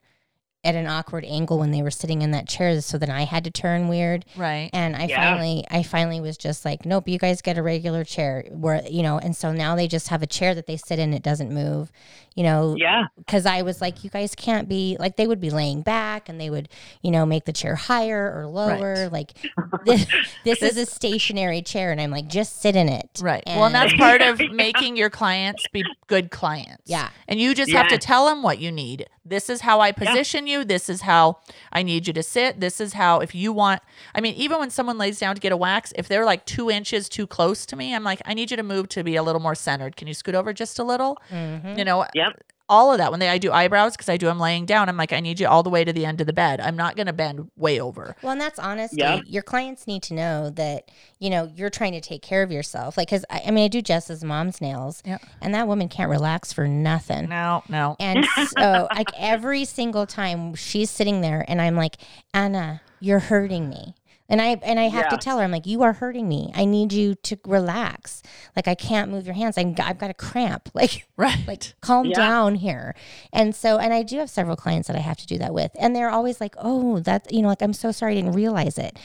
at 0.62 0.74
an 0.74 0.86
awkward 0.86 1.24
angle 1.24 1.58
when 1.58 1.70
they 1.70 1.80
were 1.82 1.90
sitting 1.90 2.20
in 2.20 2.32
that 2.32 2.46
chair, 2.46 2.78
so 2.82 2.98
then 2.98 3.08
I 3.10 3.22
had 3.24 3.44
to 3.44 3.50
turn 3.50 3.88
weird, 3.88 4.26
Right. 4.36 4.68
and 4.74 4.94
I 4.94 5.06
Yeah. 5.06 5.16
finally 5.16 5.64
I 5.70 5.82
finally 5.82 6.20
was 6.20 6.36
just 6.36 6.66
like, 6.66 6.84
nope, 6.84 7.08
you 7.08 7.18
guys 7.18 7.40
get 7.40 7.56
a 7.56 7.62
regular 7.62 8.04
chair, 8.04 8.44
where 8.52 8.82
you 8.86 9.02
know, 9.02 9.18
and 9.18 9.34
so 9.34 9.52
now 9.52 9.74
they 9.74 9.88
just 9.88 10.08
have 10.08 10.22
a 10.22 10.26
chair 10.26 10.54
that 10.54 10.66
they 10.66 10.76
sit 10.76 10.98
in, 10.98 11.14
it 11.14 11.22
doesn't 11.22 11.50
move, 11.50 11.90
you 12.34 12.42
know, 12.44 12.74
Yeah, 12.78 13.06
because 13.16 13.46
I 13.46 13.62
was 13.62 13.80
like, 13.80 14.04
you 14.04 14.10
guys 14.10 14.34
can't 14.34 14.68
be 14.68 14.96
like 15.00 15.16
they 15.16 15.26
would 15.26 15.40
be 15.40 15.50
laying 15.50 15.82
back 15.82 16.28
and 16.28 16.40
they 16.40 16.48
would, 16.50 16.68
you 17.02 17.10
know, 17.10 17.26
make 17.26 17.44
the 17.44 17.52
chair 17.52 17.74
higher 17.74 18.32
or 18.34 18.46
lower. 18.46 18.94
Right. 18.94 19.12
Like 19.12 19.32
this, 19.84 20.06
this 20.44 20.62
is 20.62 20.76
a 20.76 20.86
stationary 20.86 21.62
chair, 21.62 21.90
and 21.90 22.00
I'm 22.00 22.10
like, 22.10 22.28
just 22.28 22.60
sit 22.60 22.76
in 22.76 22.88
it. 22.88 23.08
Right. 23.20 23.42
well, 23.46 23.64
and 23.64 23.74
that's 23.74 23.92
part 23.94 24.22
of 24.22 24.40
making 24.52 24.96
your 24.96 25.10
clients 25.10 25.66
be 25.72 25.84
good 26.06 26.30
clients. 26.30 26.82
Yeah. 26.86 27.10
And 27.28 27.40
you 27.40 27.54
just 27.54 27.72
have 27.72 27.88
to 27.88 27.98
tell 27.98 28.26
them 28.26 28.42
what 28.42 28.58
you 28.58 28.70
need. 28.72 29.06
This 29.24 29.48
is 29.48 29.60
how 29.60 29.80
I 29.80 29.92
position 29.92 30.46
you. 30.46 30.64
This 30.64 30.88
is 30.88 31.02
how 31.02 31.38
I 31.72 31.82
need 31.82 32.06
you 32.08 32.12
to 32.14 32.22
sit. 32.22 32.58
This 32.60 32.80
is 32.80 32.94
how, 32.94 33.20
if 33.20 33.32
you 33.34 33.52
want, 33.52 33.80
I 34.14 34.20
mean, 34.20 34.34
even 34.34 34.58
when 34.58 34.70
someone 34.70 34.98
lays 34.98 35.20
down 35.20 35.34
to 35.36 35.40
get 35.40 35.52
a 35.52 35.56
wax, 35.56 35.92
if 35.94 36.08
they're 36.08 36.24
like 36.24 36.46
two 36.46 36.68
inches 36.70 37.08
too 37.08 37.26
close 37.28 37.64
to 37.66 37.76
me, 37.76 37.94
I'm 37.94 38.02
like, 38.02 38.20
I 38.24 38.34
need 38.34 38.50
you 38.50 38.56
to 38.56 38.62
move 38.64 38.88
to 38.90 39.04
be 39.04 39.14
a 39.16 39.22
little 39.22 39.40
more 39.40 39.54
centered. 39.54 39.94
Can 39.96 40.08
you 40.08 40.14
scoot 40.14 40.34
over 40.34 40.52
just 40.52 40.78
a 40.80 40.84
little? 40.84 41.16
Mhm. 41.30 41.78
You 41.78 41.84
know, 41.84 42.06
Yep. 42.20 42.42
all 42.68 42.92
of 42.92 42.98
that 42.98 43.10
when 43.10 43.18
they 43.18 43.28
I 43.28 43.38
do 43.38 43.50
eyebrows 43.50 43.92
because 43.96 44.08
I 44.08 44.16
do 44.16 44.26
them 44.26 44.38
laying 44.38 44.64
down. 44.64 44.88
I'm 44.88 44.96
like, 44.96 45.12
I 45.12 45.18
need 45.18 45.40
you 45.40 45.48
all 45.48 45.64
the 45.64 45.70
way 45.70 45.82
to 45.84 45.92
the 45.92 46.06
end 46.06 46.20
of 46.20 46.28
the 46.28 46.32
bed. 46.32 46.60
I'm 46.60 46.76
not 46.76 46.94
gonna 46.96 47.12
bend 47.12 47.50
way 47.56 47.80
over. 47.80 48.14
Well, 48.22 48.30
and 48.30 48.40
that's 48.40 48.60
honestly, 48.60 48.98
Yeah. 49.00 49.20
your 49.26 49.42
clients 49.42 49.88
need 49.88 50.04
to 50.04 50.14
know 50.14 50.50
that, 50.50 50.88
you 51.18 51.30
know, 51.30 51.50
you're 51.52 51.68
trying 51.70 51.92
to 51.94 52.00
take 52.00 52.22
care 52.22 52.44
of 52.44 52.52
yourself. 52.52 52.96
Like, 52.96 53.10
cause 53.10 53.24
I, 53.28 53.42
I 53.46 53.50
mean, 53.50 53.64
I 53.64 53.68
do 53.68 53.82
Jess's 53.82 54.22
mom's 54.22 54.60
nails 54.60 55.02
Yeah. 55.04 55.18
and 55.40 55.52
that 55.54 55.66
woman 55.66 55.88
can't 55.88 56.08
relax 56.10 56.52
for 56.52 56.68
nothing. 56.68 57.28
No, 57.28 57.64
no. 57.68 57.96
And 57.98 58.24
so, 58.56 58.86
like, 58.94 59.08
every 59.18 59.64
single 59.64 60.06
time 60.06 60.54
she's 60.54 60.90
sitting 60.90 61.22
there 61.22 61.44
and 61.48 61.60
I'm 61.60 61.74
like, 61.74 61.96
Anna, 62.32 62.82
you're 63.00 63.18
hurting 63.18 63.68
me. 63.68 63.94
And 64.30 64.40
I 64.40 64.50
and 64.62 64.80
I 64.80 64.84
have 64.84 65.08
to 65.10 65.16
tell 65.18 65.38
her, 65.38 65.44
I'm 65.44 65.50
like, 65.50 65.66
you 65.66 65.82
are 65.82 65.92
hurting 65.92 66.26
me. 66.28 66.50
I 66.54 66.64
need 66.64 66.92
you 66.92 67.16
to 67.16 67.36
relax. 67.44 68.22
Like 68.56 68.66
I 68.68 68.74
can't 68.74 69.10
move 69.10 69.26
your 69.26 69.34
hands. 69.34 69.58
I'm, 69.58 69.74
I've 69.82 69.98
got 69.98 70.10
a 70.10 70.14
cramp. 70.14 70.70
Like 70.74 71.06
Right. 71.16 71.46
like 71.46 71.74
calm 71.82 72.06
Yeah. 72.06 72.16
down 72.16 72.54
here 72.54 72.94
and 73.32 73.54
so 73.54 73.76
and 73.78 73.92
i 73.92 74.02
do 74.02 74.16
have 74.18 74.30
several 74.30 74.56
clients 74.56 74.88
that 74.88 74.96
i 74.96 75.00
have 75.00 75.18
to 75.18 75.26
do 75.26 75.36
that 75.36 75.52
with 75.52 75.70
and 75.78 75.94
they're 75.94 76.08
always 76.08 76.40
like 76.40 76.54
oh 76.58 77.00
that 77.00 77.30
you 77.30 77.42
know 77.42 77.48
like 77.48 77.60
i'm 77.60 77.74
so 77.74 77.92
sorry 77.92 78.12
i 78.12 78.14
didn't 78.14 78.32
realize 78.32 78.78
it 78.78 78.98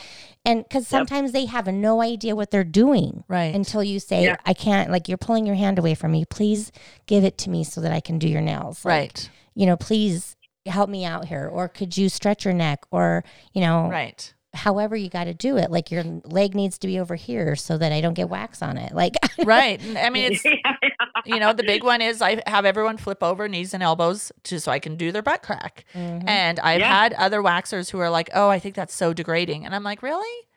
and 0.46 0.64
because 0.64 0.88
sometimes 0.88 1.34
they 1.34 1.44
have 1.46 1.68
no 1.68 2.02
idea 2.02 2.34
what 2.38 2.52
they're 2.52 2.64
doing 2.64 3.26
Right. 3.28 3.54
until 3.54 3.84
you 3.84 4.00
say 4.00 4.24
Yeah. 4.26 4.38
i 4.46 4.54
can't 4.54 4.90
like 4.92 5.10
you're 5.10 5.18
pulling 5.18 5.46
your 5.46 5.56
hand 5.56 5.78
away 5.78 5.94
from 5.96 6.12
me 6.14 6.24
please 6.24 6.72
give 7.06 7.26
it 7.26 7.38
to 7.40 7.50
me 7.50 7.66
so 7.66 7.82
that 7.82 7.92
i 7.92 8.00
can 8.00 8.18
do 8.18 8.30
your 8.30 8.42
nails 8.42 8.86
Like, 8.86 8.94
right. 8.94 9.30
you 9.56 9.66
know 9.66 9.76
please 9.76 10.38
help 10.66 10.90
me 10.90 11.04
out 11.04 11.26
here 11.26 11.50
or 11.52 11.68
could 11.68 11.98
you 11.98 12.08
stretch 12.08 12.46
your 12.46 12.54
neck 12.54 12.86
or 12.92 13.26
you 13.54 13.60
know 13.60 13.90
Right. 13.90 14.34
However 14.56 14.96
you 14.96 15.10
got 15.10 15.26
to 15.26 15.34
do 15.34 15.58
it 15.58 15.70
like 15.70 15.92
your 15.92 16.04
leg 16.24 16.56
needs 16.56 16.78
to 16.80 16.88
be 16.88 16.98
over 17.00 17.16
here 17.16 17.56
so 17.56 17.78
that 17.78 17.92
i 17.92 18.02
don't 18.02 18.14
get 18.16 18.30
wax 18.30 18.62
on 18.62 18.78
it 18.78 18.94
like 18.94 19.14
Right. 19.46 19.80
I 19.98 20.10
mean, 20.10 20.32
it's 20.32 20.44
you 21.26 21.40
know 21.40 21.52
the 21.54 21.64
big 21.64 21.84
one 21.84 22.02
is 22.02 22.22
I 22.22 22.42
have 22.48 22.66
everyone 22.66 22.98
flip 22.98 23.22
over 23.22 23.48
knees 23.50 23.74
and 23.74 23.84
elbows 23.84 24.32
to 24.44 24.60
so 24.60 24.72
I 24.72 24.80
can 24.80 24.96
do 24.96 25.12
their 25.12 25.22
butt 25.22 25.44
crack. 25.44 25.84
Mhm. 25.94 26.24
And 26.28 26.60
I've 26.62 26.80
Yeah. 26.80 26.88
had 27.02 27.14
other 27.14 27.42
waxers 27.44 27.92
who 27.92 28.00
are 28.00 28.10
like, 28.10 28.30
"Oh, 28.34 28.50
I 28.50 28.60
think 28.60 28.76
that's 28.76 28.96
so 28.96 29.14
degrading," 29.14 29.66
and 29.66 29.76
I'm 29.76 29.84
like, 29.84 30.02
"Really?" 30.02 30.48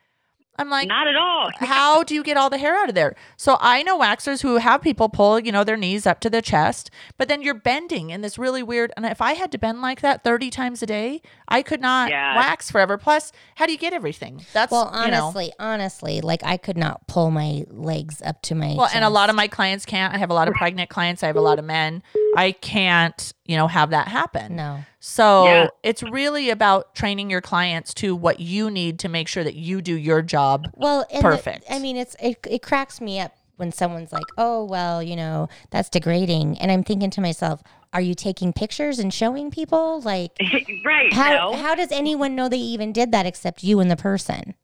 I'm 0.58 0.68
like, 0.70 0.88
Not 0.88 1.06
at 1.06 1.16
all. 1.16 1.50
how 1.58 2.02
do 2.02 2.14
you 2.14 2.22
get 2.22 2.36
all 2.36 2.50
the 2.50 2.58
hair 2.58 2.76
out 2.76 2.88
of 2.88 2.94
there? 2.94 3.14
So 3.36 3.56
I 3.60 3.82
know 3.82 3.98
waxers 3.98 4.42
who 4.42 4.56
have 4.56 4.82
people 4.82 5.08
pull, 5.08 5.38
you 5.38 5.52
know, 5.52 5.64
their 5.64 5.76
knees 5.76 6.06
up 6.06 6.20
to 6.20 6.30
their 6.30 6.40
chest, 6.42 6.90
but 7.16 7.28
then 7.28 7.42
you're 7.42 7.54
bending 7.54 8.10
in 8.10 8.20
this 8.20 8.38
really 8.38 8.62
weird. 8.62 8.92
And 8.96 9.06
if 9.06 9.20
I 9.22 9.32
had 9.34 9.52
to 9.52 9.58
bend 9.58 9.80
like 9.82 10.00
that 10.00 10.24
30 10.24 10.50
times 10.50 10.82
a 10.82 10.86
day, 10.86 11.22
I 11.46 11.62
could 11.62 11.80
not 11.80 12.10
Yeah. 12.10 12.36
wax 12.36 12.70
forever. 12.70 12.98
Plus, 12.98 13.32
how 13.56 13.66
do 13.66 13.72
you 13.72 13.78
get 13.78 13.92
everything? 13.92 14.44
That's 14.52 14.72
Well, 14.72 14.90
you 15.04 15.10
know. 15.10 15.24
honestly, 15.26 15.52
honestly, 15.58 16.20
like 16.20 16.42
I 16.44 16.56
could 16.56 16.76
not 16.76 17.06
pull 17.06 17.30
my 17.30 17.64
legs 17.70 18.20
up 18.22 18.42
to 18.42 18.54
my. 18.54 18.74
Well, 18.76 18.88
and 18.92 19.04
a 19.04 19.08
lot 19.10 19.30
of 19.30 19.36
my 19.36 19.48
clients 19.48 19.86
can't. 19.86 20.14
I 20.14 20.18
have 20.18 20.30
a 20.30 20.34
lot 20.34 20.48
of 20.48 20.54
pregnant 20.54 20.90
clients. 20.90 21.22
I 21.22 21.26
have 21.28 21.36
a 21.36 21.40
lot 21.40 21.58
of 21.58 21.64
men. 21.64 22.02
I 22.36 22.52
can't, 22.52 23.32
you 23.44 23.56
know, 23.56 23.66
have 23.68 23.90
that 23.90 24.08
happen. 24.08 24.56
no. 24.56 24.80
So 25.10 25.46
Yeah. 25.46 25.68
it's 25.82 26.02
really 26.02 26.50
about 26.50 26.94
training 26.94 27.30
your 27.30 27.40
clients 27.40 27.94
to 27.94 28.14
what 28.14 28.40
you 28.40 28.70
need 28.70 28.98
to 28.98 29.08
make 29.08 29.26
sure 29.26 29.42
that 29.42 29.54
you 29.54 29.80
do 29.80 29.94
your 29.94 30.20
job. 30.20 30.68
Well, 30.76 31.06
and 31.10 31.24
the- 31.24 31.28
Perfect. 31.30 31.64
I 31.70 31.78
mean, 31.78 31.96
it's 31.96 32.14
it, 32.20 32.36
it 32.46 32.60
cracks 32.62 33.00
me 33.00 33.18
up 33.18 33.32
when 33.56 33.72
someone's 33.72 34.12
like, 34.12 34.26
"Oh, 34.36 34.64
well, 34.64 35.02
you 35.02 35.16
know, 35.16 35.48
that's 35.70 35.88
degrading," 35.88 36.58
and 36.58 36.70
I'm 36.70 36.84
thinking 36.84 37.08
to 37.08 37.22
myself, 37.22 37.62
"Are 37.94 38.02
you 38.02 38.14
taking 38.14 38.52
pictures 38.52 38.98
and 38.98 39.12
showing 39.12 39.50
people? 39.50 40.02
Like, 40.02 40.32
right. 40.84 41.10
how 41.10 41.30
no. 41.52 41.52
how 41.56 41.74
does 41.74 41.90
anyone 41.90 42.36
know 42.36 42.50
they 42.50 42.58
even 42.58 42.92
did 42.92 43.10
that 43.12 43.24
except 43.24 43.64
you 43.64 43.80
and 43.80 43.90
the 43.90 43.96
person? 43.96 44.54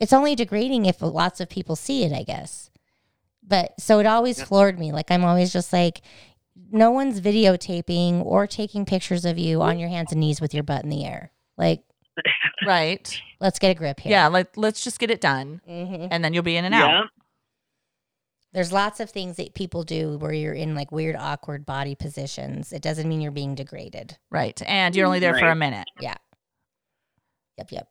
It's 0.00 0.12
only 0.12 0.34
degrading 0.34 0.84
if 0.84 1.00
lots 1.00 1.40
of 1.40 1.48
people 1.48 1.76
see 1.76 2.02
it, 2.02 2.12
I 2.12 2.24
guess. 2.24 2.70
But 3.46 3.80
so 3.80 4.00
it 4.00 4.06
always 4.06 4.42
floored 4.42 4.80
me. 4.80 4.90
Like 4.90 5.12
I'm 5.12 5.24
always 5.24 5.52
just 5.52 5.72
like, 5.72 6.02
no 6.70 6.90
one's 6.90 7.20
videotaping 7.20 8.24
or 8.24 8.46
taking 8.46 8.84
pictures 8.84 9.24
of 9.24 9.38
you 9.38 9.62
on 9.62 9.78
your 9.78 9.88
hands 9.88 10.12
and 10.12 10.20
knees 10.20 10.40
with 10.40 10.52
your 10.54 10.62
butt 10.62 10.84
in 10.84 10.90
the 10.90 11.04
air. 11.04 11.32
Like, 11.56 11.82
Right. 12.66 13.20
let's 13.40 13.58
get 13.58 13.70
a 13.70 13.74
grip 13.74 14.00
here. 14.00 14.10
Yeah. 14.12 14.26
Like, 14.28 14.56
let's 14.56 14.82
just 14.82 14.98
get 14.98 15.10
it 15.10 15.20
done 15.20 15.60
hmm 15.66 16.06
and 16.10 16.24
then 16.24 16.34
you'll 16.34 16.42
be 16.42 16.56
in 16.56 16.64
and 16.64 16.74
out. 16.74 16.90
yeah. 16.90 17.02
There's 18.52 18.72
lots 18.72 18.98
of 18.98 19.10
things 19.10 19.36
that 19.36 19.54
people 19.54 19.82
do 19.84 20.16
where 20.18 20.32
you're 20.32 20.54
in 20.54 20.74
like 20.74 20.90
weird, 20.90 21.16
awkward 21.16 21.66
body 21.66 21.94
positions. 21.94 22.72
It 22.72 22.80
doesn't 22.82 23.06
mean 23.08 23.20
you're 23.20 23.30
being 23.30 23.54
degraded. 23.54 24.16
Right. 24.30 24.60
And 24.66 24.96
you're 24.96 25.06
only 25.06 25.18
there 25.20 25.38
for 25.38 25.48
a 25.50 25.54
minute. 25.54 25.86
Yeah. 26.00 26.14
Yep, 27.58 27.72
yep. 27.72 27.88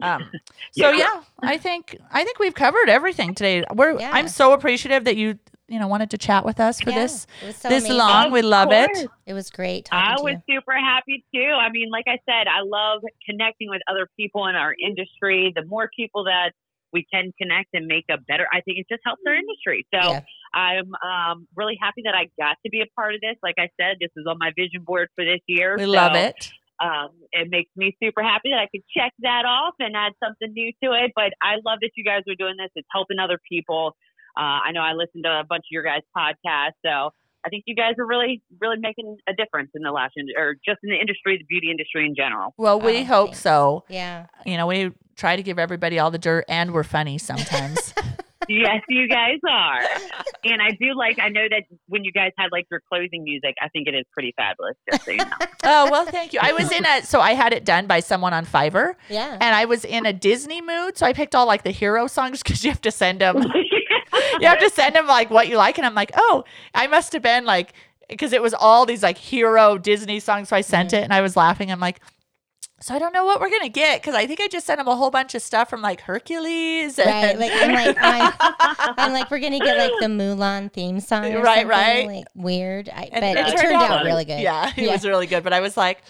Um, 0.00 0.30
so 0.72 0.90
Yeah. 0.90 0.96
yeah, 0.98 1.22
I 1.42 1.56
think 1.58 1.96
I 2.10 2.24
think 2.24 2.38
we've 2.38 2.54
covered 2.54 2.88
everything 2.88 3.34
today. 3.34 3.64
We're 3.74 3.98
Yeah. 3.98 4.10
I'm 4.12 4.28
so 4.28 4.52
appreciative 4.52 5.04
that 5.04 5.16
you 5.16 5.38
you 5.72 5.78
know 5.80 5.88
wanted 5.88 6.10
to 6.10 6.18
chat 6.18 6.44
with 6.44 6.60
us 6.60 6.80
for 6.80 6.90
Yeah, 6.90 7.02
this 7.02 7.26
so 7.40 7.68
this 7.68 7.84
amazing. 7.84 7.96
long. 7.96 8.26
Of 8.26 8.32
We 8.32 8.42
love 8.42 8.68
course. 8.68 8.98
it. 9.00 9.10
It 9.26 9.32
was 9.34 9.50
great 9.50 9.88
I 9.90 10.14
was 10.20 10.36
you. 10.46 10.56
super 10.56 10.74
happy 10.76 11.24
too. 11.34 11.52
I 11.58 11.70
mean, 11.70 11.90
like 11.90 12.04
I 12.06 12.18
said, 12.28 12.46
I 12.46 12.60
love 12.64 13.00
connecting 13.28 13.70
with 13.70 13.80
other 13.90 14.06
people 14.18 14.46
in 14.46 14.54
our 14.54 14.74
industry. 14.84 15.52
The 15.56 15.64
more 15.64 15.88
people 15.96 16.24
that 16.24 16.52
we 16.92 17.06
can 17.12 17.32
connect 17.40 17.70
and 17.72 17.86
make 17.86 18.04
a 18.10 18.18
better, 18.18 18.46
I 18.52 18.60
think 18.60 18.78
it 18.78 18.86
just 18.90 19.00
helps 19.04 19.22
our 19.26 19.34
industry. 19.34 19.86
So 19.94 20.00
Yeah. 20.10 20.20
I'm 20.54 20.92
um, 21.02 21.48
really 21.56 21.78
happy 21.80 22.02
that 22.04 22.14
I 22.14 22.28
got 22.38 22.58
to 22.64 22.70
be 22.70 22.82
a 22.82 22.86
part 22.94 23.14
of 23.14 23.22
this. 23.22 23.36
Like 23.42 23.54
I 23.58 23.70
said, 23.80 23.96
this 23.98 24.10
is 24.16 24.26
on 24.28 24.36
my 24.38 24.52
vision 24.54 24.82
board 24.84 25.08
for 25.16 25.24
this 25.24 25.40
year. 25.46 25.76
We 25.78 25.84
So, 25.84 25.90
love 25.90 26.14
it. 26.14 26.52
Um, 26.82 27.10
it 27.30 27.48
makes 27.48 27.70
me 27.76 27.96
super 28.02 28.22
happy 28.22 28.50
that 28.50 28.58
I 28.58 28.66
could 28.74 28.82
check 28.94 29.12
that 29.20 29.44
off 29.46 29.74
and 29.78 29.94
add 29.96 30.12
something 30.22 30.52
new 30.52 30.72
to 30.82 30.92
it. 30.92 31.12
But 31.14 31.32
I 31.40 31.54
love 31.64 31.78
that 31.80 31.92
you 31.96 32.04
guys 32.04 32.22
are 32.28 32.34
doing 32.34 32.56
this. 32.58 32.70
It's 32.74 32.88
helping 32.92 33.18
other 33.18 33.38
people. 33.48 33.94
Uh, 34.36 34.60
I 34.66 34.72
know 34.72 34.80
I 34.80 34.92
listened 34.92 35.24
to 35.24 35.30
a 35.30 35.44
bunch 35.48 35.60
of 35.60 35.70
your 35.70 35.82
guys' 35.82 36.02
podcasts, 36.16 36.78
so 36.84 37.10
I 37.44 37.48
think 37.48 37.64
you 37.66 37.74
guys 37.74 37.94
are 37.98 38.06
really, 38.06 38.40
really 38.60 38.76
making 38.78 39.16
a 39.28 39.32
difference 39.34 39.70
in 39.74 39.82
the 39.82 39.90
lash 39.90 40.12
ind- 40.16 40.30
or 40.36 40.54
just 40.64 40.78
in 40.84 40.90
the 40.90 40.96
industry, 41.00 41.38
the 41.38 41.44
beauty 41.44 41.70
industry 41.70 42.06
in 42.06 42.14
general. 42.14 42.54
Well, 42.56 42.80
we 42.80 42.98
Oh, 43.00 43.04
hope 43.04 43.26
thanks. 43.30 43.40
so. 43.40 43.84
Yeah. 43.88 44.26
You 44.46 44.56
know, 44.56 44.66
we 44.66 44.92
try 45.16 45.36
to 45.36 45.42
give 45.42 45.58
everybody 45.58 45.98
all 45.98 46.10
the 46.10 46.18
dirt, 46.18 46.44
and 46.48 46.72
we're 46.72 46.84
funny 46.84 47.18
sometimes. 47.18 47.92
yes, 48.48 48.80
you 48.88 49.08
guys 49.08 49.38
are. 49.48 49.80
And 50.44 50.62
I 50.62 50.70
do 50.80 50.94
like. 50.96 51.18
I 51.20 51.28
know 51.30 51.46
that 51.50 51.64
when 51.88 52.04
you 52.04 52.12
guys 52.12 52.30
had 52.38 52.50
like 52.52 52.66
your 52.70 52.80
closing 52.88 53.22
music, 53.24 53.54
I 53.60 53.68
think 53.68 53.86
it 53.88 53.94
is 53.94 54.04
pretty 54.12 54.32
fabulous. 54.36 54.74
Just 54.90 55.04
so 55.04 55.10
you 55.10 55.16
know. 55.18 55.24
oh 55.64 55.90
well, 55.90 56.06
thank 56.06 56.32
you. 56.32 56.38
I 56.42 56.52
was 56.52 56.70
in 56.72 56.84
a 56.86 57.02
so 57.02 57.20
I 57.20 57.32
had 57.32 57.52
it 57.52 57.64
done 57.64 57.86
by 57.88 58.00
someone 58.00 58.32
on 58.32 58.46
Fiverr, 58.46 58.94
Yeah. 59.08 59.32
and 59.40 59.54
I 59.54 59.64
was 59.64 59.84
in 59.84 60.06
a 60.06 60.12
Disney 60.12 60.60
mood, 60.62 60.96
so 60.96 61.06
I 61.06 61.12
picked 61.12 61.34
all 61.34 61.46
like 61.46 61.64
the 61.64 61.70
hero 61.72 62.06
songs 62.06 62.40
because 62.42 62.62
you 62.64 62.70
have 62.70 62.80
to 62.82 62.90
send 62.92 63.20
them. 63.20 63.44
you 64.40 64.46
have 64.48 64.60
to 64.60 64.70
send 64.70 64.94
them 64.96 65.06
like 65.06 65.30
what 65.30 65.48
you 65.48 65.56
like, 65.56 65.78
and 65.78 65.86
I'm 65.86 65.94
like, 65.94 66.10
oh, 66.16 66.44
I 66.74 66.86
must 66.86 67.12
have 67.12 67.22
been 67.22 67.44
like 67.44 67.72
because 68.08 68.32
it 68.32 68.42
was 68.42 68.52
all 68.54 68.84
these 68.86 69.02
like 69.02 69.18
hero 69.18 69.78
Disney 69.78 70.20
songs. 70.20 70.48
So 70.50 70.56
I 70.56 70.60
sent 70.60 70.90
Mm-hmm. 70.90 70.96
it, 70.96 71.04
and 71.04 71.12
I 71.12 71.20
was 71.20 71.36
laughing. 71.36 71.70
I'm 71.70 71.80
like. 71.80 72.00
So 72.80 72.92
I 72.92 72.98
don't 72.98 73.12
know 73.12 73.24
what 73.24 73.40
we're 73.40 73.48
gonna 73.48 73.68
get 73.68 74.02
because 74.02 74.16
I 74.16 74.26
think 74.26 74.40
I 74.40 74.48
just 74.48 74.66
sent 74.66 74.80
him 74.80 74.88
a 74.88 74.96
whole 74.96 75.12
bunch 75.12 75.36
of 75.36 75.42
stuff 75.42 75.70
from 75.70 75.82
like 75.82 76.00
Hercules. 76.00 76.98
And, 76.98 77.38
Right. 77.38 77.38
Like 77.38 77.52
I'm 77.54 77.72
like 77.72 77.96
I'm, 78.40 78.94
I'm 78.98 79.12
like 79.12 79.30
we're 79.30 79.38
gonna 79.38 79.60
get 79.60 79.78
like 79.78 79.92
the 80.00 80.06
Mulan 80.08 80.72
theme 80.72 80.98
song. 80.98 81.26
Or 81.32 81.42
Right, 81.42 81.58
something, 81.58 81.68
right. 81.68 82.06
Like 82.08 82.24
weird. 82.34 82.88
I, 82.88 83.08
but 83.12 83.22
it 83.22 83.36
it, 83.36 83.56
turned 83.56 83.74
out 83.76 83.90
out- 83.92 84.04
really 84.04 84.24
good. 84.24 84.40
Yeah, 84.40 84.72
it 84.76 84.90
was 84.90 85.06
really 85.06 85.28
good. 85.28 85.44
But 85.44 85.52
I 85.52 85.60
was 85.60 85.76
like, 85.76 86.02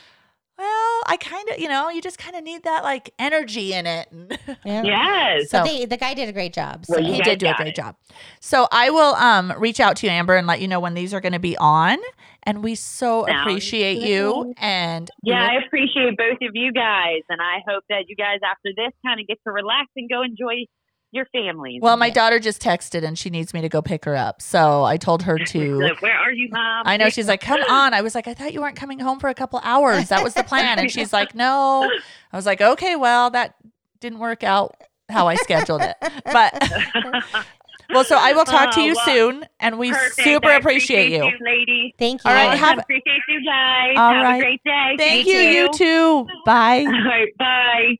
well, 0.62 1.02
I 1.06 1.16
kind 1.18 1.48
of, 1.50 1.58
you 1.58 1.68
know, 1.68 1.88
you 1.90 2.00
just 2.00 2.18
kind 2.18 2.36
of 2.36 2.42
need 2.44 2.62
that 2.64 2.82
like 2.84 3.12
energy 3.18 3.72
in 3.72 3.86
it. 3.86 4.08
Yeah. 4.64 4.82
yes. 4.84 5.50
So 5.50 5.58
So- 5.58 5.64
they, 5.64 5.84
the 5.86 5.96
guy 5.96 6.14
did 6.14 6.28
a 6.28 6.32
great 6.32 6.52
job. 6.52 6.86
So 6.86 6.94
Well, 7.00 7.04
he 7.12 7.20
did 7.22 7.38
do 7.38 7.48
a 7.48 7.54
great 7.54 7.68
it. 7.70 7.74
job. 7.76 7.96
So 8.40 8.68
I 8.70 8.90
will 8.90 9.14
um 9.16 9.52
reach 9.58 9.80
out 9.80 9.96
to 9.96 10.06
you, 10.06 10.12
Amber, 10.12 10.36
and 10.36 10.46
let 10.46 10.60
you 10.60 10.68
know 10.68 10.78
when 10.80 10.94
these 10.94 11.12
are 11.14 11.20
going 11.20 11.32
to 11.32 11.38
be 11.40 11.56
on. 11.56 11.98
And 12.44 12.62
we 12.62 12.74
so 12.74 13.24
Sounds 13.26 13.40
appreciate 13.40 14.00
good. 14.00 14.08
you. 14.08 14.54
And 14.58 15.10
we 15.24 15.32
Yeah, 15.32 15.42
will- 15.48 15.50
I 15.62 15.64
appreciate 15.66 16.16
both 16.16 16.38
of 16.42 16.50
you 16.54 16.72
guys, 16.72 17.22
and 17.28 17.40
I 17.40 17.62
hope 17.68 17.84
that 17.88 18.04
you 18.08 18.16
guys 18.16 18.38
after 18.44 18.70
this 18.76 18.92
kind 19.06 19.20
of 19.20 19.26
get 19.26 19.38
to 19.46 19.52
relax 19.52 19.88
and 19.96 20.08
go 20.10 20.22
enjoy 20.22 20.66
your 21.12 21.26
families. 21.26 21.80
well, 21.82 21.96
my 21.96 22.10
daughter 22.10 22.38
just 22.40 22.60
texted 22.62 23.04
and 23.04 23.18
she 23.18 23.30
needs 23.30 23.52
me 23.54 23.60
to 23.60 23.68
go 23.68 23.80
pick 23.82 24.04
her 24.06 24.16
up. 24.16 24.42
So 24.42 24.82
I 24.84 24.96
told 24.96 25.22
her 25.22 25.38
to. 25.46 25.94
Where 26.00 26.16
are 26.18 26.32
you, 26.32 26.48
mom? 26.50 26.82
I 26.86 26.96
know 26.96 27.08
she's 27.10 27.28
like, 27.28 27.40
come 27.40 27.60
on. 27.70 27.94
I 27.94 28.00
was 28.00 28.14
like, 28.14 28.26
I 28.26 28.34
thought 28.34 28.52
you 28.52 28.60
weren't 28.60 28.76
coming 28.76 28.98
home 28.98 29.20
for 29.20 29.28
a 29.28 29.34
couple 29.34 29.60
hours. 29.62 30.08
That 30.08 30.24
was 30.24 30.34
the 30.34 30.42
plan. 30.42 30.78
And 30.78 30.90
she's 30.90 31.12
like, 31.12 31.34
no. 31.34 31.88
I 32.32 32.36
was 32.36 32.46
like, 32.46 32.60
okay, 32.60 32.96
well, 32.96 33.30
that 33.30 33.54
didn't 34.00 34.18
work 34.18 34.42
out 34.42 34.74
how 35.08 35.28
I 35.28 35.34
scheduled 35.36 35.82
it. 35.82 35.94
But 36.24 36.70
well, 37.90 38.04
so 38.04 38.16
I 38.18 38.32
will 38.32 38.44
talk 38.46 38.72
to 38.74 38.80
Oh, 38.80 38.84
you 38.84 38.94
well, 38.94 39.04
soon, 39.04 39.46
and 39.60 39.78
we 39.78 39.90
Perfect. 39.92 40.22
super 40.22 40.48
I 40.48 40.56
appreciate 40.56 41.12
you. 41.12 41.30
lady. 41.44 41.94
Thank 41.98 42.24
you. 42.24 42.30
All 42.30 42.34
right, 42.34 42.48
Awesome. 42.48 42.58
have- 42.60 42.78
appreciate 42.78 43.20
you 43.28 43.44
guys. 43.44 43.94
All 43.98 44.12
have 44.14 44.22
right. 44.24 44.36
a 44.36 44.40
great 44.40 44.64
day. 44.64 44.94
Thank 44.96 45.26
you, 45.26 45.34
you 45.36 45.68
too. 45.74 46.26
Bye. 46.46 46.78
All 46.86 47.04
right, 47.04 47.28
bye. 47.38 47.96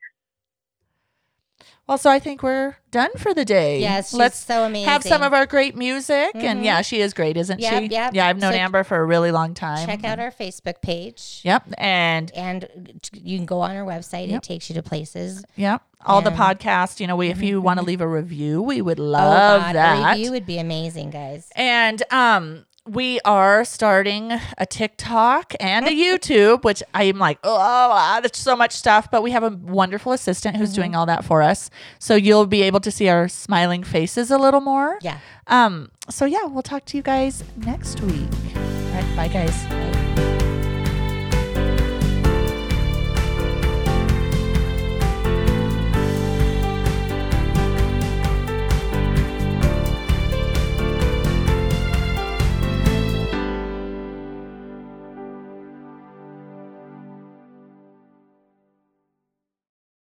Well, 1.88 1.98
so 1.98 2.10
I 2.10 2.20
think 2.20 2.42
we're 2.42 2.76
done 2.90 3.10
for 3.18 3.34
the 3.34 3.44
day. 3.44 3.80
yes, 3.80 4.10
she's 4.10 4.18
let's 4.18 4.38
so 4.38 4.64
amazing. 4.64 4.88
have 4.88 5.02
some 5.02 5.22
of 5.22 5.32
our 5.32 5.46
great 5.46 5.76
music. 5.76 6.30
And 6.34 6.60
Mhm. 6.60 6.64
yeah, 6.64 6.80
she 6.82 7.00
is 7.00 7.12
great, 7.12 7.36
isn't 7.36 7.58
Yep, 7.60 7.82
she? 7.82 7.86
yep. 7.88 8.14
Yeah, 8.14 8.28
I've 8.28 8.38
known 8.38 8.52
So- 8.52 8.58
Amber 8.58 8.84
for 8.84 8.98
a 8.98 9.04
really 9.04 9.30
long 9.32 9.52
time. 9.52 9.86
Check 9.86 10.04
out 10.04 10.18
our 10.20 10.30
Facebook 10.30 10.80
page. 10.80 11.40
Yep, 11.42 11.64
and 11.78 12.30
And 12.34 12.68
you 13.12 13.36
can 13.36 13.46
go 13.46 13.60
on 13.60 13.76
our 13.76 13.84
website. 13.84 14.28
Yep. 14.28 14.38
It 14.38 14.42
takes 14.46 14.68
you 14.70 14.74
to 14.76 14.82
places. 14.82 15.44
yep, 15.56 15.82
all 16.06 16.22
the 16.22 16.30
And- 16.30 16.38
podcasts. 16.38 17.00
You 17.00 17.08
know, 17.08 17.16
we 17.16 17.28
if 17.30 17.42
you 17.42 17.60
Mhm, 17.60 17.64
want 17.64 17.80
to 17.80 17.84
leave 17.84 18.00
a 18.00 18.08
review, 18.08 18.62
we 18.62 18.80
would 18.80 19.00
oh, 19.00 19.02
love 19.04 19.62
God, 19.62 19.74
that. 19.74 19.98
A 19.98 20.10
review 20.12 20.30
would 20.30 20.46
be 20.46 20.58
amazing, 20.58 21.10
guys. 21.10 21.48
And 21.56 22.02
um, 22.12 22.64
we 22.86 23.20
are 23.24 23.64
starting 23.64 24.32
a 24.58 24.66
TikTok 24.66 25.54
and 25.60 25.86
a 25.86 25.90
YouTube, 25.90 26.64
which 26.64 26.82
I'm 26.94 27.18
like, 27.18 27.38
oh, 27.44 28.20
that's 28.22 28.38
so 28.38 28.56
much 28.56 28.72
stuff. 28.72 29.10
But 29.10 29.22
we 29.22 29.30
have 29.30 29.42
a 29.42 29.50
wonderful 29.50 30.12
assistant 30.12 30.56
who's 30.56 30.72
doing 30.72 30.94
all 30.94 31.06
that 31.06 31.24
for 31.24 31.42
us. 31.42 31.70
So 31.98 32.14
you'll 32.14 32.46
be 32.46 32.62
able 32.62 32.80
to 32.80 32.90
see 32.90 33.08
our 33.08 33.28
smiling 33.28 33.84
faces 33.84 34.30
a 34.30 34.38
little 34.38 34.60
more. 34.60 34.98
Yeah. 35.02 35.18
Um. 35.46 35.90
So 36.10 36.24
yeah, 36.24 36.44
we'll 36.44 36.62
talk 36.62 36.84
to 36.86 36.96
you 36.96 37.02
guys 37.02 37.44
next 37.56 38.00
week. 38.00 38.28
All 38.56 38.92
right. 38.92 39.16
Bye, 39.16 39.28
guys. 39.28 40.21